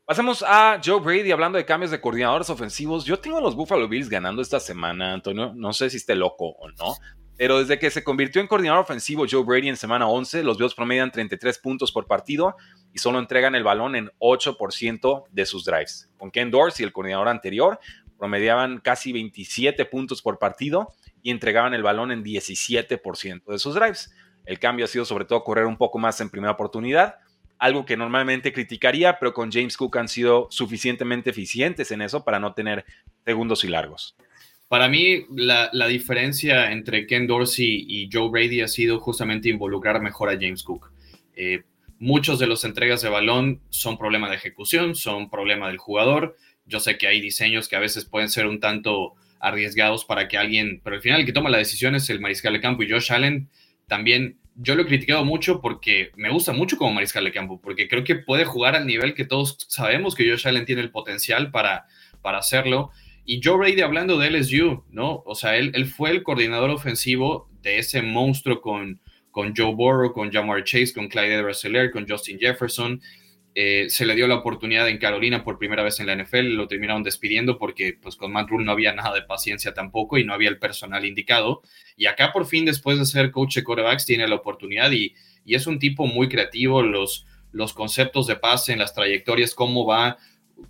Pasemos 0.05 0.43
a 0.47 0.79
Joe 0.85 0.99
Brady 0.99 1.31
hablando 1.31 1.57
de 1.57 1.65
cambios 1.65 1.89
de 1.89 1.99
coordinadores 1.99 2.51
ofensivos. 2.51 3.05
Yo 3.05 3.17
tengo 3.17 3.39
a 3.39 3.41
los 3.41 3.55
Buffalo 3.55 3.87
Bills 3.87 4.07
ganando 4.07 4.39
esta 4.39 4.59
semana, 4.59 5.13
Antonio. 5.13 5.51
No 5.55 5.73
sé 5.73 5.89
si 5.89 5.97
esté 5.97 6.13
loco 6.15 6.49
o 6.59 6.69
no. 6.69 6.93
Pero 7.37 7.57
desde 7.57 7.79
que 7.79 7.89
se 7.89 8.03
convirtió 8.03 8.39
en 8.39 8.45
coordinador 8.45 8.81
ofensivo 8.81 9.25
Joe 9.27 9.43
Brady 9.43 9.67
en 9.67 9.77
semana 9.77 10.07
11, 10.07 10.43
los 10.43 10.59
Bills 10.59 10.75
promedian 10.75 11.09
33 11.09 11.57
puntos 11.57 11.91
por 11.91 12.05
partido 12.05 12.55
y 12.93 12.99
solo 12.99 13.17
entregan 13.17 13.55
el 13.55 13.63
balón 13.63 13.95
en 13.95 14.11
8% 14.19 15.23
de 15.31 15.45
sus 15.47 15.65
drives. 15.65 16.07
Con 16.19 16.29
Ken 16.29 16.51
Dorsey, 16.51 16.85
el 16.85 16.93
coordinador 16.93 17.27
anterior, 17.27 17.79
promediaban 18.19 18.81
casi 18.81 19.11
27 19.11 19.85
puntos 19.85 20.21
por 20.21 20.37
partido 20.37 20.93
y 21.23 21.31
entregaban 21.31 21.73
el 21.73 21.81
balón 21.81 22.11
en 22.11 22.23
17% 22.23 23.43
de 23.43 23.57
sus 23.57 23.73
drives. 23.73 24.13
El 24.45 24.59
cambio 24.59 24.85
ha 24.85 24.87
sido 24.87 25.03
sobre 25.03 25.25
todo 25.25 25.43
correr 25.43 25.65
un 25.65 25.77
poco 25.77 25.97
más 25.97 26.21
en 26.21 26.29
primera 26.29 26.51
oportunidad, 26.53 27.15
algo 27.57 27.85
que 27.85 27.97
normalmente 27.97 28.53
criticaría, 28.53 29.17
pero 29.19 29.33
con 29.33 29.51
James 29.51 29.77
Cook 29.77 29.97
han 29.97 30.07
sido 30.07 30.47
suficientemente 30.49 31.29
eficientes 31.29 31.91
en 31.91 32.01
eso 32.01 32.23
para 32.23 32.39
no 32.39 32.53
tener 32.53 32.85
segundos 33.25 33.63
y 33.63 33.69
largos. 33.69 34.15
Para 34.67 34.89
mí, 34.89 35.25
la, 35.35 35.69
diferencia 35.87 36.71
entre 36.71 37.05
Ken 37.05 37.27
Dorsey 37.27 37.85
y 37.87 38.09
Joe 38.11 38.29
Brady 38.29 38.61
ha 38.61 38.67
sido 38.67 38.99
justamente 38.99 39.49
involucrar 39.49 40.01
mejor 40.01 40.29
a 40.29 40.33
James 40.33 40.63
Cook. 40.63 40.91
Eh, 41.35 41.63
muchos 41.99 42.39
de 42.39 42.47
los 42.47 42.63
entregas 42.65 43.01
de 43.01 43.09
balón 43.09 43.61
son 43.69 43.97
problema 43.97 44.29
de 44.29 44.35
ejecución, 44.35 44.95
son 44.95 45.29
problema 45.29 45.67
del 45.67 45.77
jugador. 45.77 46.35
Yo 46.65 46.79
sé 46.79 46.97
que 46.97 47.07
hay 47.07 47.21
diseños 47.21 47.69
que 47.69 47.75
a 47.75 47.79
veces 47.79 48.05
pueden 48.05 48.29
ser 48.29 48.47
un 48.47 48.59
tanto 48.59 49.13
arriesgados 49.39 50.03
para 50.03 50.27
que 50.27 50.37
alguien, 50.37 50.81
pero 50.83 50.95
al 50.95 51.01
final 51.01 51.19
el 51.19 51.25
que 51.27 51.33
toma 51.33 51.51
la 51.51 51.59
decisión 51.59 51.93
es 51.93 52.09
el 52.09 52.19
mariscal 52.19 52.53
de 52.53 52.61
campo 52.61 52.81
y 52.81 52.89
Josh 52.89 53.11
Allen 53.11 53.49
también, 53.87 54.39
yo 54.55 54.75
lo 54.75 54.83
he 54.83 54.85
criticado 54.85 55.25
mucho 55.25 55.61
porque 55.61 56.11
me 56.15 56.29
gusta 56.29 56.53
mucho 56.53 56.77
como 56.77 56.93
mariscal 56.93 57.23
de 57.25 57.31
campo, 57.31 57.59
porque 57.61 57.87
creo 57.87 58.03
que 58.03 58.15
puede 58.15 58.45
jugar 58.45 58.75
al 58.75 58.87
nivel 58.87 59.13
que 59.13 59.25
todos 59.25 59.57
sabemos 59.67 60.15
que 60.15 60.29
Josh 60.29 60.47
Allen 60.47 60.65
tiene 60.65 60.81
el 60.81 60.91
potencial 60.91 61.51
para, 61.51 61.85
para 62.21 62.39
hacerlo. 62.39 62.91
Y 63.25 63.41
Joe 63.43 63.57
Brady 63.57 63.81
hablando 63.81 64.17
de 64.17 64.29
LSU, 64.29 64.83
¿no? 64.91 65.23
O 65.25 65.35
sea, 65.35 65.57
él, 65.57 65.71
él 65.73 65.87
fue 65.87 66.11
el 66.11 66.23
coordinador 66.23 66.69
ofensivo 66.69 67.49
de 67.61 67.79
ese 67.79 68.01
monstruo 68.01 68.61
con, 68.61 69.01
con 69.31 69.53
Joe 69.55 69.73
Burrow, 69.73 70.13
con 70.13 70.31
Jamar 70.31 70.63
Chase, 70.63 70.93
con 70.93 71.09
Clyde 71.09 71.35
Edwards 71.35 71.67
con 71.91 72.07
Justin 72.07 72.39
Jefferson. 72.39 73.01
Eh, 73.57 73.89
se 73.89 74.05
le 74.05 74.15
dio 74.15 74.27
la 74.27 74.35
oportunidad 74.35 74.89
en 74.89 74.97
Carolina 74.97 75.45
por 75.45 75.57
primera 75.57 75.81
vez 75.81 76.01
en 76.01 76.07
la 76.07 76.15
NFL, 76.15 76.55
lo 76.55 76.67
terminaron 76.67 77.03
despidiendo 77.03 77.57
porque 77.57 77.93
pues 77.93 78.17
con 78.17 78.33
Matt 78.33 78.49
Rule 78.49 78.65
no 78.65 78.73
había 78.73 78.93
nada 78.93 79.13
de 79.13 79.21
paciencia 79.21 79.73
tampoco 79.73 80.17
y 80.17 80.25
no 80.25 80.33
había 80.33 80.49
el 80.49 80.59
personal 80.59 81.05
indicado. 81.05 81.61
Y 81.95 82.07
acá 82.07 82.33
por 82.33 82.45
fin, 82.47 82.65
después 82.65 82.99
de 82.99 83.05
ser 83.05 83.31
coach 83.31 83.55
de 83.55 83.63
quarterbacks, 83.63 84.05
tiene 84.05 84.27
la 84.27 84.35
oportunidad 84.35 84.91
y, 84.91 85.15
es 85.45 85.67
un 85.67 85.79
tipo 85.79 86.05
muy 86.05 86.27
creativo, 86.27 86.81
los, 86.81 87.27
los 87.51 87.71
conceptos 87.73 88.27
de 88.27 88.35
pase 88.35 88.73
en 88.73 88.79
las 88.79 88.93
trayectorias, 88.93 89.53
cómo 89.53 89.85
va 89.85 90.17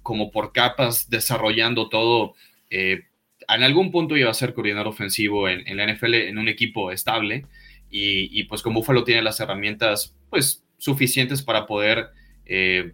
como 0.03 0.29
por 0.29 0.51
capas 0.51 1.09
desarrollando 1.09 1.89
todo. 1.89 2.35
Eh, 2.69 3.05
en 3.47 3.63
algún 3.63 3.89
punto 3.89 4.15
iba 4.15 4.29
a 4.29 4.33
ser 4.35 4.53
coordinador 4.53 4.89
ofensivo 4.89 5.49
en, 5.49 5.75
la 5.75 5.91
NFL 5.91 6.13
en 6.13 6.37
un 6.37 6.49
equipo 6.49 6.91
estable 6.91 7.45
y, 7.89 8.37
y 8.37 8.43
pues 8.43 8.61
con 8.61 8.73
Buffalo 8.73 9.03
tiene 9.03 9.21
las 9.23 9.39
herramientas 9.39 10.15
pues 10.29 10.63
suficientes 10.77 11.41
para 11.41 11.65
poder 11.65 12.09
eh, 12.45 12.93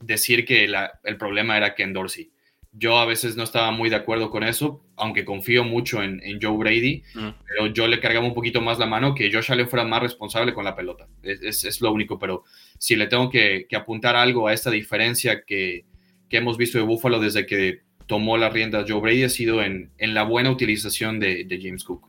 decir 0.00 0.44
que 0.44 0.64
el 0.64 1.16
problema 1.16 1.56
era 1.56 1.74
Ken 1.74 1.92
Dorsey. 1.92 2.30
Yo 2.74 2.98
a 2.98 3.04
veces 3.04 3.36
no 3.36 3.42
estaba 3.42 3.70
muy 3.70 3.90
de 3.90 3.96
acuerdo 3.96 4.30
con 4.30 4.42
eso, 4.42 4.82
aunque 4.96 5.26
confío 5.26 5.62
mucho 5.62 6.02
en, 6.02 6.20
Joe 6.40 6.56
Brady, 6.56 7.02
mm. 7.14 7.28
pero 7.46 7.66
yo 7.66 7.86
le 7.86 8.00
cargaba 8.00 8.26
un 8.26 8.32
poquito 8.32 8.62
más 8.62 8.78
la 8.78 8.86
mano 8.86 9.14
que 9.14 9.30
Josh 9.30 9.52
Allen 9.52 9.68
fuera 9.68 9.84
más 9.84 10.00
responsable 10.00 10.54
con 10.54 10.64
la 10.64 10.74
pelota. 10.74 11.06
Es, 11.22 11.80
lo 11.82 11.92
único, 11.92 12.18
pero 12.18 12.44
si 12.78 12.96
le 12.96 13.08
tengo 13.08 13.28
que, 13.28 13.66
apuntar 13.76 14.16
algo 14.16 14.48
a 14.48 14.54
esta 14.54 14.70
diferencia 14.70 15.42
que, 15.44 15.84
hemos 16.30 16.56
visto 16.56 16.78
de 16.78 16.84
Buffalo 16.84 17.20
desde 17.20 17.44
que 17.44 17.82
tomó 18.06 18.38
la 18.38 18.48
rienda 18.48 18.86
Joe 18.88 19.00
Brady 19.00 19.24
ha 19.24 19.28
sido 19.28 19.62
en, 19.62 19.90
la 19.98 20.22
buena 20.22 20.50
utilización 20.50 21.20
de, 21.20 21.44
de 21.44 21.60
James 21.60 21.84
Cook. 21.84 22.08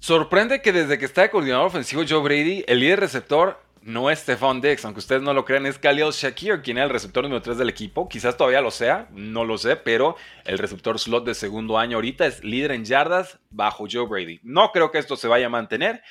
Sorprende 0.00 0.60
que 0.62 0.72
desde 0.72 0.98
que 0.98 1.06
está 1.06 1.22
de 1.22 1.30
coordinador 1.30 1.66
ofensivo 1.66 2.04
Joe 2.08 2.22
Brady, 2.22 2.64
el 2.68 2.80
líder 2.80 3.00
receptor 3.00 3.60
no 3.82 4.10
es 4.10 4.20
Stephon 4.20 4.60
Dix, 4.60 4.84
aunque 4.84 5.00
ustedes 5.00 5.22
no 5.22 5.32
lo 5.32 5.44
crean, 5.44 5.66
es 5.66 5.78
Khalil 5.78 6.10
Shakir, 6.10 6.62
quien 6.62 6.78
es 6.78 6.84
el 6.84 6.90
receptor 6.90 7.22
número 7.24 7.42
3 7.42 7.58
del 7.58 7.68
equipo. 7.68 8.08
Quizás 8.08 8.36
todavía 8.36 8.60
lo 8.60 8.70
sea, 8.70 9.08
no 9.12 9.44
lo 9.44 9.58
sé, 9.58 9.76
pero 9.76 10.16
el 10.44 10.58
receptor 10.58 10.98
slot 10.98 11.24
de 11.24 11.34
segundo 11.34 11.78
año 11.78 11.96
ahorita 11.96 12.26
es 12.26 12.42
líder 12.44 12.72
en 12.72 12.84
yardas 12.84 13.38
bajo 13.50 13.86
Joe 13.90 14.06
Brady. 14.06 14.40
No 14.42 14.70
creo 14.72 14.90
que 14.90 14.98
esto 14.98 15.16
se 15.16 15.28
vaya 15.28 15.46
a 15.46 15.50
mantener, 15.50 16.02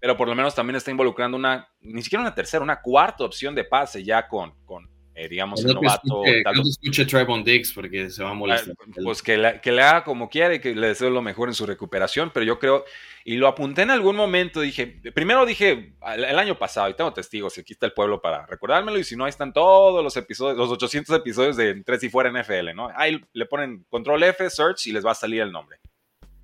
pero 0.00 0.16
por 0.16 0.28
lo 0.28 0.34
menos 0.34 0.54
también 0.54 0.76
está 0.76 0.90
involucrando 0.90 1.36
una, 1.36 1.68
ni 1.80 2.02
siquiera 2.02 2.22
una 2.22 2.34
tercera, 2.34 2.62
una 2.62 2.80
cuarta 2.80 3.24
opción 3.24 3.54
de 3.54 3.64
pase 3.64 4.04
ya 4.04 4.28
con, 4.28 4.54
con 4.64 4.93
eh, 5.16 5.28
digamos, 5.28 5.64
el 5.64 5.74
novato. 5.74 6.22
Que 6.24 6.42
no 6.42 6.62
escuche 6.62 7.04
Trevon 7.04 7.44
Diggs 7.44 7.72
porque 7.72 8.10
se 8.10 8.22
va 8.24 8.30
a 8.30 8.34
molestar. 8.34 8.74
Ah, 8.80 9.00
pues 9.02 9.22
que, 9.22 9.36
le 9.36 9.82
haga 9.82 10.02
como 10.02 10.28
quiere 10.28 10.56
y 10.56 10.58
que 10.58 10.74
le 10.74 10.88
deseo 10.88 11.08
lo 11.08 11.22
mejor 11.22 11.48
en 11.48 11.54
su 11.54 11.66
recuperación, 11.66 12.30
pero 12.34 12.44
yo 12.44 12.58
creo, 12.58 12.84
y 13.24 13.36
lo 13.36 13.46
apunté 13.46 13.82
en 13.82 13.90
algún 13.90 14.16
momento, 14.16 14.60
dije, 14.60 15.00
primero 15.14 15.46
dije 15.46 15.94
el, 16.14 16.38
año 16.38 16.58
pasado, 16.58 16.88
y 16.90 16.94
tengo 16.94 17.12
testigos, 17.12 17.56
y 17.56 17.60
aquí 17.60 17.74
está 17.74 17.86
el 17.86 17.92
pueblo 17.92 18.20
para 18.20 18.44
recordármelo, 18.46 18.98
y 18.98 19.04
si 19.04 19.14
no, 19.14 19.24
ahí 19.24 19.30
están 19.30 19.52
todos 19.52 20.02
los 20.02 20.16
episodios, 20.16 20.58
los 20.58 20.70
800 20.70 21.16
episodios 21.16 21.56
de 21.56 21.82
Tres 21.84 22.02
y 22.02 22.08
Fuera 22.08 22.30
NFL, 22.30 22.74
¿no? 22.74 22.88
Ahí 22.96 23.20
le 23.32 23.46
ponen 23.46 23.84
control 23.88 24.24
F, 24.24 24.50
search, 24.50 24.88
y 24.88 24.92
les 24.92 25.06
va 25.06 25.12
a 25.12 25.14
salir 25.14 25.42
el 25.42 25.52
nombre. 25.52 25.78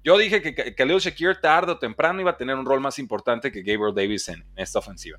Yo 0.02 0.16
dije 0.16 0.40
que 0.40 0.74
Khalil 0.74 0.98
Shakir 0.98 1.40
tarde 1.40 1.72
o 1.72 1.78
temprano 1.78 2.20
iba 2.20 2.30
a 2.30 2.36
tener 2.36 2.56
un 2.56 2.64
rol 2.64 2.80
más 2.80 2.98
importante 2.98 3.52
que 3.52 3.62
Gabriel 3.62 3.94
Davis 3.94 4.28
en 4.28 4.44
esta 4.56 4.78
ofensiva. 4.78 5.18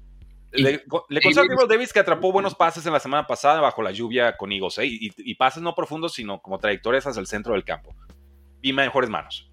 Le, 0.51 0.83
le 1.09 1.19
a 1.19 1.33
Gabriel 1.33 1.67
Davis 1.67 1.93
que 1.93 1.99
atrapó 1.99 2.31
buenos 2.31 2.55
pases 2.55 2.85
en 2.85 2.91
la 2.91 2.99
semana 2.99 3.25
pasada 3.25 3.61
bajo 3.61 3.81
la 3.81 3.91
lluvia 3.91 4.35
con 4.35 4.51
Eagles, 4.51 4.77
¿eh? 4.79 4.85
y, 4.85 5.35
pases 5.35 5.63
no 5.63 5.73
profundos, 5.73 6.13
sino 6.13 6.41
como 6.41 6.59
trayectorias 6.59 7.07
hacia 7.07 7.19
el 7.19 7.27
centro 7.27 7.53
del 7.53 7.63
campo. 7.63 7.95
Y 8.61 8.73
mejores 8.73 9.09
manos. 9.09 9.49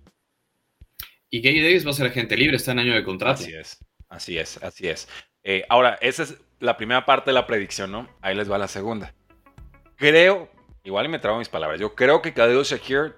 Y 1.30 1.40
Gabe 1.40 1.62
Davis 1.62 1.86
va 1.86 1.90
a 1.90 1.94
ser 1.94 2.06
agente 2.06 2.36
libre, 2.36 2.56
está 2.56 2.72
en 2.72 2.80
año 2.80 2.94
de 2.94 3.04
contrato. 3.04 3.42
Así 3.42 3.52
es, 3.52 3.84
así 4.08 4.38
es, 4.38 4.62
así 4.62 4.88
es. 4.88 5.08
Eh, 5.44 5.64
ahora, 5.68 5.98
esa 6.00 6.24
es 6.24 6.36
la 6.58 6.76
primera 6.76 7.06
parte 7.06 7.30
de 7.30 7.34
la 7.34 7.46
predicción, 7.46 7.92
¿no? 7.92 8.08
Ahí 8.20 8.34
les 8.34 8.50
va 8.50 8.58
la 8.58 8.68
segunda. 8.68 9.14
Creo, 9.96 10.50
igual 10.82 11.06
y 11.06 11.08
me 11.08 11.18
trago 11.18 11.38
mis 11.38 11.48
palabras, 11.48 11.80
yo 11.80 11.94
creo 11.94 12.22
que 12.22 12.32
Khalil 12.32 12.62
Shakir, 12.62 13.14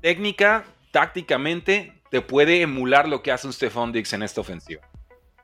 técnica, 0.00 0.64
tácticamente, 0.90 2.02
te 2.10 2.20
puede 2.20 2.62
emular 2.62 3.08
lo 3.08 3.22
que 3.22 3.32
hace 3.32 3.46
un 3.46 3.52
Stephon 3.52 3.92
Diggs 3.92 4.12
en 4.12 4.22
esta 4.22 4.40
ofensiva. 4.40 4.89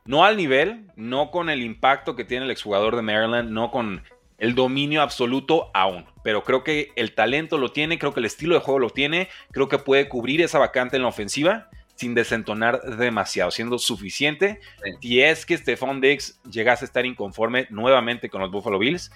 No 0.06 0.24
al 0.24 0.36
nivel, 0.36 0.86
no 0.96 1.30
con 1.30 1.50
el 1.50 1.62
impacto 1.62 2.16
que 2.16 2.24
tiene 2.24 2.44
el 2.44 2.50
exjugador 2.50 2.96
de 2.96 3.02
Maryland, 3.02 3.50
no 3.50 3.70
con 3.70 4.02
el 4.38 4.54
dominio 4.54 5.02
absoluto 5.02 5.70
aún. 5.74 6.06
Pero 6.22 6.44
creo 6.44 6.62
que 6.62 6.90
el 6.96 7.14
talento 7.14 7.58
lo 7.58 7.72
tiene, 7.72 7.98
creo 7.98 8.12
que 8.12 8.20
el 8.20 8.26
estilo 8.26 8.54
de 8.54 8.60
juego 8.60 8.78
lo 8.78 8.90
tiene, 8.90 9.28
creo 9.50 9.68
que 9.68 9.78
puede 9.78 10.08
cubrir 10.08 10.40
esa 10.40 10.58
vacante 10.58 10.96
en 10.96 11.02
la 11.02 11.08
ofensiva 11.08 11.68
sin 11.96 12.14
desentonar 12.14 12.82
demasiado, 12.98 13.50
siendo 13.50 13.78
suficiente. 13.78 14.60
Si 15.00 15.22
es 15.22 15.46
que 15.46 15.56
Stephon 15.56 16.00
Diggs 16.00 16.40
llegase 16.48 16.84
a 16.84 16.86
estar 16.86 17.06
inconforme 17.06 17.66
nuevamente 17.70 18.28
con 18.28 18.42
los 18.42 18.50
Buffalo 18.50 18.78
Bills, 18.78 19.10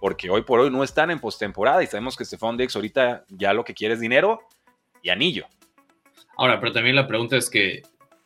porque 0.00 0.30
hoy 0.30 0.42
por 0.42 0.60
hoy 0.60 0.70
no 0.70 0.82
están 0.82 1.10
en 1.10 1.20
postemporada 1.20 1.82
y 1.82 1.86
sabemos 1.86 2.16
que 2.16 2.24
Stephon 2.24 2.56
Diggs 2.56 2.74
ahorita 2.74 3.24
ya 3.28 3.52
lo 3.52 3.64
que 3.64 3.74
quiere 3.74 3.94
es 3.94 4.00
dinero 4.00 4.40
y 5.02 5.10
anillo. 5.10 5.46
Ahora, 6.36 6.58
pero 6.58 6.72
también 6.72 6.96
la 6.96 7.06
pregunta 7.06 7.36
es 7.36 7.48
que 7.48 7.82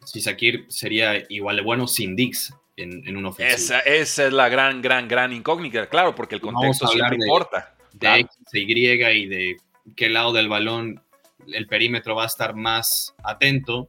si 0.09 0.21
Sakir 0.21 0.65
sería 0.69 1.23
igual 1.29 1.57
de 1.57 1.63
bueno 1.63 1.87
sin 1.87 2.17
Dix 2.17 2.55
en, 2.77 3.07
en 3.07 3.17
un 3.17 3.27
ofensivo. 3.27 3.57
Esa, 3.57 3.81
esa, 3.81 4.27
es 4.27 4.33
la 4.33 4.49
gran, 4.49 4.81
gran, 4.81 5.07
gran 5.07 5.33
incógnita, 5.33 5.87
claro, 5.89 6.15
porque 6.15 6.37
el 6.37 6.41
contexto 6.41 6.87
siempre 6.87 7.19
de, 7.19 7.27
importa. 7.27 7.75
De 7.93 7.99
claro. 7.99 8.21
X 8.21 8.37
Y 8.53 9.03
y 9.03 9.27
de 9.27 9.57
qué 9.95 10.09
lado 10.09 10.33
del 10.33 10.49
balón 10.49 11.03
el 11.53 11.67
perímetro 11.67 12.15
va 12.15 12.25
a 12.25 12.27
estar 12.27 12.55
más 12.55 13.15
atento, 13.23 13.89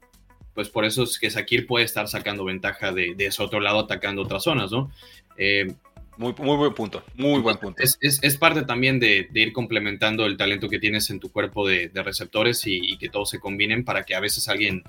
pues 0.53 0.70
por 0.70 0.84
eso 0.84 1.03
es 1.03 1.17
que 1.20 1.30
Sakir 1.30 1.65
puede 1.65 1.86
estar 1.86 2.07
sacando 2.07 2.43
ventaja 2.43 2.91
de, 2.91 3.15
de 3.15 3.28
ese 3.28 3.41
otro 3.41 3.59
lado 3.59 3.80
atacando 3.80 4.24
otras 4.24 4.43
zonas, 4.43 4.72
¿no? 4.72 4.91
Eh, 5.38 5.74
muy, 6.17 6.34
muy 6.38 6.57
buen 6.57 6.74
punto, 6.74 7.01
muy 7.15 7.39
buen 7.39 7.57
punto. 7.57 7.82
Es, 7.82 7.97
es, 8.01 8.20
es 8.22 8.38
parte 8.38 8.63
también 8.63 8.99
de, 8.99 9.30
de, 9.32 9.39
ir 9.39 9.53
complementando 9.53 10.26
el 10.26 10.36
talento 10.36 10.67
que 10.67 10.80
tienes 10.80 11.09
en 11.11 11.22
tu 11.22 11.32
cuerpo 11.32 11.65
de, 11.65 11.88
de 11.88 12.03
receptores 12.03 12.67
y, 12.67 12.78
y, 12.78 12.97
que 12.97 13.07
todos 13.07 13.30
se 13.30 13.39
combinen 13.39 13.86
para 13.86 14.03
que 14.03 14.15
a 14.15 14.20
veces 14.20 14.49
alguien 14.49 14.84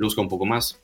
luzca 0.00 0.20
un 0.22 0.28
poco 0.28 0.46
más. 0.46 0.80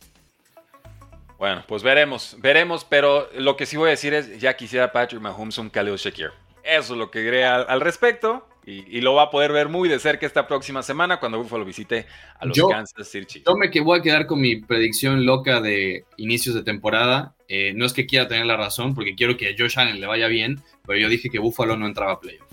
Bueno, 1.39 1.65
pues 1.67 1.83
veremos, 1.83 2.37
veremos, 2.39 2.85
pero 2.85 3.29
lo 3.35 3.57
que 3.57 3.67
sí 3.67 3.77
voy 3.77 3.89
a 3.89 3.91
decir 3.91 4.15
es, 4.15 4.39
ya 4.39 4.57
quisiera 4.57 4.93
Patrick 4.93 5.21
Mahomes 5.21 5.59
un 5.59 5.71
Khalil 5.71 5.97
Shakir. 5.97 6.31
Eso 6.63 6.95
es 6.95 6.99
lo 6.99 7.11
que 7.11 7.21
diré 7.21 7.45
al, 7.45 7.67
al 7.69 7.81
respecto. 7.81 8.47
Y, 8.65 8.99
y, 8.99 9.01
lo 9.01 9.15
va 9.15 9.25
a 9.25 9.31
poder 9.31 9.53
ver 9.53 9.69
muy 9.69 9.89
de 9.89 10.01
cerca 10.01 10.27
esta 10.27 10.49
próxima 10.49 10.83
semana 10.83 11.21
cuando 11.21 11.39
Buffalo 11.39 11.65
visite 11.65 12.05
a 12.37 12.47
los 12.47 12.57
yo, 12.57 12.69
Kansas 12.69 13.09
City 13.09 13.25
Chiefs. 13.25 13.47
Yo 13.47 13.55
me 13.55 13.71
que 13.71 13.81
voy 13.81 14.01
a 14.01 14.03
quedar 14.03 14.27
con 14.27 14.41
mi 14.41 14.57
predicción 14.57 15.25
loca 15.25 15.61
de 15.61 16.05
inicios 16.17 16.57
de 16.57 16.65
temporada. 16.65 17.37
Eh, 17.47 17.73
no 17.77 17.87
es 17.87 17.93
que 17.93 18.07
quiera 18.07 18.27
tener 18.27 18.45
la 18.45 18.57
razón, 18.57 18.97
porque 18.97 19.15
quiero 19.15 19.37
que 19.37 19.51
a 19.51 19.55
Josh 19.57 19.79
Allen 19.79 20.01
le 20.01 20.07
vaya 20.09 20.27
bien, 20.27 20.61
pero 20.85 20.99
yo 20.99 21.09
dije 21.09 21.31
que 21.31 21.39
Buffalo 21.39 21.77
no 21.77 21.87
entraba 21.87 22.15
a 22.15 22.21
playoff. 22.21 22.46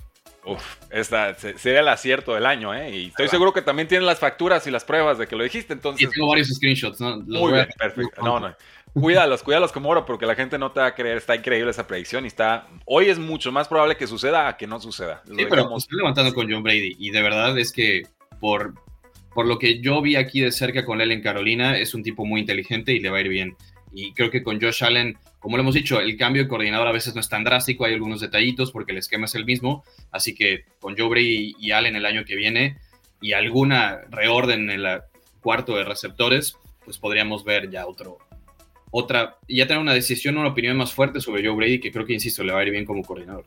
Uf, 0.45 0.75
esta 0.89 1.35
sería 1.35 1.79
el 1.79 1.87
acierto 1.87 2.33
del 2.33 2.45
año, 2.45 2.73
¿eh? 2.73 2.93
Y 2.93 3.05
estoy 3.07 3.29
seguro 3.29 3.53
que 3.53 3.61
también 3.61 3.87
tienen 3.87 4.05
las 4.05 4.19
facturas 4.19 4.67
y 4.67 4.71
las 4.71 4.83
pruebas 4.83 5.17
de 5.17 5.27
que 5.27 5.35
lo 5.37 5.43
dijiste, 5.43 5.73
entonces... 5.73 6.07
Y 6.07 6.11
tengo 6.11 6.27
varios 6.27 6.49
screenshots, 6.49 6.99
¿no? 6.99 7.15
Los 7.15 7.41
muy 7.41 7.53
bien, 7.53 7.67
perfecto. 7.77 8.21
No, 8.21 8.39
no. 8.39 8.53
Cuídalos, 8.93 9.41
cuídalos 9.41 9.71
como 9.71 9.89
oro, 9.89 10.05
porque 10.05 10.25
la 10.25 10.35
gente 10.35 10.59
no 10.59 10.71
te 10.71 10.79
va 10.79 10.87
a 10.87 10.95
creer. 10.95 11.17
Está 11.17 11.35
increíble 11.35 11.71
esa 11.71 11.87
predicción 11.87 12.25
y 12.25 12.27
está. 12.27 12.67
Hoy 12.85 13.09
es 13.09 13.17
mucho 13.17 13.51
más 13.51 13.67
probable 13.67 13.97
que 13.97 14.05
suceda 14.05 14.47
a 14.47 14.55
que 14.55 14.67
no 14.67 14.79
suceda. 14.79 15.23
Sí, 15.25 15.45
pero 15.49 15.75
estoy 15.75 15.97
levantando 15.97 16.33
con 16.33 16.51
John 16.51 16.61
Brady 16.61 16.95
y 16.99 17.09
de 17.09 17.21
verdad 17.23 17.57
es 17.57 17.71
que 17.71 18.03
por, 18.39 18.75
por 19.33 19.47
lo 19.47 19.57
que 19.57 19.79
yo 19.79 19.99
vi 20.01 20.15
aquí 20.15 20.41
de 20.41 20.51
cerca 20.51 20.85
con 20.85 21.01
él 21.01 21.11
en 21.11 21.23
Carolina, 21.23 21.75
es 21.77 21.95
un 21.95 22.03
tipo 22.03 22.23
muy 22.23 22.41
inteligente 22.41 22.91
y 22.91 22.99
le 22.99 23.09
va 23.09 23.17
a 23.17 23.21
ir 23.21 23.29
bien. 23.29 23.55
Y 23.91 24.13
creo 24.13 24.29
que 24.29 24.43
con 24.43 24.61
Josh 24.61 24.83
Allen, 24.83 25.17
como 25.43 25.57
lo 25.57 25.63
hemos 25.63 25.75
dicho, 25.75 25.99
el 25.99 26.15
cambio 26.15 26.43
de 26.43 26.47
coordinador 26.47 26.87
a 26.87 26.93
veces 26.93 27.13
no 27.15 27.19
es 27.19 27.27
tan 27.27 27.43
drástico, 27.43 27.83
hay 27.83 27.95
algunos 27.95 28.21
detallitos 28.21 28.71
porque 28.71 28.93
el 28.93 28.99
esquema 28.99 29.25
es 29.25 29.35
el 29.35 29.43
mismo. 29.43 29.83
Así 30.09 30.33
que 30.33 30.63
con 30.79 30.97
Joe 30.97 31.09
Brady 31.09 31.57
y 31.59 31.71
Allen 31.71 31.97
el 31.97 32.05
año 32.05 32.23
que 32.23 32.37
viene 32.37 32.77
y 33.19 33.33
alguna 33.33 34.03
reorden 34.09 34.69
en 34.69 34.79
el 34.79 35.01
cuarto 35.41 35.75
de 35.75 35.83
receptores, 35.83 36.55
pues 36.85 36.97
podríamos 36.97 37.43
ver 37.43 37.69
ya 37.69 37.85
otro, 37.85 38.19
otra, 38.89 39.35
ya 39.49 39.67
tener 39.67 39.81
una 39.81 39.93
decisión, 39.93 40.37
una 40.37 40.47
opinión 40.47 40.77
más 40.77 40.93
fuerte 40.93 41.19
sobre 41.19 41.45
Joe 41.45 41.57
Brady, 41.57 41.81
que 41.81 41.91
creo 41.91 42.05
que, 42.05 42.13
insisto, 42.13 42.41
le 42.41 42.53
va 42.53 42.61
a 42.61 42.63
ir 42.63 42.71
bien 42.71 42.85
como 42.85 43.03
coordinador. 43.03 43.45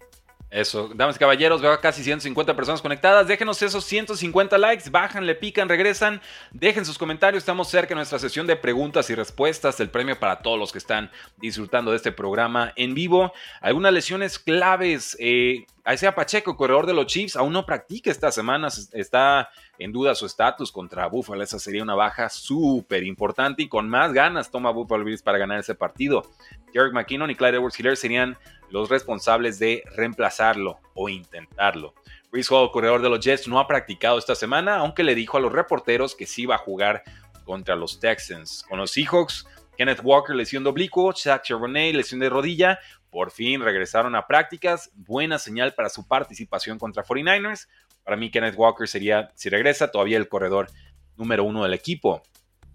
Eso, 0.49 0.91
damas 0.95 1.17
y 1.17 1.19
caballeros, 1.19 1.61
veo 1.61 1.79
casi 1.81 2.05
150 2.05 2.55
personas 2.55 2.81
conectadas. 2.81 3.27
Déjenos 3.27 3.61
esos 3.63 3.85
150 3.85 4.57
likes, 4.59 4.89
bajan, 4.91 5.27
le 5.27 5.35
pican, 5.35 5.69
regresan. 5.69 6.21
Dejen 6.53 6.85
sus 6.85 6.99
comentarios. 6.99 7.43
Estamos 7.43 7.69
cerca 7.69 7.91
de 7.91 7.97
nuestra 7.97 8.19
sesión 8.19 8.47
de 8.47 8.55
preguntas 8.55 9.11
y 9.11 9.15
respuestas. 9.15 9.81
El 9.81 9.91
premio 9.91 10.19
para 10.19 10.41
todos 10.43 10.59
los 10.59 10.71
que 10.71 10.79
están 10.79 11.11
disfrutando 11.39 11.91
de 11.91 11.97
este 11.97 12.13
programa 12.13 12.73
en 12.77 12.95
vivo. 12.95 13.33
Algunas 13.61 13.93
lesiones 13.93 14.39
claves. 14.39 15.17
Eh, 15.19 15.67
Isaiah 15.93 16.15
Pacheco, 16.15 16.57
corredor 16.57 16.87
de 16.87 16.95
los 16.95 17.07
Chiefs, 17.07 17.37
aún 17.37 17.53
no 17.53 17.65
practica 17.65 18.11
esta 18.11 18.33
semana. 18.33 18.69
Está 18.93 19.51
en 19.79 19.93
duda 19.93 20.15
su 20.17 20.27
estatus 20.27 20.73
contra 20.73 21.07
Buffalo. 21.07 21.43
Esa 21.43 21.61
sería 21.61 21.83
una 21.83 21.95
baja 21.95 22.29
súper 22.29 23.05
importante 23.05 23.63
y 23.63 23.69
con 23.69 23.89
más 23.89 24.13
ganas 24.13 24.51
toma 24.51 24.71
Buffalo 24.71 25.05
Bills 25.05 25.23
para 25.23 25.39
ganar 25.39 25.61
ese 25.61 25.77
partido. 25.77 26.29
Derek 26.73 26.93
McKinnon 26.93 27.31
y 27.31 27.37
Clyde 27.37 27.57
Edwards 27.59 27.79
Hiller 27.79 27.97
serían 27.97 28.37
los 28.71 28.89
responsables 28.89 29.61
de 29.61 29.85
reemplazarlo 29.95 30.81
o 30.95 31.09
intentarlo. 31.09 31.95
Chris 32.31 32.51
Hall, 32.51 32.71
corredor 32.73 33.01
de 33.01 33.09
los 33.09 33.21
Jets, 33.21 33.47
no 33.47 33.61
ha 33.61 33.69
practicado 33.69 34.19
esta 34.19 34.35
semana, 34.35 34.77
aunque 34.77 35.05
le 35.05 35.15
dijo 35.15 35.37
a 35.37 35.41
los 35.41 35.53
reporteros 35.53 36.17
que 36.17 36.27
sí 36.27 36.47
va 36.47 36.57
a 36.57 36.59
jugar 36.59 37.05
contra 37.45 37.77
los 37.77 38.01
Texans. 38.01 38.65
Con 38.69 38.79
los 38.79 38.91
Seahawks, 38.91 39.47
Kenneth 39.77 40.01
Walker, 40.03 40.35
lesión 40.35 40.65
de 40.65 40.71
oblicuo, 40.71 41.15
Zach 41.15 41.43
Charbonnet, 41.45 41.95
lesión 41.95 42.21
de 42.21 42.29
rodilla, 42.29 42.79
por 43.17 43.31
fin 43.31 43.63
regresaron 43.63 44.15
a 44.15 44.27
prácticas. 44.27 44.91
Buena 44.95 45.39
señal 45.39 45.73
para 45.73 45.89
su 45.89 46.07
participación 46.07 46.79
contra 46.79 47.03
49ers. 47.03 47.67
Para 48.05 48.15
mí, 48.15 48.31
Kenneth 48.31 48.57
Walker 48.59 48.87
sería, 48.87 49.33
si 49.35 49.49
regresa, 49.49 49.91
todavía 49.91 50.19
el 50.19 50.29
corredor 50.29 50.69
número 51.17 51.43
uno 51.43 51.63
del 51.63 51.73
equipo. 51.73 52.23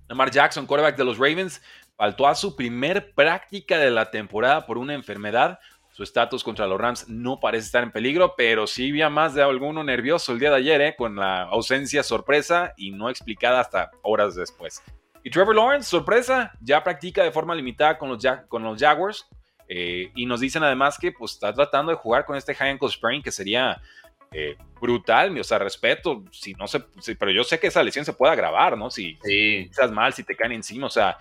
Lamar 0.07 0.31
Jackson, 0.31 0.65
quarterback 0.65 0.97
de 0.97 1.05
los 1.05 1.19
Ravens, 1.19 1.61
faltó 1.95 2.27
a 2.27 2.33
su 2.33 2.55
primer 2.55 3.13
práctica 3.13 3.77
de 3.77 3.91
la 3.91 4.09
temporada 4.09 4.65
por 4.65 4.79
una 4.79 4.95
enfermedad. 4.95 5.59
Su 5.91 6.01
estatus 6.01 6.43
contra 6.43 6.65
los 6.65 6.81
Rams 6.81 7.07
no 7.07 7.39
parece 7.39 7.67
estar 7.67 7.83
en 7.83 7.91
peligro, 7.91 8.33
pero 8.35 8.65
sí 8.65 8.89
había 8.89 9.11
más 9.11 9.35
de 9.35 9.43
alguno 9.43 9.83
nervioso 9.83 10.31
el 10.31 10.39
día 10.39 10.49
de 10.49 10.55
ayer, 10.55 10.81
¿eh? 10.81 10.95
con 10.97 11.17
la 11.17 11.43
ausencia 11.43 12.01
sorpresa 12.01 12.73
y 12.77 12.89
no 12.89 13.11
explicada 13.11 13.59
hasta 13.59 13.91
horas 14.01 14.33
después. 14.33 14.81
Y 15.23 15.29
Trevor 15.29 15.55
Lawrence, 15.55 15.87
sorpresa, 15.87 16.51
ya 16.61 16.83
practica 16.83 17.23
de 17.23 17.31
forma 17.31 17.53
limitada 17.53 17.99
con 17.99 18.09
los, 18.09 18.25
con 18.47 18.63
los 18.63 18.81
Jaguars. 18.81 19.27
Eh, 19.73 20.11
y 20.15 20.25
nos 20.25 20.41
dicen 20.41 20.63
además 20.63 20.97
que 20.99 21.13
pues, 21.13 21.31
está 21.31 21.53
tratando 21.53 21.93
de 21.93 21.97
jugar 21.97 22.25
con 22.25 22.35
este 22.35 22.53
high 22.53 22.71
ankle 22.71 22.89
sprain, 22.89 23.23
que 23.23 23.31
sería 23.31 23.81
eh, 24.29 24.57
brutal, 24.81 25.39
o 25.39 25.43
sea, 25.45 25.59
respeto, 25.59 26.25
si 26.29 26.53
no 26.55 26.67
se, 26.67 26.83
si, 26.99 27.15
pero 27.15 27.31
yo 27.31 27.45
sé 27.45 27.57
que 27.57 27.67
esa 27.67 27.81
lesión 27.81 28.03
se 28.03 28.11
puede 28.11 28.33
agravar, 28.33 28.77
¿no? 28.77 28.91
Si, 28.91 29.13
sí. 29.13 29.19
si 29.23 29.57
estás 29.71 29.89
mal, 29.89 30.11
si 30.11 30.25
te 30.25 30.35
caen 30.35 30.51
encima, 30.51 30.87
o 30.87 30.89
sea, 30.89 31.17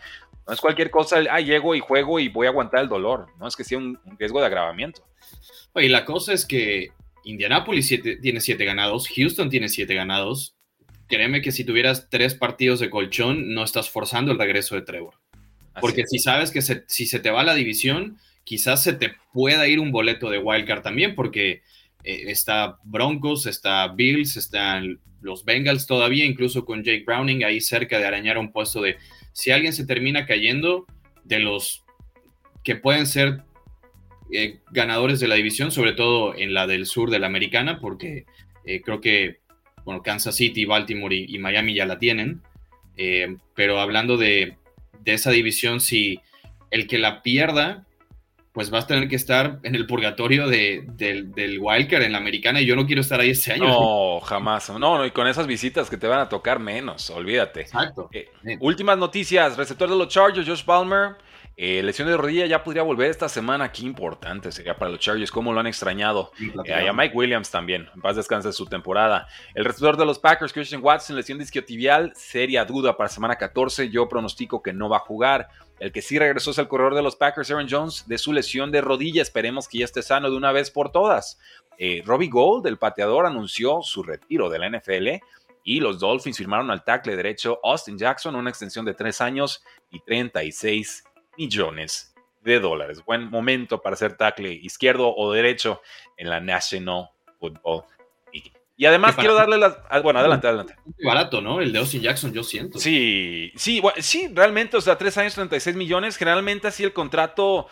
no 0.49 0.53
es 0.53 0.61
cualquier 0.61 0.91
cosa, 0.91 1.21
ah, 1.31 1.39
llego 1.39 1.77
y 1.77 1.81
juego 1.81 2.19
y 2.19 2.29
voy 2.29 2.49
a 2.49 2.51
aguantar 2.51 2.81
el 2.81 2.89
dolor, 2.89 3.29
no 3.39 3.47
es 3.47 3.55
que 3.55 3.63
sea 3.63 3.79
un, 3.79 4.01
un 4.05 4.19
riesgo 4.19 4.41
de 4.41 4.47
agravamiento. 4.47 5.07
Y 5.77 5.89
la 5.89 6.05
cosa 6.05 6.33
es 6.33 6.45
que 6.45 6.91
Indianapolis 7.23 7.87
siete, 7.87 8.17
tiene 8.17 8.41
siete 8.41 8.65
ganados, 8.65 9.09
Houston 9.15 9.49
tiene 9.49 9.69
siete 9.69 9.95
ganados. 9.95 10.57
Créeme 11.07 11.41
que 11.41 11.53
si 11.53 11.65
tuvieras 11.65 12.09
tres 12.11 12.35
partidos 12.35 12.81
de 12.81 12.91
colchón, 12.91 13.55
no 13.55 13.63
estás 13.63 13.91
forzando 13.91 14.33
el 14.33 14.39
regreso 14.41 14.75
de 14.75 14.83
Trevor. 14.83 15.15
Así 15.73 15.81
Porque 15.81 16.01
es. 16.01 16.11
si 16.11 16.19
sabes 16.19 16.51
que 16.51 16.63
se, 16.63 16.83
si 16.89 17.07
se 17.07 17.21
te 17.21 17.31
va 17.31 17.45
la 17.45 17.55
división, 17.55 18.19
quizás 18.51 18.83
se 18.83 18.95
te 18.95 19.13
pueda 19.33 19.69
ir 19.69 19.79
un 19.79 19.93
boleto 19.93 20.29
de 20.29 20.39
wildcard 20.39 20.83
también, 20.83 21.15
porque 21.15 21.63
eh, 22.03 22.25
está 22.27 22.81
Broncos, 22.83 23.47
está 23.47 23.87
Bills, 23.87 24.37
están 24.37 24.99
los 25.21 25.45
Bengals 25.45 25.87
todavía, 25.87 26.25
incluso 26.25 26.65
con 26.65 26.83
Jake 26.83 27.05
Browning 27.07 27.45
ahí 27.45 27.61
cerca 27.61 28.01
de 28.01 28.07
arañar 28.07 28.39
un 28.39 28.51
puesto 28.51 28.83
de 28.83 28.97
si 29.33 29.53
alguien 29.53 29.73
se 29.73 29.87
termina 29.87 30.27
cayendo 30.27 30.85
de 31.23 31.39
los 31.39 31.85
que 32.65 32.75
pueden 32.75 33.07
ser 33.07 33.45
eh, 34.33 34.59
ganadores 34.73 35.21
de 35.21 35.29
la 35.29 35.37
división, 35.37 35.71
sobre 35.71 35.93
todo 35.93 36.37
en 36.37 36.53
la 36.53 36.67
del 36.67 36.87
sur 36.87 37.09
de 37.09 37.21
la 37.21 37.29
americana, 37.29 37.79
porque 37.79 38.25
eh, 38.65 38.81
creo 38.81 39.01
que 39.01 39.39
bueno, 39.85 40.03
Kansas 40.03 40.35
City, 40.35 40.65
Baltimore 40.65 41.15
y, 41.15 41.39
Miami 41.39 41.73
ya 41.73 41.87
la 41.87 42.01
tienen. 42.01 42.43
Pero 43.55 43.79
hablando 43.79 44.17
de, 44.17 44.57
de, 45.05 45.13
esa 45.15 45.31
división, 45.31 45.81
si 45.81 46.19
el 46.73 46.89
que 46.89 46.99
la 46.99 47.23
pierda, 47.23 47.87
pues 48.53 48.71
vas 48.71 48.85
a 48.85 48.87
tener 48.89 49.09
que 49.09 49.17
estar 49.17 49.61
en 49.63 49.75
el 49.77 49.87
purgatorio 49.87 50.49
de, 50.49 50.85
de, 50.97 51.23
del 51.23 51.59
Wildcard 51.61 52.03
en 52.03 52.13
la 52.13 52.19
americana 52.19 52.61
y 52.61 52.67
yo 52.67 52.75
no 52.75 52.85
quiero 52.85 53.01
estar 53.01 53.21
ahí 53.21 53.31
este 53.31 53.53
año. 53.53 53.69
No, 53.69 54.21
jamás. 54.21 54.71
No, 54.71 54.79
no, 54.79 55.07
y 55.07 55.13
con 55.13 55.29
esas 55.29 55.47
visitas 55.47 55.89
que 55.89 55.97
te 55.97 56.09
van 56.09 56.19
a 56.19 56.29
tocar 56.29 56.59
menos, 56.59 57.11
olvídate. 57.11 57.61
Exacto. 57.61 58.09
Eh, 58.13 58.29
últimas 58.61 58.99
noticias, 58.99 59.57
receptor 59.57 59.89
de 59.89 59.97
los 59.97 60.09
Chargers, 60.09 60.49
Josh 60.49 60.65
Palmer. 60.65 61.17
Eh, 61.63 61.83
lesión 61.83 62.09
de 62.09 62.17
rodilla 62.17 62.47
ya 62.47 62.65
podría 62.65 62.83
volver 62.83 63.11
esta 63.11 63.29
semana. 63.29 63.71
Qué 63.71 63.83
importante 63.83 64.51
sería 64.51 64.79
para 64.79 64.93
los 64.93 64.99
Chargers, 64.99 65.31
cómo 65.31 65.53
lo 65.53 65.61
han 65.61 65.67
extrañado. 65.67 66.33
Sí, 66.39 66.51
eh, 66.65 66.89
a 66.89 66.93
Mike 66.95 67.15
Williams 67.15 67.51
también. 67.51 67.87
En 67.95 68.01
paz 68.01 68.17
descanse 68.17 68.51
su 68.55 68.65
temporada. 68.65 69.29
El 69.55 69.67
receptor 69.67 69.99
de 69.99 70.07
los 70.07 70.19
Packers, 70.19 70.55
Christian 70.55 70.83
Watson, 70.83 71.17
lesión 71.17 71.39
disquiotibial. 71.39 72.15
Seria 72.17 72.65
duda 72.65 72.97
para 72.97 73.11
semana 73.11 73.37
14. 73.37 73.91
Yo 73.91 74.09
pronostico 74.09 74.63
que 74.63 74.73
no 74.73 74.89
va 74.89 74.97
a 74.97 75.01
jugar. 75.01 75.49
El 75.79 75.93
que 75.93 76.01
sí 76.01 76.19
regresó 76.19 76.53
es 76.53 76.57
el 76.57 76.67
corredor 76.67 76.95
de 76.95 77.03
los 77.03 77.15
Packers, 77.15 77.51
Aaron 77.51 77.69
Jones, 77.69 78.09
de 78.09 78.17
su 78.17 78.33
lesión 78.33 78.73
de 78.73 78.81
rodilla. 78.81 79.21
Esperemos 79.21 79.69
que 79.69 79.81
ya 79.81 79.85
esté 79.85 80.01
sano 80.01 80.31
de 80.31 80.39
una 80.39 80.53
vez 80.53 80.71
por 80.71 80.91
todas. 80.91 81.39
Eh, 81.77 82.03
Robbie 82.07 82.31
Gold, 82.31 82.67
el 82.69 82.79
pateador, 82.79 83.27
anunció 83.27 83.83
su 83.83 84.03
retiro 84.03 84.49
de 84.49 84.59
la 84.59 84.71
NFL. 84.71 85.23
Y 85.63 85.81
los 85.81 86.01
Dolphins 86.01 86.39
firmaron 86.39 86.71
al 86.71 86.85
tackle 86.85 87.17
derecho 87.17 87.61
Austin 87.63 87.99
Jackson, 87.99 88.35
una 88.35 88.49
extensión 88.49 88.87
de 88.87 88.95
3 88.95 89.21
años 89.21 89.63
y 89.91 90.01
36 90.01 91.05
millones 91.41 92.15
de 92.43 92.61
dólares. 92.61 93.03
Buen 93.07 93.31
momento 93.31 93.81
para 93.81 93.97
ser 93.97 94.17
tackle 94.17 94.53
izquierdo 94.53 95.15
o 95.15 95.33
derecho 95.33 95.81
en 96.19 96.29
la 96.29 96.39
National 96.41 97.09
Football 97.39 97.85
League. 98.33 98.53
Y 98.77 98.87
además 98.87 99.17
quiero 99.17 99.35
darle 99.35 99.57
las... 99.57 99.77
Bueno, 100.03 100.21
adelante, 100.21 100.47
adelante. 100.47 100.77
Muy 100.85 101.07
barato, 101.07 101.41
¿no? 101.41 101.61
El 101.61 101.73
de 101.73 101.79
Austin 101.79 102.03
Jackson, 102.03 102.33
yo 102.33 102.43
siento. 102.43 102.79
Sí, 102.79 103.53
sí, 103.57 103.81
bueno, 103.81 103.97
sí, 104.03 104.29
realmente, 104.33 104.77
o 104.77 104.81
sea, 104.81 104.97
3 104.97 105.19
años, 105.19 105.35
36 105.35 105.77
millones. 105.77 106.17
Generalmente 106.17 106.69
así 106.69 106.85
el 106.85 106.93
contrato, 106.93 107.69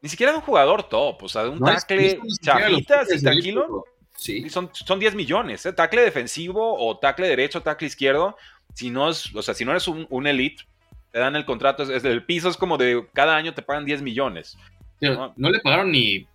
ni 0.00 0.08
siquiera 0.08 0.32
de 0.32 0.38
un 0.38 0.44
jugador 0.44 0.84
top, 0.84 1.22
o 1.22 1.28
sea, 1.28 1.44
de 1.44 1.50
un 1.50 1.58
no, 1.58 1.66
tackle 1.66 2.20
es 2.20 3.22
tranquilo. 3.22 3.84
Sí. 4.16 4.50
Son, 4.50 4.70
son 4.72 5.00
10 5.00 5.14
millones, 5.14 5.64
¿eh? 5.66 5.72
Tackle 5.72 6.02
defensivo 6.02 6.76
o 6.78 6.98
tackle 6.98 7.28
derecho, 7.28 7.62
tackle 7.62 7.86
izquierdo 7.86 8.36
si 8.74 8.90
no 8.90 9.10
es, 9.10 9.34
o 9.34 9.42
sea, 9.42 9.54
si 9.54 9.64
no 9.64 9.72
eres 9.72 9.88
un, 9.88 10.26
elite, 10.26 10.64
te 11.12 11.18
dan 11.18 11.36
el 11.36 11.44
contrato, 11.44 11.82
es, 11.82 12.04
el 12.04 12.24
piso 12.24 12.48
es 12.48 12.56
como 12.56 12.78
de 12.78 13.06
cada 13.12 13.36
año 13.36 13.54
te 13.54 13.62
pagan 13.62 13.84
10 13.84 14.02
millones. 14.02 14.56
¿no? 15.00 15.50
le 15.50 15.60
pagaron 15.60 15.90
ni 15.90 16.26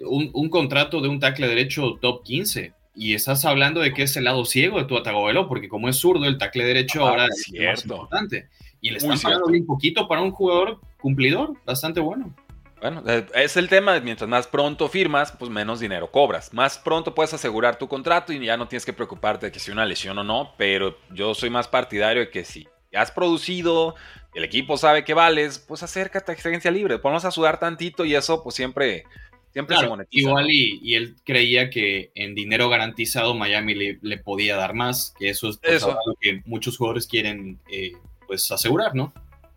un, 0.00 0.48
contrato 0.48 1.00
de 1.00 1.08
un 1.08 1.20
tackle 1.20 1.48
derecho 1.48 1.98
top 2.00 2.22
15. 2.24 2.72
Y 2.96 3.14
estás 3.14 3.44
hablando 3.44 3.80
de 3.80 3.92
que 3.92 4.04
es 4.04 4.16
el 4.16 4.24
lado 4.24 4.44
ciego 4.44 4.78
de 4.78 4.84
tu 4.84 4.96
Atagovelo, 4.96 5.48
porque 5.48 5.68
como 5.68 5.88
es 5.88 5.96
zurdo, 5.96 6.26
el 6.26 6.38
tackle 6.38 6.64
derecho 6.64 7.06
ahora 7.06 7.26
es 7.26 7.52
más 7.52 7.84
importante. 7.84 8.48
Y 8.80 8.90
le 8.90 8.98
están 8.98 9.18
pagando 9.18 9.46
un 9.46 9.66
poquito 9.66 10.06
para 10.06 10.22
un 10.22 10.30
jugador 10.30 10.80
cumplidor, 11.00 11.54
bastante 11.64 12.00
bueno. 12.00 12.34
Bueno, 12.80 13.02
eh, 13.06 13.26
es 13.34 13.56
el 13.56 13.68
tema, 13.68 13.98
mientras 14.00 14.28
más 14.28 14.46
pronto 14.46 14.88
firmas, 14.88 15.32
pues 15.32 15.50
menos 15.50 15.80
dinero 15.80 16.10
cobras. 16.10 16.52
Más 16.52 16.78
pronto 16.78 17.14
puedes 17.14 17.32
asegurar 17.32 17.78
tu 17.78 17.88
contrato 17.88 18.32
y 18.32 18.44
ya 18.44 18.58
no 18.58 18.68
tienes 18.68 18.84
que 18.84 18.92
preocuparte 18.92 19.46
de 19.46 19.52
que 19.52 19.58
si 19.58 19.70
una 19.70 19.86
lesión 19.86 20.18
o 20.18 20.22
no, 20.22 20.52
pero 20.58 20.98
yo 21.10 21.34
soy 21.34 21.48
más 21.48 21.66
partidario 21.66 22.20
de 22.20 22.30
que 22.30 22.44
si 22.44 22.68
has 22.92 23.10
producido, 23.10 23.94
el 24.34 24.44
equipo 24.44 24.76
sabe 24.76 25.04
que 25.04 25.14
vales, 25.14 25.58
pues 25.58 25.82
acércate 25.82 26.32
a 26.32 26.34
agencia 26.34 26.70
libre, 26.70 26.98
ponnos 26.98 27.24
a 27.24 27.30
sudar 27.30 27.58
tantito 27.58 28.04
y 28.04 28.14
eso 28.14 28.42
pues 28.42 28.54
siempre, 28.56 29.04
siempre 29.52 29.76
se 29.76 29.88
monetiza. 29.88 30.28
Igual 30.28 30.50
y, 30.50 30.94
él 30.94 31.16
creía 31.24 31.70
que 31.70 32.10
en 32.14 32.34
dinero 32.34 32.68
garantizado 32.68 33.34
Miami 33.34 33.74
le, 34.00 34.18
podía 34.18 34.56
dar 34.56 34.74
más, 34.74 35.14
que 35.18 35.30
eso 35.30 35.48
es 35.48 35.58
pues, 35.58 35.82
lo 35.82 36.16
que 36.20 36.42
muchos 36.46 36.76
jugadores 36.76 37.06
quieren 37.06 37.58
eh, 37.70 37.92
pues 38.26 38.50
asegurar, 38.50 38.94
¿no? 38.94 39.12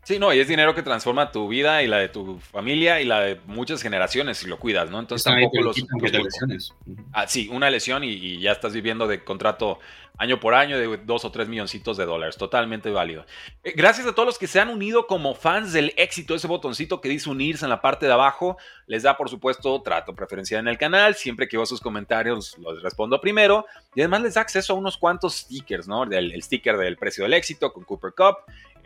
Sí, 0.08 0.20
no, 0.20 0.34
y 0.34 0.40
es 0.40 0.48
dinero 0.48 0.74
que 0.74 0.84
transforma 0.84 1.34
tu 1.34 1.50
vida 1.50 1.84
y 1.84 1.88
la 1.88 1.98
de 1.98 2.08
tu 2.08 2.40
familia 2.40 3.02
y 3.02 3.06
la 3.06 3.20
de 3.20 3.42
muchas 3.46 3.82
generaciones 3.82 4.38
si 4.38 4.48
lo 4.48 4.58
cuidas, 4.58 4.90
¿no? 4.90 5.02
Entonces 5.02 5.26
tampoco 5.26 5.60
los, 5.60 5.76
lesiones. 6.02 6.74
Ah, 7.12 7.28
sí, 7.28 7.50
una 7.52 7.70
lesión 7.70 8.06
y, 8.06 8.40
ya 8.40 8.54
estás 8.54 8.72
viviendo 8.72 9.06
de 9.06 9.26
contrato 9.26 9.80
año 10.18 10.40
por 10.40 10.54
año 10.54 10.78
de 10.78 10.98
dos 10.98 11.26
o 11.26 11.32
tres 11.32 11.48
milloncitos 11.48 11.98
de 11.98 12.06
dólares. 12.06 12.38
Totalmente 12.38 12.90
válido. 12.90 13.26
Eh, 13.64 13.74
gracias 13.76 14.08
a 14.08 14.14
todos 14.14 14.26
los 14.26 14.38
que 14.38 14.48
se 14.48 14.60
han 14.60 14.70
unido 14.70 15.08
como 15.08 15.36
fans 15.36 15.74
del 15.74 15.94
éxito. 15.98 16.36
Ese 16.36 16.48
botoncito 16.48 17.02
que 17.02 17.10
dice 17.10 17.30
unirse 17.30 17.66
en 17.66 17.70
la 17.70 17.82
parte 17.82 18.06
de 18.06 18.14
abajo 18.14 18.58
les 18.88 19.04
da, 19.04 19.18
por 19.18 19.30
supuesto, 19.30 19.82
trato 19.82 20.16
preferencial 20.16 20.62
en 20.62 20.68
el 20.68 20.78
canal. 20.78 21.16
Siempre 21.16 21.48
que 21.48 21.58
veo 21.58 21.66
sus 21.66 21.82
comentarios 21.82 22.58
los 22.58 22.82
respondo 22.82 23.22
primero. 23.22 23.66
Y 23.96 24.02
además 24.02 24.22
les 24.22 24.34
da 24.34 24.42
acceso 24.42 24.74
a 24.74 24.76
unos 24.76 24.98
cuantos 24.98 25.36
stickers, 25.36 25.88
¿no? 25.88 26.04
El, 26.04 26.42
sticker 26.42 26.78
del 26.78 26.98
precio 26.98 27.24
del 27.24 27.34
éxito 27.34 27.74
con 27.74 27.84
Cooper 27.84 28.14
Cup 28.16 28.38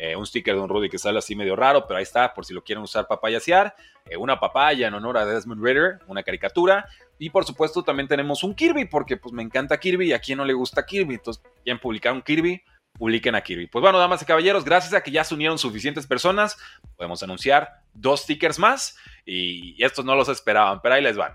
eh, 0.04 0.16
un 0.16 0.26
sticker 0.26 0.56
de 0.56 0.62
un 0.62 0.68
Rudy 0.68 0.90
que 0.90 0.98
sale 0.98 1.20
así 1.20 1.36
medio 1.36 1.56
raro, 1.56 1.86
pero 1.86 1.98
ahí 1.98 2.04
está, 2.04 2.34
por 2.34 2.44
si 2.44 2.56
lo 2.56 2.64
quieren 2.64 2.84
usar 2.84 3.08
papayasear, 3.08 3.76
eh, 4.10 4.18
una 4.18 4.40
papaya 4.40 4.88
en 4.88 4.96
honor 4.96 5.16
a 5.20 5.28
Desmond 5.28 5.64
Ritter, 5.64 6.00
una 6.08 6.24
caricatura, 6.24 6.88
y 7.22 7.30
por 7.30 7.46
supuesto 7.46 7.84
también 7.84 8.08
tenemos 8.08 8.44
un 8.44 8.56
Kirby, 8.56 8.86
porque 8.86 9.16
pues 9.16 9.32
me 9.32 9.44
encanta 9.44 9.80
Kirby 9.80 10.08
y 10.08 10.14
a 10.14 10.20
quien 10.20 10.40
no 10.40 10.44
le 10.44 10.54
gusta 10.54 10.88
Kirby, 10.88 11.14
entonces 11.14 11.44
quieren 11.64 11.80
publicar 11.80 12.14
un 12.14 12.24
Kirby, 12.24 12.64
publiquen 12.98 13.36
a 13.36 13.42
Kirby. 13.42 13.68
Pues 13.68 13.80
bueno, 13.80 14.00
damas 14.00 14.24
y 14.24 14.26
caballeros, 14.26 14.66
gracias 14.66 14.96
a 14.96 15.04
que 15.04 15.12
ya 15.12 15.24
se 15.24 15.36
unieron 15.36 15.60
suficientes 15.60 16.08
personas, 16.08 16.58
podemos 16.98 17.22
anunciar 17.22 17.84
dos 17.94 18.22
stickers 18.22 18.58
más, 18.58 18.98
y 19.24 19.76
estos 19.84 20.04
no 20.04 20.16
los 20.16 20.30
esperaban, 20.30 20.82
pero 20.82 20.96
ahí 20.96 21.04
les 21.04 21.16
van. 21.16 21.34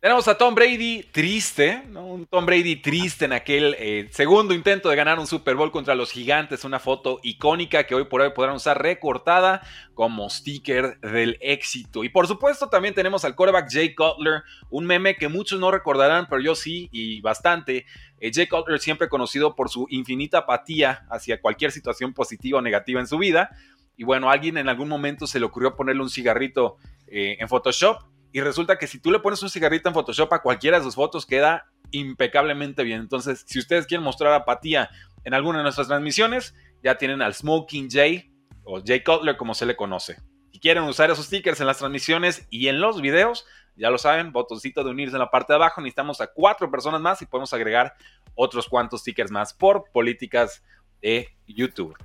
Tenemos 0.00 0.28
a 0.28 0.38
Tom 0.38 0.54
Brady 0.54 1.02
triste, 1.10 1.82
¿no? 1.88 2.06
un 2.06 2.24
Tom 2.24 2.46
Brady 2.46 2.76
triste 2.76 3.24
en 3.24 3.32
aquel 3.32 3.74
eh, 3.80 4.08
segundo 4.12 4.54
intento 4.54 4.88
de 4.88 4.94
ganar 4.94 5.18
un 5.18 5.26
Super 5.26 5.56
Bowl 5.56 5.72
contra 5.72 5.96
los 5.96 6.12
gigantes, 6.12 6.64
una 6.64 6.78
foto 6.78 7.18
icónica 7.24 7.82
que 7.82 7.96
hoy 7.96 8.04
por 8.04 8.20
hoy 8.20 8.30
podrán 8.30 8.54
usar 8.54 8.80
recortada 8.80 9.60
como 9.94 10.30
sticker 10.30 11.00
del 11.00 11.36
éxito. 11.40 12.04
Y 12.04 12.10
por 12.10 12.28
supuesto 12.28 12.68
también 12.68 12.94
tenemos 12.94 13.24
al 13.24 13.34
quarterback 13.34 13.72
Jay 13.72 13.92
Cutler, 13.96 14.42
un 14.70 14.86
meme 14.86 15.16
que 15.16 15.26
muchos 15.26 15.58
no 15.58 15.72
recordarán, 15.72 16.28
pero 16.30 16.40
yo 16.40 16.54
sí 16.54 16.88
y 16.92 17.20
bastante. 17.20 17.84
Eh, 18.20 18.30
Jay 18.32 18.46
Cutler 18.46 18.78
siempre 18.78 19.08
conocido 19.08 19.56
por 19.56 19.68
su 19.68 19.88
infinita 19.90 20.38
apatía 20.38 21.08
hacia 21.10 21.40
cualquier 21.40 21.72
situación 21.72 22.14
positiva 22.14 22.60
o 22.60 22.62
negativa 22.62 23.00
en 23.00 23.08
su 23.08 23.18
vida. 23.18 23.50
Y 23.96 24.04
bueno, 24.04 24.30
alguien 24.30 24.58
en 24.58 24.68
algún 24.68 24.88
momento 24.88 25.26
se 25.26 25.40
le 25.40 25.46
ocurrió 25.46 25.74
ponerle 25.74 26.02
un 26.02 26.10
cigarrito 26.10 26.76
eh, 27.08 27.36
en 27.40 27.48
Photoshop 27.48 27.98
y 28.32 28.40
resulta 28.40 28.78
que 28.78 28.86
si 28.86 28.98
tú 28.98 29.10
le 29.10 29.20
pones 29.20 29.42
un 29.42 29.50
cigarrito 29.50 29.88
en 29.88 29.94
Photoshop 29.94 30.32
a 30.32 30.42
cualquiera 30.42 30.78
de 30.78 30.84
sus 30.84 30.94
fotos, 30.94 31.24
queda 31.24 31.66
impecablemente 31.90 32.82
bien. 32.84 33.00
Entonces, 33.00 33.44
si 33.46 33.58
ustedes 33.58 33.86
quieren 33.86 34.04
mostrar 34.04 34.32
apatía 34.32 34.90
en 35.24 35.34
alguna 35.34 35.58
de 35.58 35.64
nuestras 35.64 35.88
transmisiones, 35.88 36.54
ya 36.82 36.96
tienen 36.96 37.22
al 37.22 37.34
Smoking 37.34 37.90
Jay 37.90 38.30
o 38.64 38.82
Jay 38.84 39.02
Cutler 39.02 39.36
como 39.36 39.54
se 39.54 39.66
le 39.66 39.76
conoce. 39.76 40.16
Si 40.52 40.60
quieren 40.60 40.84
usar 40.84 41.10
esos 41.10 41.26
stickers 41.26 41.60
en 41.60 41.66
las 41.66 41.78
transmisiones 41.78 42.46
y 42.50 42.68
en 42.68 42.80
los 42.80 43.00
videos, 43.00 43.46
ya 43.76 43.90
lo 43.90 43.98
saben, 43.98 44.32
botoncito 44.32 44.84
de 44.84 44.90
unirse 44.90 45.16
en 45.16 45.20
la 45.20 45.30
parte 45.30 45.52
de 45.52 45.56
abajo. 45.56 45.80
Necesitamos 45.80 46.20
a 46.20 46.26
cuatro 46.26 46.70
personas 46.70 47.00
más 47.00 47.22
y 47.22 47.26
podemos 47.26 47.52
agregar 47.52 47.94
otros 48.34 48.68
cuantos 48.68 49.00
stickers 49.00 49.30
más 49.30 49.54
por 49.54 49.84
políticas 49.92 50.62
de 51.00 51.28
YouTube. 51.46 51.96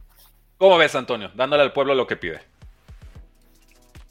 ¿Cómo 0.57 0.77
ves, 0.77 0.95
Antonio? 0.95 1.31
Dándole 1.35 1.63
al 1.63 1.73
pueblo 1.73 1.95
lo 1.95 2.07
que 2.07 2.15
pide. 2.15 2.41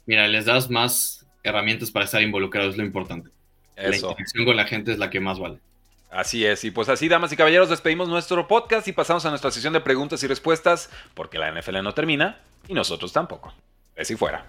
Mira, 0.05 0.27
les 0.27 0.45
das 0.45 0.69
más 0.69 1.22
herramientas 1.43 1.91
para 1.91 2.05
estar 2.05 2.21
involucrado 2.21 2.69
es 2.69 2.77
lo 2.77 2.83
importante. 2.83 3.29
La 3.75 3.95
interacción 3.95 4.45
con 4.45 4.55
la 4.55 4.65
gente 4.65 4.91
es 4.91 4.97
la 4.97 5.09
que 5.09 5.19
más 5.19 5.39
vale. 5.39 5.59
Así 6.09 6.45
es, 6.45 6.63
y 6.63 6.69
pues 6.69 6.89
así, 6.89 7.07
damas 7.07 7.31
y 7.33 7.37
caballeros, 7.37 7.69
despedimos 7.69 8.07
nuestro 8.07 8.47
podcast 8.47 8.87
y 8.87 8.91
pasamos 8.91 9.25
a 9.25 9.29
nuestra 9.29 9.49
sesión 9.49 9.73
de 9.73 9.81
preguntas 9.81 10.21
y 10.23 10.27
respuestas, 10.27 10.91
porque 11.15 11.39
la 11.39 11.51
NFL 11.51 11.81
no 11.81 11.93
termina 11.93 12.39
y 12.67 12.75
nosotros 12.75 13.11
tampoco. 13.11 13.51
Es 13.95 14.11
y 14.11 14.15
fuera. 14.15 14.45